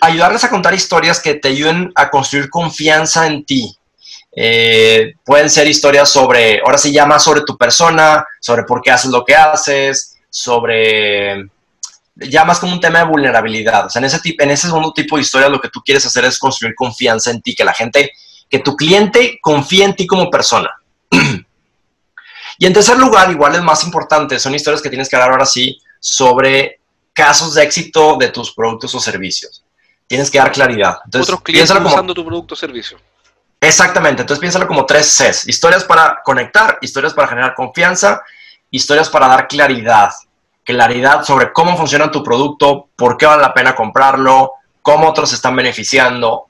ayudarles 0.00 0.44
a 0.44 0.50
contar 0.50 0.74
historias 0.74 1.20
que 1.20 1.35
te 1.35 1.48
ayuden 1.48 1.92
a 1.94 2.11
construir 2.11 2.48
confianza 2.48 3.26
en 3.26 3.44
ti, 3.44 3.76
eh, 4.38 5.14
pueden 5.24 5.48
ser 5.48 5.66
historias 5.66 6.11
sobre, 6.11 6.61
ahora 6.61 6.76
sí 6.76 6.92
ya 6.92 7.07
más 7.07 7.24
sobre 7.24 7.40
tu 7.40 7.57
persona, 7.57 8.24
sobre 8.40 8.64
por 8.64 8.83
qué 8.83 8.90
haces 8.90 9.11
lo 9.11 9.24
que 9.24 9.35
haces, 9.35 10.16
sobre, 10.29 11.48
ya 12.16 12.44
más 12.44 12.59
como 12.59 12.74
un 12.74 12.81
tema 12.81 12.98
de 12.98 13.07
vulnerabilidad. 13.07 13.87
O 13.87 13.90
sea, 13.90 14.00
en 14.00 14.07
ese, 14.07 14.20
en 14.38 14.50
ese 14.50 14.66
segundo 14.66 14.92
tipo 14.92 15.16
de 15.16 15.22
historias 15.22 15.50
lo 15.50 15.61
que 15.61 15.70
tú 15.70 15.81
quieres 15.81 16.05
hacer 16.05 16.26
es 16.26 16.38
construir 16.38 16.74
confianza 16.74 17.31
en 17.31 17.40
ti, 17.40 17.55
que 17.55 17.64
la 17.64 17.72
gente, 17.72 18.12
que 18.50 18.59
tu 18.59 18.76
cliente 18.76 19.38
confíe 19.40 19.85
en 19.85 19.96
ti 19.96 20.07
como 20.07 20.31
persona. 20.31 20.70
y 22.59 22.66
en 22.66 22.72
tercer 22.74 22.98
lugar, 22.98 23.31
igual 23.31 23.55
es 23.55 23.62
más 23.62 23.85
importante, 23.85 24.38
son 24.38 24.55
historias 24.55 24.83
que 24.83 24.90
tienes 24.90 25.09
que 25.09 25.16
hablar 25.16 25.31
ahora 25.31 25.46
sí 25.46 25.79
sobre 25.98 26.81
casos 27.16 27.55
de 27.55 27.62
éxito 27.62 28.16
de 28.16 28.29
tus 28.29 28.52
productos 28.52 28.94
o 28.94 29.00
servicios. 29.00 29.64
Tienes 30.07 30.31
que 30.31 30.38
dar 30.38 30.52
claridad. 30.52 30.98
Entonces, 31.07 31.31
Otros 31.31 31.42
clientes 31.42 31.74
usando 31.74 32.12
tu 32.12 32.24
producto 32.24 32.55
o 32.55 32.57
servicio. 32.57 32.98
Exactamente, 33.59 34.20
entonces 34.20 34.38
piénsalo 34.38 34.68
como 34.68 34.85
tres 34.85 35.16
Cs. 35.16 35.48
Historias 35.48 35.83
para 35.83 36.20
conectar, 36.22 36.79
historias 36.83 37.14
para 37.14 37.29
generar 37.29 37.55
confianza, 37.55 38.23
historias 38.71 39.08
para 39.08 39.29
dar 39.29 39.48
claridad. 39.48 40.10
Claridad 40.62 41.25
sobre 41.25 41.52
cómo 41.52 41.77
funciona 41.77 42.10
tu 42.10 42.23
producto, 42.23 42.90
por 42.94 43.17
qué 43.17 43.25
vale 43.25 43.40
la 43.40 43.54
pena 43.54 43.75
comprarlo, 43.75 44.52
cómo 44.83 45.08
otros 45.08 45.31
se 45.31 45.37
están 45.37 45.56
beneficiando. 45.56 46.48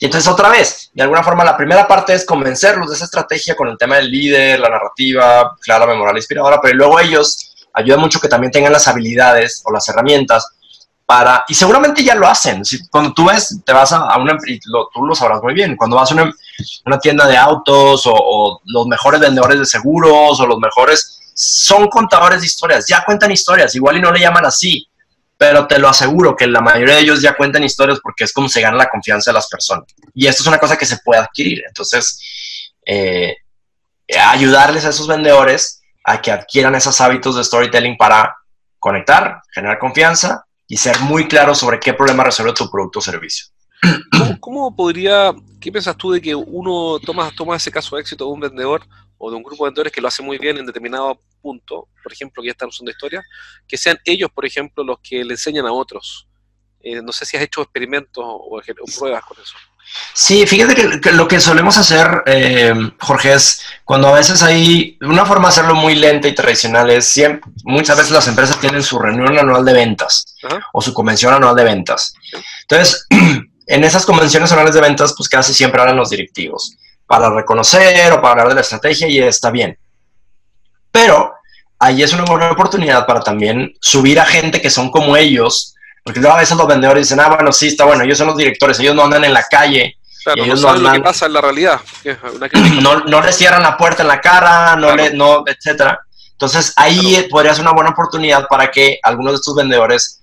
Y 0.00 0.06
entonces 0.06 0.30
otra 0.32 0.48
vez, 0.48 0.90
de 0.94 1.02
alguna 1.02 1.22
forma 1.22 1.44
la 1.44 1.58
primera 1.58 1.86
parte 1.86 2.14
es 2.14 2.24
convencerlos 2.24 2.88
de 2.88 2.96
esa 2.96 3.04
estrategia 3.04 3.54
con 3.54 3.68
el 3.68 3.76
tema 3.76 3.96
del 3.96 4.10
líder, 4.10 4.60
la 4.60 4.70
narrativa, 4.70 5.54
clara, 5.60 5.86
memorable, 5.86 6.20
inspiradora, 6.20 6.58
pero 6.60 6.74
luego 6.74 7.00
ellos 7.00 7.45
ayuda 7.76 7.98
mucho 7.98 8.18
que 8.18 8.28
también 8.28 8.50
tengan 8.50 8.72
las 8.72 8.88
habilidades 8.88 9.62
o 9.64 9.70
las 9.70 9.88
herramientas 9.88 10.46
para, 11.04 11.44
y 11.46 11.54
seguramente 11.54 12.02
ya 12.02 12.16
lo 12.16 12.26
hacen. 12.26 12.64
Si, 12.64 12.88
cuando 12.88 13.12
tú 13.12 13.26
ves, 13.26 13.60
te 13.64 13.72
vas 13.72 13.92
a, 13.92 14.18
una, 14.18 14.36
y 14.46 14.58
tú 14.58 14.70
lo 15.04 15.14
sabrás 15.14 15.40
muy 15.42 15.54
bien, 15.54 15.76
cuando 15.76 15.94
vas 15.94 16.10
a 16.10 16.14
una, 16.14 16.32
una 16.84 16.98
tienda 16.98 17.26
de 17.26 17.36
autos 17.36 18.02
o, 18.06 18.60
los 18.64 18.86
mejores 18.86 19.20
vendedores 19.20 19.58
de 19.58 19.66
seguros 19.66 20.40
o 20.40 20.46
los 20.46 20.58
mejores, 20.58 21.20
son 21.34 21.88
contadores 21.88 22.40
de 22.40 22.46
historias, 22.46 22.86
ya 22.88 23.04
cuentan 23.04 23.30
historias, 23.30 23.74
igual 23.74 23.98
y 23.98 24.00
no 24.00 24.10
le 24.10 24.20
llaman 24.20 24.46
así, 24.46 24.88
pero 25.36 25.66
te 25.66 25.78
lo 25.78 25.88
aseguro 25.88 26.34
que 26.34 26.46
la 26.46 26.62
mayoría 26.62 26.94
de 26.94 27.02
ellos 27.02 27.20
ya 27.20 27.36
cuentan 27.36 27.62
historias 27.62 28.00
porque 28.02 28.24
es 28.24 28.32
como 28.32 28.48
se 28.48 28.62
gana 28.62 28.76
la 28.76 28.88
confianza 28.88 29.30
de 29.30 29.34
las 29.34 29.48
personas. 29.48 29.84
Y 30.14 30.26
esto 30.26 30.42
es 30.42 30.48
una 30.48 30.58
cosa 30.58 30.78
que 30.78 30.86
se 30.86 30.96
puede 31.04 31.20
adquirir. 31.20 31.62
Entonces, 31.68 32.72
eh, 32.86 33.36
ayudarles 34.08 34.86
a 34.86 34.88
esos 34.88 35.06
vendedores 35.06 35.75
a 36.08 36.22
que 36.22 36.30
adquieran 36.30 36.76
esos 36.76 37.00
hábitos 37.00 37.34
de 37.36 37.42
storytelling 37.42 37.96
para 37.96 38.36
conectar, 38.78 39.42
generar 39.52 39.78
confianza 39.78 40.46
y 40.68 40.76
ser 40.76 41.00
muy 41.00 41.26
claro 41.26 41.52
sobre 41.52 41.80
qué 41.80 41.92
problema 41.94 42.22
resuelve 42.22 42.54
tu 42.54 42.70
producto 42.70 43.00
o 43.00 43.02
servicio. 43.02 43.46
¿Cómo, 44.40 44.74
podría, 44.74 45.34
qué 45.60 45.72
piensas 45.72 45.96
tú 45.96 46.12
de 46.12 46.20
que 46.20 46.32
uno 46.32 47.00
toma, 47.00 47.30
toma 47.36 47.56
ese 47.56 47.72
caso 47.72 47.96
de 47.96 48.02
éxito 48.02 48.24
de 48.24 48.30
un 48.30 48.40
vendedor 48.40 48.86
o 49.18 49.30
de 49.30 49.36
un 49.36 49.42
grupo 49.42 49.64
de 49.64 49.70
vendedores 49.70 49.92
que 49.92 50.00
lo 50.00 50.06
hace 50.06 50.22
muy 50.22 50.38
bien 50.38 50.56
en 50.56 50.66
determinado 50.66 51.20
punto, 51.42 51.88
por 52.00 52.12
ejemplo, 52.12 52.40
que 52.40 52.48
ya 52.48 52.52
están 52.52 52.68
usando 52.68 52.92
historia, 52.92 53.24
que 53.66 53.76
sean 53.76 53.98
ellos, 54.04 54.30
por 54.30 54.46
ejemplo, 54.46 54.84
los 54.84 54.98
que 55.00 55.24
le 55.24 55.34
enseñan 55.34 55.66
a 55.66 55.72
otros? 55.72 56.28
Eh, 56.80 57.02
no 57.02 57.10
sé 57.10 57.26
si 57.26 57.36
has 57.36 57.42
hecho 57.42 57.62
experimentos 57.62 58.24
o, 58.24 58.60
pruebas 58.96 59.24
con 59.24 59.36
eso. 59.42 59.56
Sí, 60.12 60.46
fíjate 60.46 60.74
que, 60.74 61.12
lo 61.12 61.28
que 61.28 61.40
solemos 61.40 61.76
hacer, 61.76 62.22
eh, 62.26 62.74
Jorge, 63.00 63.34
es 63.34 63.62
cuando 63.84 64.08
a 64.08 64.12
veces 64.12 64.42
hay 64.42 64.96
una 65.02 65.26
forma 65.26 65.48
de 65.48 65.52
hacerlo 65.52 65.74
muy 65.74 65.94
lenta 65.94 66.26
y 66.26 66.34
tradicional 66.34 66.90
es 66.90 67.06
siempre, 67.06 67.50
muchas 67.64 67.96
veces 67.96 68.12
las 68.12 68.26
empresas 68.28 68.58
tienen 68.58 68.82
su 68.82 68.98
reunión 68.98 69.38
anual 69.38 69.64
de 69.64 69.74
ventas 69.74 70.36
o 70.72 70.80
su 70.80 70.94
convención 70.94 71.34
anual 71.34 71.54
de 71.54 71.64
ventas. 71.64 72.14
Entonces, 72.62 73.06
en 73.66 73.84
esas 73.84 74.06
convenciones 74.06 74.50
anuales 74.52 74.74
de 74.74 74.80
ventas, 74.80 75.14
pues 75.16 75.28
casi 75.28 75.52
siempre 75.52 75.80
hablan 75.80 75.96
los 75.96 76.10
directivos 76.10 76.76
para 77.06 77.30
reconocer 77.30 78.12
o 78.12 78.20
para 78.20 78.32
hablar 78.32 78.48
de 78.48 78.54
la 78.54 78.60
estrategia 78.62 79.08
y 79.08 79.18
está 79.18 79.50
bien. 79.50 79.78
Pero 80.90 81.34
ahí 81.78 82.02
es 82.02 82.12
una 82.12 82.24
buena 82.24 82.50
oportunidad 82.50 83.06
para 83.06 83.20
también 83.20 83.74
subir 83.80 84.18
a 84.18 84.24
gente 84.24 84.60
que 84.60 84.70
son 84.70 84.90
como 84.90 85.16
ellos, 85.16 85.74
porque 86.06 86.20
luego 86.20 86.36
a 86.36 86.38
veces 86.38 86.56
los 86.56 86.68
vendedores 86.68 87.08
dicen, 87.08 87.20
ah, 87.20 87.34
bueno, 87.34 87.52
sí, 87.52 87.66
está 87.66 87.84
bueno, 87.84 88.04
ellos 88.04 88.16
son 88.16 88.28
los 88.28 88.36
directores, 88.36 88.78
ellos 88.78 88.94
no 88.94 89.02
andan 89.02 89.24
en 89.24 89.34
la 89.34 89.42
calle. 89.42 89.98
Claro, 90.22 90.44
ellos 90.44 90.62
no, 90.62 90.74
lo 90.76 90.92
que 90.92 91.00
pasa 91.00 91.26
en 91.26 91.32
la 91.32 91.40
realidad. 91.40 91.80
no, 92.80 93.00
no 93.00 93.20
les 93.20 93.36
cierran 93.36 93.62
la 93.62 93.76
puerta 93.76 94.02
en 94.02 94.08
la 94.08 94.20
cara, 94.20 94.76
no 94.76 94.94
le, 94.94 95.12
no, 95.12 95.42
etcétera. 95.44 95.98
Entonces 96.30 96.72
ahí 96.76 97.26
podría 97.28 97.54
ser 97.54 97.62
una 97.62 97.72
buena 97.72 97.90
oportunidad 97.90 98.46
para 98.46 98.70
que 98.70 99.00
algunos 99.02 99.32
de 99.32 99.36
estos 99.36 99.56
vendedores 99.56 100.20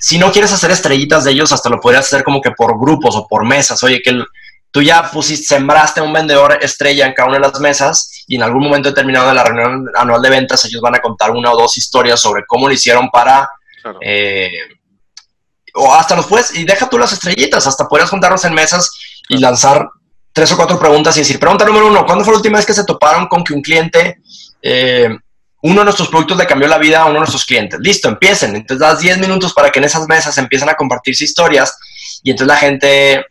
si 0.00 0.18
no 0.18 0.32
quieres 0.32 0.52
hacer 0.52 0.70
estrellitas 0.70 1.24
de 1.24 1.32
ellos, 1.32 1.52
hasta 1.52 1.68
lo 1.68 1.80
podrías 1.80 2.06
hacer 2.06 2.24
como 2.24 2.40
que 2.40 2.50
por 2.50 2.78
grupos 2.78 3.16
o 3.16 3.26
por 3.26 3.46
mesas. 3.46 3.82
Oye, 3.82 4.02
que 4.02 4.22
tú 4.70 4.82
ya 4.82 5.10
pusiste, 5.10 5.46
sembraste 5.46 6.00
un 6.00 6.12
vendedor 6.12 6.58
estrella 6.60 7.06
en 7.06 7.14
cada 7.14 7.28
una 7.28 7.38
de 7.38 7.48
las 7.48 7.60
mesas 7.60 8.24
y 8.26 8.36
en 8.36 8.42
algún 8.42 8.64
momento 8.64 8.88
determinado 8.90 9.28
de 9.28 9.34
la 9.34 9.44
reunión 9.44 9.86
anual 9.94 10.20
de 10.20 10.30
ventas 10.30 10.64
ellos 10.64 10.82
van 10.82 10.96
a 10.96 11.00
contar 11.00 11.30
una 11.30 11.52
o 11.52 11.56
dos 11.56 11.76
historias 11.76 12.20
sobre 12.20 12.44
cómo 12.46 12.68
lo 12.68 12.74
hicieron 12.74 13.10
para... 13.10 13.48
Eh, 14.00 14.50
o 15.74 15.92
hasta 15.92 16.16
los 16.16 16.26
puedes, 16.26 16.54
y 16.54 16.64
deja 16.64 16.88
tú 16.88 16.98
las 16.98 17.12
estrellitas, 17.12 17.66
hasta 17.66 17.86
podrías 17.86 18.10
juntarlos 18.10 18.44
en 18.44 18.54
mesas 18.54 18.90
y 19.28 19.38
lanzar 19.38 19.88
tres 20.32 20.50
o 20.52 20.56
cuatro 20.56 20.78
preguntas 20.78 21.16
y 21.16 21.20
decir, 21.20 21.38
pregunta 21.38 21.64
número 21.64 21.88
uno, 21.88 22.06
¿cuándo 22.06 22.24
fue 22.24 22.32
la 22.32 22.38
última 22.38 22.56
vez 22.58 22.66
que 22.66 22.74
se 22.74 22.84
toparon 22.84 23.26
con 23.26 23.44
que 23.44 23.52
un 23.52 23.62
cliente 23.62 24.18
eh, 24.62 25.08
uno 25.62 25.80
de 25.80 25.84
nuestros 25.84 26.08
productos 26.08 26.36
le 26.36 26.46
cambió 26.46 26.68
la 26.68 26.78
vida 26.78 27.00
a 27.00 27.04
uno 27.04 27.14
de 27.14 27.20
nuestros 27.20 27.44
clientes. 27.44 27.80
Listo, 27.80 28.08
empiecen. 28.08 28.54
Entonces 28.54 28.78
das 28.78 29.00
10 29.00 29.18
minutos 29.18 29.52
para 29.52 29.70
que 29.70 29.78
en 29.78 29.84
esas 29.84 30.06
mesas 30.06 30.36
empiecen 30.38 30.68
a 30.68 30.74
compartirse 30.74 31.24
historias 31.24 31.76
y 32.22 32.30
entonces 32.30 32.48
la 32.48 32.56
gente, 32.56 33.26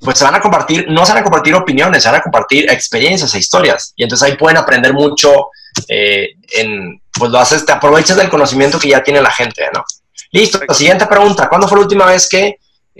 pues 0.00 0.18
se 0.18 0.24
van 0.24 0.34
a 0.34 0.40
compartir, 0.40 0.86
no 0.88 1.04
se 1.04 1.12
van 1.12 1.20
a 1.20 1.24
compartir 1.24 1.54
opiniones, 1.54 2.02
se 2.02 2.08
van 2.08 2.20
a 2.20 2.22
compartir 2.22 2.70
experiencias 2.70 3.34
e 3.34 3.38
historias. 3.38 3.92
Y 3.96 4.02
entonces 4.02 4.28
ahí 4.28 4.36
pueden 4.36 4.56
aprender 4.56 4.92
mucho 4.92 5.48
eh, 5.88 6.30
en, 6.56 7.00
pues 7.18 7.30
lo 7.30 7.38
haces, 7.38 7.64
te 7.66 7.72
aprovechas 7.72 8.16
del 8.16 8.28
conocimiento 8.28 8.78
que 8.78 8.88
ya 8.88 9.02
tiene 9.02 9.20
la 9.20 9.30
gente, 9.30 9.64
¿no? 9.74 9.84
Listo, 10.30 10.60
la 10.66 10.74
siguiente 10.74 11.06
pregunta, 11.06 11.48
¿cuándo 11.48 11.66
fue 11.66 11.78
la 11.78 11.84
última 11.84 12.06
vez 12.06 12.28
que, 12.28 12.58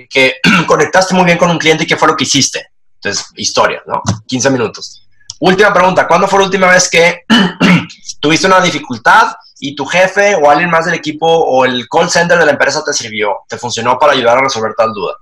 que 0.09 0.37
conectaste 0.67 1.15
muy 1.15 1.25
bien 1.25 1.39
con 1.39 1.51
un 1.51 1.59
cliente 1.59 1.85
y 1.85 1.87
qué 1.87 1.97
fue 1.97 2.09
lo 2.09 2.17
que 2.17 2.25
hiciste? 2.25 2.71
Entonces, 2.95 3.27
historia, 3.37 3.83
¿no? 3.87 4.03
15 4.27 4.51
minutos. 4.51 5.07
Última 5.41 5.73
pregunta, 5.73 6.07
¿cuándo 6.09 6.27
fue 6.27 6.41
la 6.41 6.47
última 6.47 6.69
vez 6.69 6.89
que 6.91 7.23
tuviste 8.21 8.47
una 8.47 8.61
dificultad 8.61 9.33
y 9.61 9.75
tu 9.75 9.87
jefe 9.87 10.35
o 10.35 10.51
alguien 10.51 10.71
más 10.71 10.87
del 10.87 10.95
equipo 10.95 11.27
o 11.27 11.65
el 11.65 11.89
call 11.89 12.11
center 12.11 12.39
de 12.39 12.45
la 12.45 12.53
empresa 12.53 12.83
te 12.85 12.93
sirvió, 12.93 13.41
te 13.49 13.57
funcionó 13.57 13.99
para 13.99 14.13
ayudar 14.13 14.39
a 14.39 14.43
resolver 14.43 14.75
tal 14.77 14.93
duda? 14.93 15.15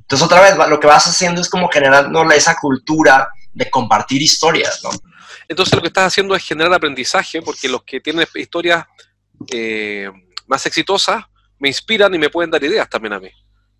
Entonces, 0.00 0.26
otra 0.26 0.40
vez, 0.40 0.56
lo 0.56 0.80
que 0.80 0.86
vas 0.86 1.06
haciendo 1.06 1.40
es 1.40 1.48
como 1.48 1.68
generando 1.68 2.22
esa 2.32 2.56
cultura 2.56 3.28
de 3.52 3.70
compartir 3.70 4.20
historias, 4.20 4.80
¿no? 4.82 4.90
Entonces, 5.48 5.74
lo 5.74 5.80
que 5.80 5.88
estás 5.88 6.06
haciendo 6.06 6.34
es 6.34 6.44
generar 6.44 6.72
aprendizaje, 6.74 7.42
porque 7.42 7.68
los 7.68 7.82
que 7.84 8.00
tienen 8.00 8.26
historias 8.34 8.84
eh, 9.52 10.10
más 10.46 10.64
exitosas 10.66 11.24
me 11.58 11.68
inspiran 11.68 12.14
y 12.14 12.18
me 12.18 12.30
pueden 12.30 12.50
dar 12.50 12.62
ideas 12.62 12.88
también 12.88 13.12
a 13.14 13.20
mí. 13.20 13.30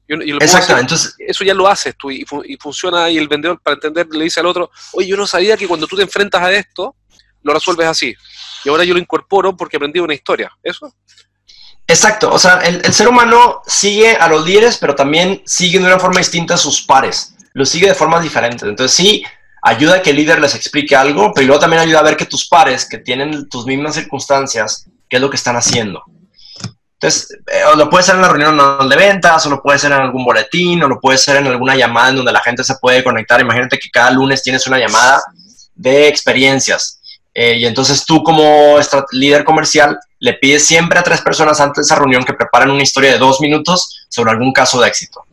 Exacto, 0.08 0.76
entonces... 0.76 1.14
Eso 1.18 1.44
ya 1.44 1.54
lo 1.54 1.68
haces 1.68 1.96
tú 1.96 2.10
y, 2.10 2.24
funciona 2.60 3.08
y 3.08 3.18
el 3.18 3.28
vendedor 3.28 3.60
para 3.60 3.74
entender 3.74 4.06
le 4.10 4.24
dice 4.24 4.40
al 4.40 4.46
otro, 4.46 4.70
oye, 4.92 5.08
yo 5.08 5.16
no 5.16 5.26
sabía 5.26 5.56
que 5.56 5.66
cuando 5.66 5.86
tú 5.86 5.96
te 5.96 6.02
enfrentas 6.02 6.42
a 6.42 6.52
esto, 6.52 6.96
lo 7.42 7.52
resuelves 7.52 7.86
así. 7.86 8.14
Y 8.64 8.68
ahora 8.68 8.84
yo 8.84 8.94
lo 8.94 9.00
incorporo 9.00 9.56
porque 9.56 9.76
aprendí 9.76 10.00
una 10.00 10.14
historia. 10.14 10.50
¿Eso? 10.62 10.92
Exacto, 11.86 12.32
o 12.32 12.38
sea, 12.38 12.58
el, 12.60 12.92
ser 12.92 13.08
humano 13.08 13.62
sigue 13.66 14.16
a 14.16 14.28
los 14.28 14.44
líderes, 14.46 14.78
pero 14.78 14.94
también 14.94 15.42
sigue 15.44 15.78
de 15.78 15.86
una 15.86 15.98
forma 15.98 16.18
distinta 16.18 16.54
a 16.54 16.58
sus 16.58 16.82
pares. 16.82 17.34
Lo 17.54 17.66
sigue 17.66 17.88
de 17.88 17.94
formas 17.94 18.22
diferentes. 18.22 18.62
Entonces 18.62 18.96
sí, 18.96 19.24
ayuda 19.62 19.96
a 19.96 20.02
que 20.02 20.10
el 20.10 20.16
líder 20.16 20.40
les 20.40 20.54
explique 20.54 20.94
algo, 20.94 21.32
pero 21.32 21.46
luego 21.46 21.60
también 21.60 21.82
ayuda 21.82 22.00
a 22.00 22.04
ver 22.04 22.16
que 22.16 22.26
tus 22.26 22.46
pares, 22.48 22.84
que 22.84 22.98
tienen 22.98 23.48
tus 23.48 23.64
mismas 23.64 23.94
circunstancias, 23.94 24.86
qué 25.08 25.16
es 25.16 25.22
lo 25.22 25.30
que 25.30 25.36
están 25.36 25.56
haciendo. 25.56 26.02
Entonces, 26.94 27.36
eh, 27.52 27.64
o 27.72 27.76
lo 27.76 27.90
puede 27.90 28.04
ser 28.04 28.16
en 28.16 28.22
la 28.22 28.28
reunión 28.28 28.88
de 28.88 28.96
ventas, 28.96 29.46
o 29.46 29.50
lo 29.50 29.62
puede 29.62 29.78
ser 29.78 29.92
en 29.92 30.00
algún 30.00 30.24
boletín, 30.24 30.82
o 30.82 30.88
lo 30.88 31.00
puede 31.00 31.18
ser 31.18 31.36
en 31.36 31.46
alguna 31.46 31.74
llamada 31.74 32.10
en 32.10 32.16
donde 32.16 32.32
la 32.32 32.40
gente 32.40 32.62
se 32.62 32.76
puede 32.76 33.02
conectar. 33.02 33.40
Imagínate 33.40 33.78
que 33.78 33.90
cada 33.90 34.10
lunes 34.10 34.42
tienes 34.42 34.66
una 34.66 34.78
llamada 34.78 35.20
de 35.74 36.08
experiencias. 36.08 37.00
Eh, 37.34 37.56
y 37.56 37.66
entonces 37.66 38.04
tú 38.04 38.22
como 38.22 38.76
líder 39.12 39.42
comercial 39.42 39.98
le 40.18 40.34
pides 40.34 40.66
siempre 40.66 40.98
a 40.98 41.02
tres 41.02 41.22
personas 41.22 41.60
antes 41.60 41.76
de 41.76 41.82
esa 41.82 41.96
reunión 41.96 42.24
que 42.24 42.34
preparen 42.34 42.70
una 42.70 42.82
historia 42.82 43.12
de 43.12 43.18
dos 43.18 43.40
minutos 43.40 44.06
sobre 44.08 44.30
algún 44.30 44.52
caso 44.52 44.80
de 44.80 44.88
éxito. 44.88 45.24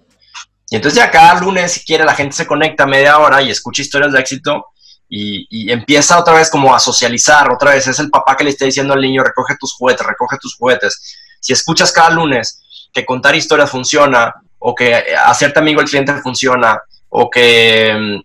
Y 0.71 0.75
entonces 0.75 0.97
ya 0.97 1.09
cada 1.09 1.39
lunes, 1.39 1.73
si 1.73 1.83
quiere, 1.83 2.03
la 2.03 2.13
gente 2.13 2.35
se 2.35 2.45
conecta 2.45 2.85
media 2.85 3.17
hora 3.17 3.41
y 3.41 3.49
escucha 3.49 3.81
historias 3.81 4.13
de 4.13 4.19
éxito 4.19 4.67
y, 5.07 5.71
empieza 5.71 6.19
otra 6.19 6.35
vez 6.35 6.49
como 6.49 6.73
a 6.75 6.79
socializar. 6.79 7.51
Otra 7.51 7.71
vez 7.71 7.87
es 7.87 7.99
el 7.99 8.09
papá 8.09 8.37
que 8.37 8.43
le 8.43 8.51
está 8.51 8.65
diciendo 8.65 8.93
al 8.93 9.01
niño, 9.01 9.23
recoge 9.23 9.55
tus 9.59 9.73
juguetes, 9.73 10.05
recoge 10.05 10.37
tus 10.37 10.55
juguetes 10.55 11.17
si 11.39 11.53
escuchas 11.53 11.91
cada 11.91 12.09
lunes 12.09 12.61
que 12.91 13.05
contar 13.05 13.35
historias 13.35 13.69
funciona, 13.69 14.33
o 14.57 14.75
que 14.75 14.93
hacerte 15.25 15.59
amigo 15.59 15.81
el 15.81 15.89
cliente 15.89 16.13
funciona, 16.21 16.81
o 17.09 17.29
que 17.29 17.93
mm, 17.97 18.21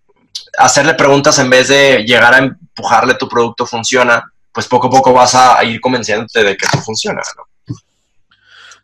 hacerle 0.58 0.94
preguntas 0.94 1.38
en 1.38 1.50
vez 1.50 1.68
de 1.68 2.04
llegar 2.04 2.34
a 2.34 2.38
empujarle 2.38 3.14
tu 3.14 3.28
producto 3.28 3.66
funciona, 3.66 4.32
pues 4.52 4.66
poco 4.66 4.88
a 4.88 4.90
poco 4.90 5.12
vas 5.12 5.34
a 5.34 5.62
ir 5.64 5.80
convenciéndote 5.80 6.42
de 6.42 6.56
que 6.56 6.66
eso 6.66 6.78
funciona. 6.78 7.20
¿no? 7.36 7.76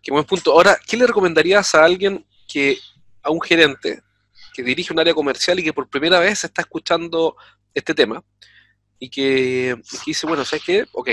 Qué 0.03 0.11
buen 0.11 0.25
punto. 0.25 0.53
Ahora, 0.53 0.79
¿qué 0.87 0.97
le 0.97 1.07
recomendarías 1.07 1.75
a 1.75 1.85
alguien 1.85 2.25
que, 2.47 2.79
a 3.23 3.31
un 3.31 3.41
gerente 3.41 4.03
que 4.53 4.62
dirige 4.62 4.93
un 4.93 5.01
área 5.01 5.14
comercial 5.14 5.59
y 5.59 5.64
que 5.64 5.73
por 5.73 5.89
primera 5.89 6.18
vez 6.18 6.45
está 6.45 6.62
escuchando 6.62 7.37
este 7.75 7.95
tema 7.95 8.23
y 8.99 9.09
que, 9.09 9.77
dice, 10.05 10.27
bueno, 10.27 10.45
¿sabes 10.45 10.64
qué? 10.64 10.87
Ok, 10.93 11.09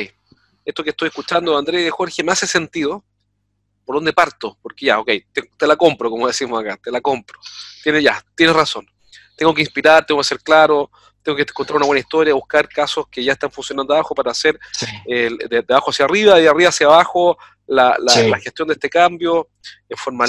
esto 0.66 0.84
que 0.84 0.90
estoy 0.90 1.08
escuchando, 1.08 1.58
Andrés 1.58 1.88
y 1.88 1.90
Jorge, 1.90 2.24
me 2.24 2.34
hace 2.34 2.46
sentido, 2.46 3.04
¿por 3.86 3.96
dónde 3.96 4.12
parto? 4.12 4.58
Porque 4.62 4.88
ya, 4.88 5.00
ok, 5.00 5.10
te, 5.32 5.68
la 5.68 5.78
compro, 5.78 6.10
como 6.10 6.28
decimos 6.28 6.60
acá, 6.62 6.78
te 6.84 6.92
la 6.92 7.00
compro. 7.00 7.40
Tienes 7.82 8.04
ya, 8.04 8.22
tienes 8.36 8.54
razón. 8.54 8.86
Tengo 9.38 9.54
que 9.54 9.62
inspirar, 9.62 10.06
tengo 10.06 10.20
que 10.20 10.28
ser 10.28 10.42
claro, 10.42 10.92
tengo 11.24 11.38
que 11.38 11.44
encontrar 11.44 11.78
una 11.78 11.86
buena 11.86 12.02
historia, 12.02 12.34
buscar 12.34 12.68
casos 12.68 13.08
que 13.10 13.24
ya 13.24 13.34
están 13.34 13.52
funcionando 13.52 13.94
abajo 13.94 14.14
para 14.14 14.32
hacer 14.32 14.60
de, 15.06 15.66
abajo 15.70 15.92
hacia 15.92 16.06
arriba, 16.06 16.36
de 16.36 16.50
arriba 16.50 16.70
hacia 16.70 16.88
abajo, 16.88 17.38
la, 17.66 17.96
gestión 18.42 18.68
de 18.68 18.74
este 18.74 18.90
cambio 18.90 19.48
en 19.88 19.98
forma 19.98 20.26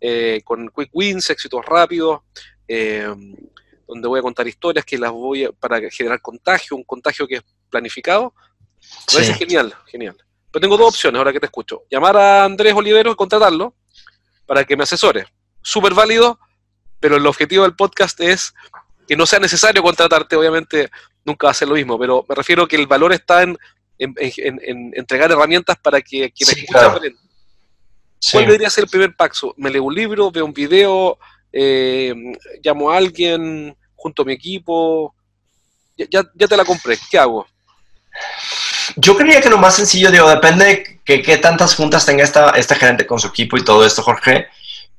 eh, 0.00 0.40
con 0.44 0.68
quick 0.68 0.90
wins, 0.92 1.30
éxitos 1.30 1.64
rápidos, 1.64 2.20
eh, 2.66 3.08
donde 3.86 4.08
voy 4.08 4.18
a 4.18 4.22
contar 4.22 4.46
historias 4.46 4.84
que 4.84 4.98
las 4.98 5.10
voy 5.10 5.44
a, 5.44 5.52
para 5.52 5.80
generar 5.90 6.20
contagio, 6.20 6.76
un 6.76 6.84
contagio 6.84 7.26
que 7.26 7.36
es 7.36 7.42
planificado, 7.70 8.34
es 9.18 9.36
genial, 9.36 9.74
genial. 9.86 10.16
Pero 10.50 10.60
tengo 10.60 10.76
dos 10.76 10.88
opciones 10.94 11.18
ahora 11.18 11.32
que 11.32 11.40
te 11.40 11.46
escucho. 11.46 11.84
Llamar 11.90 12.16
a 12.16 12.44
Andrés 12.44 12.74
Olivero 12.74 13.12
y 13.12 13.16
contratarlo 13.16 13.74
para 14.46 14.64
que 14.64 14.76
me 14.76 14.84
asesore. 14.84 15.26
Súper 15.62 15.94
válido, 15.94 16.38
pero 17.00 17.16
el 17.16 17.26
objetivo 17.26 17.64
del 17.64 17.76
podcast 17.76 18.20
es 18.20 18.54
que 19.06 19.16
no 19.16 19.26
sea 19.26 19.40
necesario 19.40 19.82
contratarte, 19.82 20.36
obviamente 20.36 20.90
nunca 21.24 21.46
va 21.46 21.50
a 21.50 21.54
ser 21.54 21.68
lo 21.68 21.74
mismo, 21.74 21.98
pero 21.98 22.24
me 22.28 22.34
refiero 22.34 22.66
que 22.66 22.76
el 22.76 22.86
valor 22.86 23.12
está 23.12 23.42
en, 23.42 23.58
entregar 23.98 25.30
herramientas 25.30 25.76
para 25.78 26.00
que 26.00 26.30
quienes 26.30 26.54
sí, 26.54 26.60
escuchan 26.60 27.00
¿Cuál 28.32 28.46
debería 28.46 28.70
ser 28.70 28.84
el 28.84 28.90
primer 28.90 29.14
paso? 29.14 29.54
¿Me 29.56 29.70
leo 29.70 29.84
un 29.84 29.94
libro, 29.94 30.30
veo 30.30 30.44
un 30.44 30.52
video, 30.52 31.18
eh, 31.52 32.14
llamo 32.62 32.90
a 32.90 32.96
alguien 32.96 33.76
junto 33.94 34.22
a 34.22 34.24
mi 34.24 34.32
equipo? 34.32 35.14
Ya, 35.96 36.06
ya, 36.10 36.22
ya 36.34 36.48
te 36.48 36.56
la 36.56 36.64
compré, 36.64 36.98
¿qué 37.10 37.18
hago? 37.18 37.46
Yo 38.96 39.16
creía 39.16 39.40
que 39.40 39.50
lo 39.50 39.58
más 39.58 39.76
sencillo, 39.76 40.10
digo, 40.10 40.28
depende 40.28 41.00
que 41.04 41.22
qué 41.22 41.38
tantas 41.38 41.74
juntas 41.74 42.04
tenga 42.04 42.24
esta, 42.24 42.50
este 42.50 42.74
gerente 42.74 43.06
con 43.06 43.18
su 43.18 43.28
equipo 43.28 43.56
y 43.56 43.64
todo 43.64 43.84
esto, 43.84 44.02
Jorge. 44.02 44.48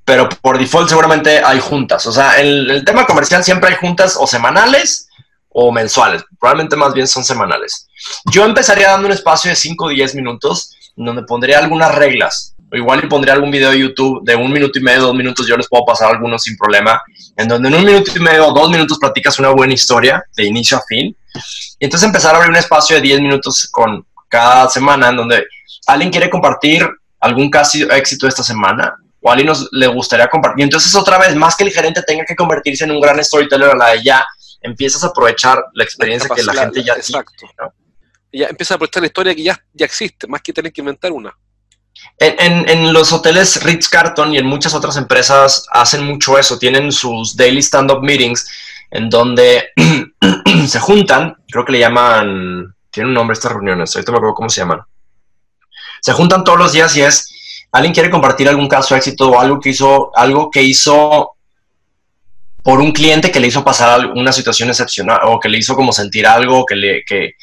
Pero 0.06 0.30
por 0.30 0.58
default 0.58 0.90
seguramente 0.90 1.42
hay 1.44 1.60
juntas. 1.60 2.06
O 2.08 2.12
sea, 2.12 2.40
el, 2.40 2.70
el 2.72 2.86
tema 2.86 3.06
comercial 3.06 3.44
siempre 3.44 3.70
hay 3.70 3.76
juntas 3.76 4.16
o 4.20 4.26
semanales 4.26 5.10
o 5.50 5.72
mensuales. 5.72 6.24
Probablemente 6.40 6.76
más 6.76 6.94
bien 6.94 7.08
son 7.08 7.24
semanales. 7.24 7.88
Yo 8.32 8.46
empezaría 8.46 8.90
dando 8.90 9.08
un 9.08 9.14
espacio 9.14 9.50
de 9.50 9.56
5 9.56 9.86
o 9.86 9.90
10 9.90 10.16
minutos 10.16 10.76
donde 10.96 11.24
pondría 11.24 11.60
algunas 11.60 11.94
reglas. 11.94 12.56
Igual 12.72 13.04
y 13.04 13.08
pondría 13.08 13.34
algún 13.34 13.50
video 13.50 13.72
de 13.72 13.80
YouTube 13.80 14.24
de 14.24 14.36
un 14.36 14.52
minuto 14.52 14.78
y 14.78 14.82
medio, 14.82 15.02
dos 15.02 15.16
minutos, 15.16 15.48
yo 15.48 15.58
les 15.58 15.68
puedo 15.68 15.86
pasar 15.86 16.12
algunos 16.12 16.44
sin 16.44 16.56
problema, 16.56 17.02
en 17.36 17.48
donde 17.48 17.68
en 17.68 17.76
un 17.76 17.86
minuto 17.86 18.12
y 18.16 18.20
medio 18.20 18.48
o 18.48 18.54
dos 18.54 18.70
minutos 18.70 19.00
platicas 19.00 19.40
una 19.40 19.50
buena 19.50 19.74
historia 19.74 20.24
de 20.36 20.46
inicio 20.46 20.78
a 20.78 20.82
fin. 20.88 21.16
Y 21.80 21.86
entonces 21.86 22.08
empezar 22.08 22.34
a 22.34 22.38
abrir 22.38 22.52
un 22.52 22.58
espacio 22.58 22.96
de 22.96 23.02
10 23.02 23.22
minutos 23.22 23.68
con 23.72 24.06
cada 24.28 24.70
semana 24.70 25.10
en 25.10 25.16
donde 25.16 25.46
alguien 25.88 26.12
quiere 26.12 26.30
compartir 26.30 26.88
algún 27.20 27.50
caso 27.50 27.78
éxito 27.92 28.26
de 28.26 28.30
esta 28.30 28.44
semana 28.44 28.94
o 29.22 29.30
alguien 29.30 29.48
nos 29.48 29.68
le 29.72 29.88
gustaría 29.88 30.28
compartir. 30.28 30.62
Y 30.62 30.64
entonces 30.64 30.94
otra 30.96 31.18
vez, 31.18 31.36
más 31.36 31.56
que 31.56 31.64
el 31.64 31.72
gerente 31.72 32.04
tenga 32.04 32.24
que 32.24 32.36
convertirse 32.36 32.84
en 32.84 32.92
un 32.92 33.02
gran 33.02 33.24
storyteller 33.24 33.72
a 33.72 33.76
la 33.76 33.90
de 33.90 34.04
ya, 34.04 34.26
empiezas 34.62 35.04
a 35.04 35.08
aprovechar 35.08 35.64
la 35.74 35.84
experiencia 35.84 36.30
que 36.34 36.44
la 36.44 36.54
gente 36.54 36.84
ya 36.84 36.94
exacto. 36.94 37.34
tiene. 37.38 37.54
Ya 38.32 38.48
empieza 38.48 38.74
a 38.74 38.76
aprovechar 38.76 39.02
la 39.02 39.08
historia 39.08 39.34
que 39.34 39.42
ya, 39.42 39.60
ya 39.74 39.86
existe, 39.86 40.28
más 40.28 40.42
que 40.42 40.54
tener 40.54 40.72
que 40.72 40.82
inventar 40.82 41.12
una. 41.12 41.36
En, 42.18 42.92
los 42.92 43.14
hoteles 43.14 43.64
Ritz 43.64 43.88
Carton 43.88 44.34
y 44.34 44.38
en 44.38 44.46
muchas 44.46 44.74
otras 44.74 44.98
empresas 44.98 45.66
hacen 45.72 46.06
mucho 46.06 46.38
eso. 46.38 46.60
Tienen 46.60 46.92
sus 46.92 47.36
daily 47.36 47.62
stand-up 47.62 48.02
meetings 48.02 48.48
en 48.92 49.10
donde 49.10 49.70
se 50.68 50.80
juntan, 50.80 51.38
creo 51.48 51.64
que 51.64 51.74
le 51.74 51.80
llaman, 51.80 52.76
tiene 52.90 53.10
un 53.10 53.14
nombre 53.16 53.34
estas 53.34 53.52
reuniones, 53.52 53.96
ahorita 53.96 54.12
me 54.12 54.18
acuerdo 54.18 54.36
cómo 54.36 54.50
se 54.50 54.62
llaman. 54.62 54.82
Se 56.02 56.14
juntan 56.14 56.44
todos 56.44 56.58
los 56.58 56.74
días 56.74 56.96
y 56.98 57.02
es, 57.02 57.30
alguien 57.72 57.94
quiere 57.94 58.10
compartir 58.10 58.50
algún 58.50 58.68
caso 58.68 58.94
de 58.94 59.00
éxito 59.00 59.30
o 59.30 59.40
algo 59.40 59.60
que 59.60 59.70
hizo, 59.70 60.12
algo 60.16 60.50
que 60.50 60.64
hizo 60.64 61.34
por 62.64 62.82
un 62.82 62.92
cliente 62.92 63.32
que 63.32 63.40
le 63.40 63.48
hizo 63.48 63.64
pasar 63.64 64.08
una 64.08 64.34
situación 64.34 64.70
excepcional 64.70 65.20
o 65.24 65.40
que 65.40 65.50
le 65.50 65.58
hizo 65.58 65.76
como 65.76 65.94
sentir 65.94 66.28
algo, 66.28 66.66
que 66.66 66.76
le... 66.76 67.04
Que, 67.06 67.36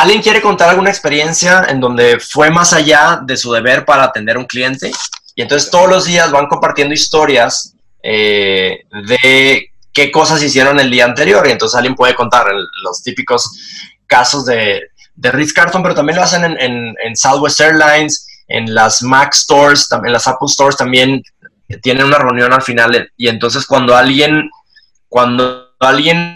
alguien 0.00 0.22
quiere 0.22 0.40
contar 0.40 0.68
alguna 0.68 0.90
experiencia 0.90 1.66
en 1.68 1.80
donde 1.80 2.20
fue 2.20 2.50
más 2.50 2.72
allá 2.72 3.20
de 3.22 3.36
su 3.36 3.52
deber 3.52 3.84
para 3.84 4.04
atender 4.04 4.36
a 4.36 4.40
un 4.40 4.46
cliente 4.46 4.90
y 5.34 5.42
entonces 5.42 5.70
todos 5.70 5.88
los 5.88 6.06
días 6.06 6.30
van 6.30 6.46
compartiendo 6.46 6.94
historias 6.94 7.74
eh, 8.02 8.84
de 9.08 9.70
qué 9.92 10.10
cosas 10.10 10.42
hicieron 10.42 10.80
el 10.80 10.90
día 10.90 11.04
anterior. 11.04 11.46
Y 11.46 11.50
entonces 11.50 11.76
alguien 11.76 11.94
puede 11.94 12.14
contar 12.14 12.46
los 12.82 13.02
típicos 13.02 13.50
casos 14.06 14.46
de, 14.46 14.80
de 15.14 15.32
Ritz 15.32 15.52
Carton, 15.52 15.82
pero 15.82 15.94
también 15.94 16.16
lo 16.16 16.22
hacen 16.22 16.44
en, 16.44 16.94
en, 17.02 17.16
Southwest 17.16 17.60
Airlines, 17.60 18.26
en 18.48 18.74
las 18.74 19.02
Mac 19.02 19.34
Stores, 19.34 19.88
en 19.90 20.12
las 20.12 20.26
Apple 20.26 20.48
Stores 20.48 20.76
también 20.76 21.22
tienen 21.82 22.06
una 22.06 22.18
reunión 22.18 22.52
al 22.54 22.62
final. 22.62 23.10
Y 23.18 23.28
entonces 23.28 23.66
cuando 23.66 23.94
alguien, 23.94 24.48
cuando 25.08 25.70
alguien 25.80 26.34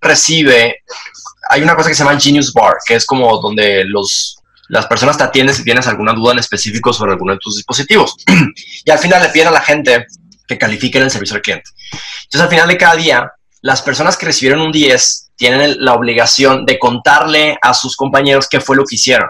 recibe, 0.00 0.82
hay 1.48 1.62
una 1.62 1.74
cosa 1.74 1.88
que 1.88 1.94
se 1.94 2.04
llama 2.04 2.20
Genius 2.20 2.52
Bar, 2.52 2.76
que 2.86 2.94
es 2.94 3.06
como 3.06 3.40
donde 3.40 3.84
los, 3.84 4.38
las 4.68 4.86
personas 4.86 5.16
te 5.16 5.24
atienden 5.24 5.54
si 5.54 5.64
tienes 5.64 5.86
alguna 5.86 6.12
duda 6.12 6.32
en 6.32 6.38
específico 6.38 6.92
sobre 6.92 7.12
alguno 7.12 7.32
de 7.32 7.38
tus 7.38 7.56
dispositivos. 7.56 8.14
y 8.84 8.90
al 8.90 8.98
final 8.98 9.22
le 9.22 9.30
piden 9.30 9.48
a 9.48 9.52
la 9.52 9.60
gente 9.60 10.06
que 10.46 10.58
califiquen 10.58 11.02
el 11.02 11.10
servicio 11.10 11.36
al 11.36 11.42
cliente. 11.42 11.70
Entonces 12.24 12.40
al 12.40 12.48
final 12.48 12.68
de 12.68 12.78
cada 12.78 12.96
día, 12.96 13.32
las 13.62 13.82
personas 13.82 14.16
que 14.16 14.26
recibieron 14.26 14.60
un 14.60 14.72
10 14.72 15.30
tienen 15.36 15.84
la 15.84 15.94
obligación 15.94 16.66
de 16.66 16.78
contarle 16.78 17.58
a 17.62 17.74
sus 17.74 17.96
compañeros 17.96 18.48
qué 18.48 18.60
fue 18.60 18.76
lo 18.76 18.84
que 18.84 18.96
hicieron. 18.96 19.28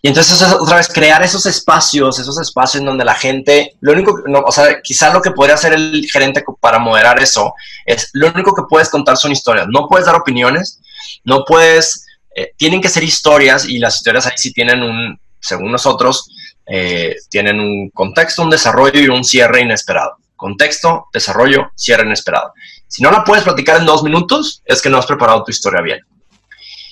Y 0.00 0.08
entonces, 0.08 0.40
otra 0.42 0.76
vez, 0.76 0.88
crear 0.88 1.22
esos 1.22 1.44
espacios, 1.46 2.18
esos 2.18 2.40
espacios 2.40 2.80
en 2.80 2.86
donde 2.86 3.04
la 3.04 3.14
gente, 3.14 3.74
lo 3.80 3.92
único, 3.92 4.22
no, 4.26 4.40
o 4.40 4.52
sea, 4.52 4.80
quizá 4.80 5.12
lo 5.12 5.20
que 5.20 5.32
podría 5.32 5.56
hacer 5.56 5.72
el 5.72 6.06
gerente 6.10 6.44
para 6.60 6.78
moderar 6.78 7.20
eso 7.20 7.52
es, 7.84 8.10
lo 8.12 8.28
único 8.28 8.54
que 8.54 8.62
puedes 8.68 8.90
contar 8.90 9.16
son 9.16 9.32
historias, 9.32 9.66
no 9.68 9.88
puedes 9.88 10.06
dar 10.06 10.14
opiniones, 10.14 10.80
no 11.24 11.44
puedes, 11.44 12.06
eh, 12.36 12.52
tienen 12.56 12.80
que 12.80 12.88
ser 12.88 13.02
historias 13.02 13.64
y 13.64 13.78
las 13.78 13.96
historias 13.96 14.26
ahí 14.26 14.36
sí 14.36 14.52
tienen 14.52 14.82
un, 14.82 15.18
según 15.40 15.72
nosotros, 15.72 16.28
eh, 16.66 17.16
tienen 17.28 17.58
un 17.58 17.90
contexto, 17.90 18.42
un 18.42 18.50
desarrollo 18.50 19.00
y 19.00 19.08
un 19.08 19.24
cierre 19.24 19.62
inesperado. 19.62 20.16
Contexto, 20.36 21.06
desarrollo, 21.12 21.72
cierre 21.74 22.04
inesperado. 22.04 22.52
Si 22.86 23.02
no 23.02 23.10
la 23.10 23.24
puedes 23.24 23.42
platicar 23.42 23.80
en 23.80 23.86
dos 23.86 24.04
minutos, 24.04 24.62
es 24.64 24.80
que 24.80 24.90
no 24.90 24.98
has 24.98 25.06
preparado 25.06 25.42
tu 25.42 25.50
historia 25.50 25.80
bien. 25.80 26.00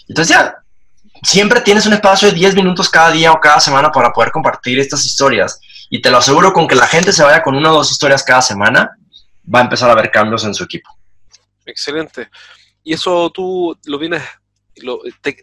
Entonces 0.09 0.37
ya, 0.37 0.57
siempre 1.27 1.61
tienes 1.61 1.85
un 1.87 1.93
espacio 1.93 2.29
de 2.29 2.35
10 2.35 2.55
minutos 2.55 2.89
cada 2.89 3.11
día 3.11 3.33
o 3.33 3.41
cada 3.41 3.59
semana 3.59 3.91
para 3.91 4.13
poder 4.13 4.31
compartir 4.31 4.79
estas 4.79 5.05
historias. 5.05 5.59
Y 5.91 6.01
te 6.01 6.09
lo 6.09 6.19
aseguro, 6.19 6.53
con 6.53 6.69
que 6.69 6.77
la 6.77 6.87
gente 6.87 7.13
se 7.13 7.25
vaya 7.25 7.43
con 7.43 7.57
una 7.57 7.73
o 7.73 7.75
dos 7.75 7.91
historias 7.91 8.23
cada 8.23 8.43
semana, 8.43 8.97
va 9.53 9.59
a 9.59 9.63
empezar 9.63 9.89
a 9.89 9.93
haber 9.93 10.13
cambios 10.13 10.45
en 10.45 10.55
su 10.55 10.63
equipo. 10.63 10.89
Excelente. 11.65 12.31
Y 12.85 12.95
eso 12.95 13.29
tú 13.31 13.77
lo 13.87 13.99
vienes, 13.99 14.23
lo, 14.77 15.01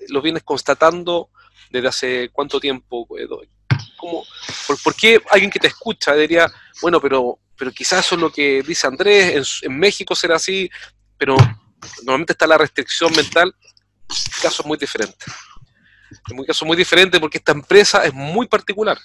lo 0.07 0.21
vienes 0.21 0.43
constatando 0.43 1.29
desde 1.69 1.87
hace 1.89 2.29
cuánto 2.31 2.61
tiempo. 2.61 3.05
¿Cómo, 3.97 4.23
por, 4.83 4.95
qué 4.95 5.21
alguien 5.31 5.51
que 5.51 5.59
te 5.59 5.67
escucha 5.67 6.13
diría, 6.13 6.49
bueno, 6.81 7.01
pero, 7.01 7.39
pero 7.57 7.71
quizás 7.71 8.05
eso 8.05 8.15
es 8.15 8.21
lo 8.21 8.31
que 8.31 8.63
dice 8.63 8.87
Andrés, 8.87 9.61
en, 9.61 9.69
en 9.69 9.79
México 9.79 10.15
será 10.15 10.37
así, 10.37 10.69
pero 11.17 11.35
normalmente 12.03 12.31
está 12.31 12.47
la 12.47 12.57
restricción 12.57 13.13
mental, 13.13 13.53
el 14.09 14.41
caso 14.41 14.61
es 14.61 14.65
muy 14.65 14.77
diferente. 14.77 15.25
En 16.29 16.39
un 16.39 16.45
caso 16.45 16.65
muy 16.65 16.77
diferente 16.77 17.19
porque 17.19 17.37
esta 17.37 17.51
empresa 17.51 18.03
es 18.03 18.13
muy 18.13 18.47
particular. 18.47 18.97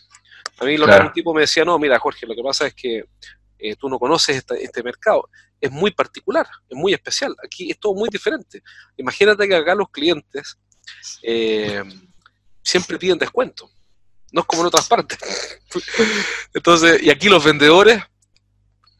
A 0.59 0.65
mí 0.65 0.77
lo 0.77 0.87
que 0.87 0.93
un 0.93 1.13
tipo 1.13 1.33
me 1.33 1.43
decía, 1.43 1.65
no, 1.65 1.79
mira 1.79 1.99
Jorge, 1.99 2.27
lo 2.27 2.35
que 2.35 2.43
pasa 2.43 2.67
es 2.67 2.75
que 2.75 3.05
eh, 3.59 3.77
tú 3.77 3.89
no 3.89 3.99
conoces 3.99 4.45
este, 4.51 4.83
mercado. 4.83 5.29
Es 5.61 5.71
muy 5.71 5.91
particular, 5.91 6.47
es 6.69 6.77
muy 6.77 6.93
especial. 6.93 7.35
Aquí 7.45 7.71
es 7.71 7.79
todo 7.79 7.95
muy 7.95 8.09
diferente. 8.09 8.63
Imagínate 8.97 9.49
que 9.49 9.57
acá 9.57 9.75
los 9.75 9.91
clientes 9.91 10.59
eh, 11.23 11.83
siempre 12.63 12.99
piden 12.99 13.19
descuento. 13.19 13.71
No 14.33 14.43
es 14.43 14.47
como 14.47 14.63
en 14.63 14.69
otras 14.69 14.87
partes. 14.89 15.19
Entonces, 16.55 17.03
y 17.03 17.11
aquí 17.11 17.29
los 17.29 17.43
vendedores 17.45 18.03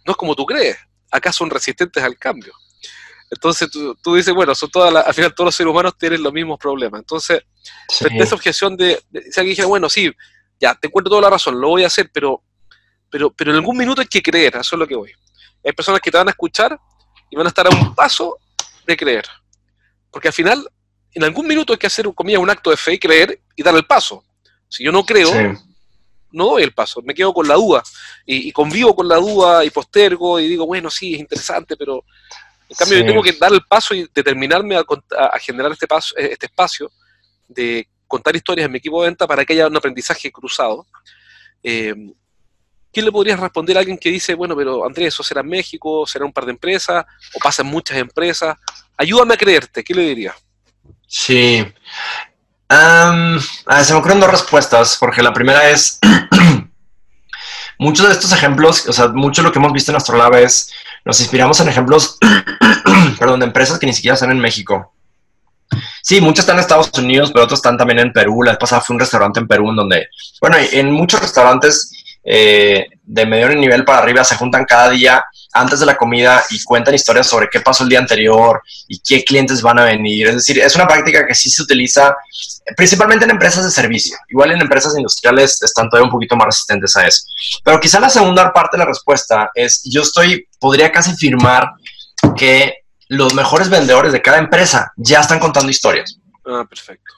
no 0.05 0.13
es 0.13 0.17
como 0.17 0.35
tú 0.35 0.47
crees. 0.47 0.77
Acá 1.11 1.33
son 1.33 1.51
resistentes 1.51 2.03
al 2.03 2.17
cambio. 2.19 2.53
Entonces 3.31 3.69
tú, 3.71 4.15
dices, 4.15 4.33
bueno, 4.33 4.55
son 4.55 4.71
todas 4.71 4.95
al 4.95 5.15
final 5.15 5.35
todos 5.35 5.47
los 5.47 5.55
seres 5.55 5.71
humanos 5.71 5.97
tienen 5.99 6.23
los 6.23 6.33
mismos 6.33 6.59
problemas. 6.59 7.01
Entonces, 7.01 7.43
frente 7.99 8.21
a 8.21 8.25
esa 8.25 8.35
objeción 8.35 8.77
de, 8.77 9.03
si 9.13 9.41
alguien 9.41 9.51
dijera, 9.51 9.69
bueno, 9.69 9.89
sí, 9.89 10.11
ya, 10.59 10.75
te 10.75 10.89
encuentro 10.89 11.11
toda 11.11 11.23
la 11.23 11.31
razón, 11.31 11.61
lo 11.61 11.69
voy 11.69 11.85
a 11.85 11.89
hacer, 11.89 12.11
pero, 12.13 12.43
pero, 13.11 13.31
pero 13.31 13.51
en 13.51 13.57
algún 13.57 13.77
minuto 13.77 14.01
hay 14.01 14.09
que 14.09 14.23
creer, 14.23 14.57
eso 14.57 14.77
es 14.77 14.79
lo 14.79 14.87
que 14.87 14.97
voy. 14.97 15.13
Hay 15.65 15.73
personas 15.73 16.01
que 16.01 16.11
te 16.11 16.17
van 16.17 16.29
a 16.29 16.31
escuchar 16.31 16.79
y 17.31 17.37
van 17.37 17.47
a 17.47 17.51
estar 17.51 17.67
a 17.67 17.71
un 17.71 17.95
paso 17.95 18.39
de 18.87 18.97
creer. 18.97 19.27
Porque 20.11 20.29
al 20.29 20.35
final, 20.35 20.67
en 21.13 21.25
algún 21.25 21.47
minuto 21.47 21.73
hay 21.73 21.79
que 21.79 21.87
hacer, 21.87 22.13
comillas, 22.15 22.41
un 22.41 22.51
acto 22.51 22.71
de 22.71 22.77
fe 22.77 22.95
y 22.95 22.99
creer 22.99 23.41
y 23.55 23.63
dar 23.63 23.75
el 23.75 23.85
paso. 23.85 24.25
Si 24.69 24.83
yo 24.83 24.91
no 24.91 25.05
creo, 25.05 25.31
no 26.31 26.47
doy 26.47 26.63
el 26.63 26.73
paso, 26.73 27.03
me 27.03 27.15
quedo 27.15 27.33
con 27.35 27.47
la 27.47 27.55
duda 27.55 27.83
y, 28.25 28.49
y, 28.49 28.53
convivo 28.53 28.95
con 28.95 29.09
la 29.09 29.17
duda 29.17 29.65
y 29.65 29.71
postergo 29.71 30.39
y 30.39 30.49
digo, 30.49 30.67
bueno, 30.67 30.91
sí, 30.91 31.15
es 31.15 31.21
interesante, 31.21 31.77
pero 31.77 32.05
en 32.69 32.77
cambio, 32.77 32.99
yo 32.99 33.07
tengo 33.07 33.23
que 33.23 33.33
dar 33.33 33.53
el 33.53 33.63
paso 33.63 33.95
y 33.95 34.09
determinarme 34.15 34.77
a, 34.77 34.85
generar 35.39 35.73
este, 35.73 35.87
paso, 35.87 36.15
eh, 36.19 36.31
este 36.33 36.47
espacio 36.47 36.91
de 37.49 37.89
contar 38.07 38.37
historias 38.37 38.67
en 38.67 38.73
mi 38.73 38.79
equipo 38.79 39.03
de 39.03 39.09
venta 39.09 39.27
para 39.27 39.45
que 39.45 39.55
haya 39.55 39.69
un 39.69 39.77
aprendizaje 39.77 40.31
cruzado. 40.31 40.87
Eh, 41.63 41.95
¿Qué 42.93 43.03
le 43.03 43.13
podrías 43.13 43.41
responder 43.41 43.77
a 43.77 43.81
alguien 43.81 43.99
que 43.99 44.11
dice, 44.11 44.35
bueno, 44.35 44.57
pero 44.57 44.85
Andrés, 44.85 45.15
eso 45.15 45.23
será 45.23 45.41
en 45.41 45.49
México, 45.49 46.07
será 46.07 46.25
un 46.25 46.33
par 46.33 46.45
de 46.45 46.53
empresas, 46.53 47.05
o 47.35 47.39
pasa 47.39 47.63
en 47.63 47.69
muchas 47.69 47.97
empresas? 47.99 48.57
Ayúdame 48.97 49.35
a 49.35 49.39
creerte, 49.39 49.85
¿qué 49.85 49.95
le 49.95 50.03
diría? 50.03 50.35
Sí. 51.07 51.65
se 52.71 53.93
me 53.93 53.99
ocurren 53.99 54.21
dos 54.21 54.31
respuestas, 54.31 54.97
porque 54.99 55.23
la 55.23 55.33
primera 55.33 55.71
es, 55.71 56.01
muchos 57.79 58.07
de 58.07 58.13
estos 58.13 58.33
ejemplos, 58.33 58.87
o 58.89 58.93
sea, 58.93 59.09
mucho 59.09 59.43
de 59.43 59.49
lo 59.49 59.53
que 59.53 59.59
hemos 59.59 59.73
visto 59.73 59.93
en 59.93 59.97
Astrolab 59.97 60.35
es 60.35 60.73
nos 61.09 61.21
inspiramos 61.21 61.59
en 61.61 61.69
ejemplos, 61.71 62.19
perdón, 63.19 63.41
de 63.41 63.47
empresas 63.47 63.79
que 63.79 63.87
ni 63.87 63.95
siquiera 63.95 64.13
están 64.13 64.31
en 64.31 64.39
México. 64.39 64.93
Sí, 66.03 66.21
muchas 66.21 66.41
están 66.41 66.57
en 66.57 66.61
Estados 66.61 66.91
Unidos, 66.99 67.31
pero 67.33 67.47
otros 67.47 67.61
están 67.61 67.79
también 67.79 67.99
en 67.99 68.13
Perú. 68.13 68.43
La 68.43 68.53
vez 68.53 68.59
pasada 68.59 68.83
fue 68.83 68.93
un 68.93 69.01
restaurante 69.01 69.41
en 69.41 69.49
Perú 69.49 69.71
en 69.71 69.77
donde, 69.77 70.09
bueno, 70.39 70.59
en 70.59 70.93
muchos 70.93 71.23
restaurantes 71.23 71.91
eh, 72.23 72.89
de 73.09 73.25
medio 73.25 73.49
nivel 73.49 73.87
para 73.87 73.99
arriba 74.01 74.23
se 74.23 74.37
juntan 74.37 74.67
cada 74.67 74.91
día 74.91 75.25
antes 75.55 75.81
de 75.81 75.87
la 75.87 75.97
comida 75.97 76.45
y 76.51 76.63
cuentan 76.63 76.95
historias 76.95 77.27
sobre 77.27 77.49
qué 77.49 77.61
pasó 77.61 77.83
el 77.83 77.89
día 77.89 77.99
anterior 77.99 78.63
y 78.87 79.01
qué 79.01 79.25
clientes 79.25 79.63
van 79.63 79.79
a 79.79 79.85
venir. 79.85 80.29
Es 80.29 80.35
decir, 80.35 80.59
es 80.59 80.77
una 80.77 80.87
práctica 80.87 81.27
que 81.27 81.35
sí 81.35 81.49
se 81.49 81.63
utiliza 81.63 82.15
principalmente 82.77 83.25
en 83.25 83.31
empresas 83.31 83.65
de 83.65 83.71
servicio. 83.71 84.17
Igual 84.29 84.53
en 84.53 84.61
empresas 84.61 84.95
industriales 84.95 85.63
están 85.63 85.89
todavía 85.89 86.05
un 86.05 86.13
poquito 86.13 86.37
más 86.37 86.47
resistentes 86.47 86.95
a 86.97 87.07
eso. 87.07 87.25
Pero 87.65 87.81
quizá 87.81 87.99
la 87.99 88.11
segunda 88.11 88.53
parte 88.53 88.77
de 88.77 88.85
la 88.85 88.89
respuesta 88.89 89.51
es, 89.55 89.81
yo 89.85 90.03
estoy, 90.03 90.47
podría 90.61 90.93
casi 90.93 91.13
afirmar 91.13 91.71
que 92.37 92.75
los 93.09 93.33
mejores 93.33 93.71
vendedores 93.71 94.13
de 94.13 94.21
cada 94.21 94.37
empresa 94.37 94.93
ya 94.97 95.21
están 95.21 95.39
contando 95.39 95.71
historias. 95.71 96.19
Ah, 96.45 96.65
perfecto. 96.69 97.18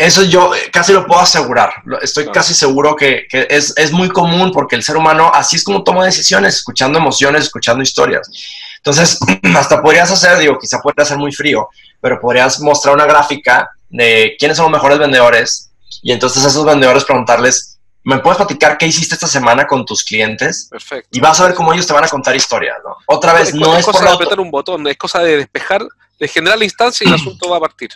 Eso 0.00 0.22
yo 0.22 0.54
eh, 0.54 0.70
casi 0.72 0.94
lo 0.94 1.06
puedo 1.06 1.20
asegurar. 1.20 1.74
Estoy 2.00 2.30
casi 2.30 2.54
seguro 2.54 2.96
que, 2.96 3.26
es, 3.30 3.74
es, 3.76 3.92
muy 3.92 4.08
común 4.08 4.50
porque 4.50 4.74
el 4.74 4.82
ser 4.82 4.96
humano 4.96 5.30
así 5.34 5.56
es 5.56 5.62
como 5.62 5.84
toma 5.84 6.06
decisiones, 6.06 6.56
escuchando 6.56 6.98
emociones, 6.98 7.42
escuchando 7.42 7.82
historias. 7.82 8.30
Entonces, 8.78 9.18
hasta 9.54 9.82
podrías 9.82 10.10
hacer, 10.10 10.38
digo, 10.38 10.58
quizá 10.58 10.80
podría 10.80 11.04
ser 11.04 11.18
muy 11.18 11.32
frío, 11.32 11.68
pero 12.00 12.18
podrías 12.18 12.60
mostrar 12.60 12.94
una 12.94 13.04
gráfica 13.04 13.72
de 13.90 14.36
quiénes 14.38 14.56
son 14.56 14.72
los 14.72 14.72
mejores 14.72 14.98
vendedores 14.98 15.70
y 16.00 16.12
entonces 16.12 16.42
a 16.46 16.48
esos 16.48 16.64
vendedores 16.64 17.04
preguntarles, 17.04 17.78
¿me 18.02 18.20
puedes 18.20 18.38
platicar 18.38 18.78
qué 18.78 18.86
hiciste 18.86 19.16
esta 19.16 19.28
semana 19.28 19.66
con 19.66 19.84
tus 19.84 20.02
clientes? 20.02 20.68
Perfecto. 20.70 21.10
Y 21.12 21.20
vas 21.20 21.38
a 21.40 21.44
ver 21.44 21.54
cómo 21.54 21.74
ellos 21.74 21.86
te 21.86 21.92
van 21.92 22.04
a 22.04 22.08
contar 22.08 22.34
historias, 22.34 22.78
¿no? 22.82 22.96
Otra 23.04 23.34
vez, 23.34 23.54
no, 23.54 23.76
es, 23.76 23.84
cosa 23.84 24.02
de 24.02 24.12
apretar 24.12 24.40
un 24.40 24.50
botón, 24.50 24.86
es 24.86 24.96
cosa 24.96 25.18
de 25.18 25.36
despejar, 25.36 25.86
de 26.18 26.26
generar 26.26 26.58
la 26.58 26.64
instancia 26.64 27.04
y 27.04 27.08
el 27.08 27.14
asunto 27.20 27.50
va 27.50 27.58
a 27.58 27.60
partir 27.60 27.90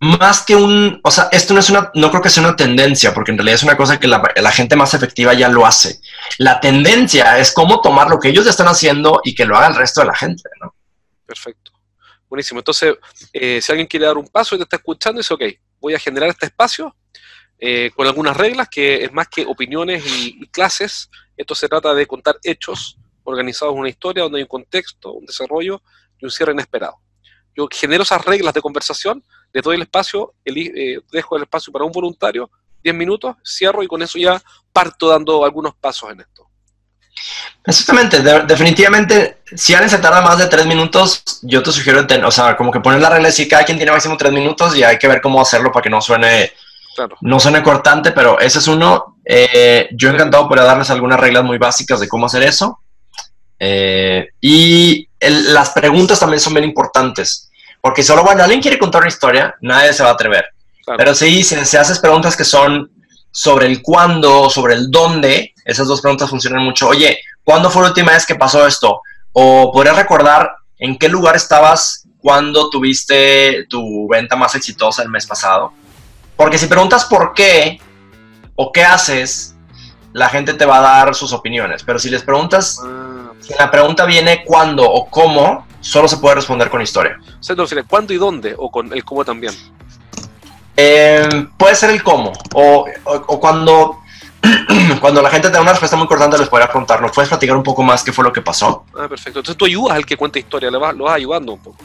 más 0.00 0.44
que 0.44 0.54
un, 0.54 1.00
o 1.02 1.10
sea, 1.10 1.28
esto 1.32 1.54
no 1.54 1.60
es 1.60 1.70
una, 1.70 1.90
no 1.94 2.10
creo 2.10 2.22
que 2.22 2.30
sea 2.30 2.42
una 2.42 2.56
tendencia, 2.56 3.14
porque 3.14 3.30
en 3.30 3.38
realidad 3.38 3.56
es 3.56 3.62
una 3.62 3.76
cosa 3.76 3.98
que 3.98 4.06
la, 4.06 4.52
gente 4.52 4.76
más 4.76 4.94
efectiva 4.94 5.32
ya 5.34 5.48
lo 5.48 5.64
hace. 5.64 6.00
La 6.38 6.60
tendencia 6.60 7.38
es 7.38 7.52
cómo 7.52 7.80
tomar 7.80 8.08
lo 8.08 8.18
que 8.18 8.28
ellos 8.28 8.46
están 8.46 8.68
haciendo 8.68 9.20
y 9.24 9.34
que 9.34 9.46
lo 9.46 9.56
haga 9.56 9.68
el 9.68 9.76
resto 9.76 10.00
de 10.00 10.06
la 10.06 10.14
gente, 10.14 10.48
¿no? 10.60 10.74
Perfecto. 11.24 11.72
Buenísimo. 12.28 12.60
Entonces, 12.60 12.94
eh, 13.32 13.60
si 13.62 13.72
alguien 13.72 13.86
quiere 13.86 14.06
dar 14.06 14.18
un 14.18 14.28
paso 14.28 14.54
y 14.54 14.58
te 14.58 14.64
está 14.64 14.76
escuchando, 14.76 15.20
dice, 15.20 15.34
ok, 15.34 15.42
voy 15.80 15.94
a 15.94 15.98
generar 15.98 16.28
este 16.28 16.46
espacio 16.46 16.94
eh, 17.58 17.90
con 17.94 18.06
algunas 18.06 18.36
reglas, 18.36 18.68
que 18.68 19.04
es 19.04 19.12
más 19.12 19.28
que 19.28 19.46
opiniones 19.46 20.04
y, 20.06 20.36
y 20.42 20.46
clases. 20.48 21.10
Esto 21.36 21.54
se 21.54 21.68
trata 21.68 21.94
de 21.94 22.06
contar 22.06 22.36
hechos 22.42 22.98
organizados 23.24 23.74
en 23.74 23.80
una 23.80 23.88
historia 23.88 24.22
donde 24.24 24.38
hay 24.38 24.42
un 24.42 24.48
contexto, 24.48 25.12
un 25.12 25.26
desarrollo 25.26 25.82
y 26.18 26.24
un 26.24 26.30
cierre 26.30 26.52
inesperado. 26.52 26.96
Yo 27.56 27.68
genero 27.70 28.02
esas 28.02 28.24
reglas 28.24 28.52
de 28.52 28.60
conversación 28.60 29.24
le 29.56 29.62
doy 29.62 29.76
el 29.76 29.82
espacio, 29.82 30.34
eh, 30.44 30.98
dejo 31.10 31.36
el 31.36 31.44
espacio 31.44 31.72
para 31.72 31.86
un 31.86 31.90
voluntario, 31.90 32.50
10 32.82 32.94
minutos, 32.94 33.36
cierro 33.42 33.82
y 33.82 33.86
con 33.86 34.02
eso 34.02 34.18
ya 34.18 34.40
parto 34.70 35.08
dando 35.08 35.46
algunos 35.46 35.74
pasos 35.74 36.10
en 36.10 36.20
esto. 36.20 36.46
Exactamente, 37.64 38.20
definitivamente, 38.46 39.38
si 39.54 39.72
alguien 39.72 39.88
se 39.88 39.96
tarda 39.96 40.20
más 40.20 40.36
de 40.36 40.48
3 40.48 40.66
minutos, 40.66 41.40
yo 41.40 41.62
te 41.62 41.72
sugiero, 41.72 42.06
o 42.26 42.30
sea, 42.30 42.54
como 42.54 42.70
que 42.70 42.80
poner 42.80 43.00
la 43.00 43.08
regla 43.08 43.30
de 43.30 43.48
cada 43.48 43.64
quien 43.64 43.78
tiene 43.78 43.92
máximo 43.92 44.18
3 44.18 44.30
minutos 44.30 44.76
y 44.76 44.82
hay 44.82 44.98
que 44.98 45.08
ver 45.08 45.22
cómo 45.22 45.40
hacerlo 45.40 45.72
para 45.72 45.82
que 45.82 45.88
no 45.88 46.02
suene, 46.02 46.52
no 47.22 47.40
suene 47.40 47.62
cortante, 47.62 48.12
pero 48.12 48.38
ese 48.38 48.58
es 48.58 48.68
uno. 48.68 49.16
Eh, 49.24 49.88
yo 49.92 50.10
encantado 50.10 50.46
por 50.46 50.58
darles 50.58 50.90
algunas 50.90 51.18
reglas 51.18 51.44
muy 51.44 51.56
básicas 51.56 51.98
de 51.98 52.08
cómo 52.08 52.26
hacer 52.26 52.42
eso. 52.42 52.80
Eh, 53.58 54.28
y 54.38 55.08
las 55.18 55.70
preguntas 55.70 56.20
también 56.20 56.40
son 56.40 56.52
bien 56.52 56.64
importantes. 56.64 57.46
Porque 57.86 58.02
solo 58.02 58.24
cuando 58.24 58.42
alguien 58.42 58.60
quiere 58.60 58.80
contar 58.80 59.02
una 59.02 59.08
historia, 59.08 59.54
nadie 59.60 59.92
se 59.92 60.02
va 60.02 60.08
a 60.08 60.14
atrever. 60.14 60.44
Pero 60.96 61.14
si 61.14 61.44
se, 61.44 61.78
haces 61.78 62.00
preguntas 62.00 62.36
que 62.36 62.44
son 62.44 62.90
sobre 63.30 63.66
el 63.66 63.80
cuándo, 63.80 64.50
sobre 64.50 64.74
el 64.74 64.90
dónde, 64.90 65.54
esas 65.64 65.86
dos 65.86 66.00
preguntas 66.00 66.28
funcionan 66.28 66.64
mucho. 66.64 66.88
Oye, 66.88 67.20
¿cuándo 67.44 67.70
fue 67.70 67.82
la 67.82 67.90
última 67.90 68.10
vez 68.10 68.26
que 68.26 68.34
pasó 68.34 68.66
esto? 68.66 69.02
O 69.30 69.70
podrías 69.70 69.94
recordar 69.94 70.50
en 70.80 70.98
qué 70.98 71.08
lugar 71.08 71.36
estabas 71.36 72.08
cuando 72.18 72.70
tuviste 72.70 73.68
tu 73.70 74.08
venta 74.08 74.34
más 74.34 74.56
exitosa 74.56 75.04
el 75.04 75.08
mes 75.08 75.24
pasado. 75.24 75.72
Porque 76.34 76.58
si 76.58 76.66
preguntas 76.66 77.04
por 77.04 77.34
qué 77.34 77.80
o 78.56 78.72
qué 78.72 78.82
haces, 78.82 79.54
la 80.12 80.28
gente 80.28 80.54
te 80.54 80.66
va 80.66 80.78
a 80.78 81.04
dar 81.04 81.14
sus 81.14 81.32
opiniones. 81.32 81.84
Pero 81.84 82.00
si 82.00 82.10
les 82.10 82.24
preguntas, 82.24 82.80
ah. 82.82 83.30
si 83.38 83.54
la 83.56 83.70
pregunta 83.70 84.04
viene 84.06 84.44
cuándo 84.44 84.82
o 84.90 85.08
cómo, 85.08 85.65
solo 85.86 86.08
se 86.08 86.16
puede 86.16 86.34
responder 86.34 86.68
con 86.68 86.82
historia. 86.82 87.18
¿Se 87.38 87.54
refiere 87.54 87.84
cuándo 87.84 88.12
y 88.12 88.16
dónde? 88.16 88.54
¿O 88.58 88.70
con 88.70 88.92
el 88.92 89.04
cómo 89.04 89.24
también? 89.24 89.54
Eh, 90.76 91.46
puede 91.56 91.76
ser 91.76 91.90
el 91.90 92.02
cómo. 92.02 92.32
O, 92.54 92.86
cuando, 93.40 94.00
cuando 95.00 95.22
la 95.22 95.30
gente 95.30 95.48
te 95.48 95.54
da 95.54 95.60
una 95.60 95.70
respuesta 95.70 95.96
muy 95.96 96.08
cortante, 96.08 96.38
les 96.38 96.48
podría 96.48 96.68
preguntar, 96.68 97.00
¿no 97.00 97.10
puedes 97.10 97.28
platicar 97.28 97.56
un 97.56 97.62
poco 97.62 97.84
más 97.84 98.02
qué 98.02 98.12
fue 98.12 98.24
lo 98.24 98.32
que 98.32 98.42
pasó? 98.42 98.84
Ah, 98.98 99.08
perfecto. 99.08 99.38
Entonces 99.38 99.56
tú 99.56 99.64
ayudas 99.64 99.96
al 99.96 100.04
que 100.04 100.16
cuenta 100.16 100.40
historia, 100.40 100.70
lo 100.70 100.80
vas, 100.80 100.96
ayudando 101.14 101.52
un 101.52 101.60
poco. 101.60 101.78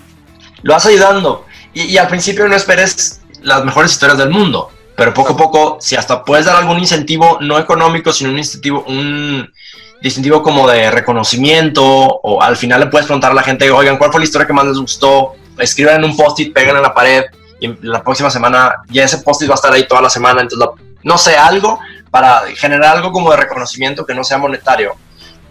Lo 0.63 0.73
vas 0.73 0.85
ayudando. 0.85 1.45
Y, 1.73 1.83
y 1.83 1.97
al 1.97 2.07
principio 2.07 2.47
no 2.47 2.55
esperes 2.55 3.21
las 3.43 3.63
mejores 3.63 3.91
historias 3.91 4.17
del 4.17 4.31
mundo. 4.31 4.71
Pero 4.95 5.13
poco 5.13 5.33
a 5.33 5.37
poco, 5.37 5.77
si 5.79 5.95
hasta 5.95 6.25
puedes 6.25 6.45
dar 6.45 6.55
algún 6.55 6.79
incentivo, 6.79 7.37
no 7.39 7.59
económico, 7.59 8.11
sino 8.11 8.31
un 8.31 8.39
incentivo, 8.39 8.83
un 8.87 9.51
distintivo 10.01 10.41
como 10.41 10.67
de 10.67 10.89
reconocimiento 10.89 11.83
o 11.85 12.41
al 12.41 12.57
final 12.57 12.79
le 12.79 12.87
puedes 12.87 13.05
preguntar 13.05 13.31
a 13.31 13.35
la 13.35 13.43
gente, 13.43 13.69
oigan, 13.69 13.97
¿cuál 13.97 14.11
fue 14.11 14.19
la 14.19 14.25
historia 14.25 14.47
que 14.47 14.53
más 14.53 14.65
les 14.65 14.77
gustó? 14.77 15.35
Escriban 15.57 15.97
en 15.97 16.05
un 16.05 16.17
post-it, 16.17 16.53
pegan 16.53 16.75
en 16.75 16.81
la 16.81 16.93
pared 16.93 17.25
y 17.59 17.67
la 17.85 18.03
próxima 18.03 18.29
semana 18.29 18.77
ya 18.89 19.03
ese 19.03 19.19
post-it 19.19 19.49
va 19.49 19.53
a 19.53 19.55
estar 19.55 19.71
ahí 19.71 19.87
toda 19.87 20.01
la 20.01 20.09
semana, 20.09 20.41
entonces 20.41 20.67
no 21.03 21.17
sé, 21.17 21.35
algo 21.35 21.79
para 22.09 22.41
generar 22.55 22.97
algo 22.97 23.11
como 23.11 23.31
de 23.31 23.37
reconocimiento 23.37 24.05
que 24.05 24.13
no 24.13 24.23
sea 24.23 24.37
monetario. 24.37 24.95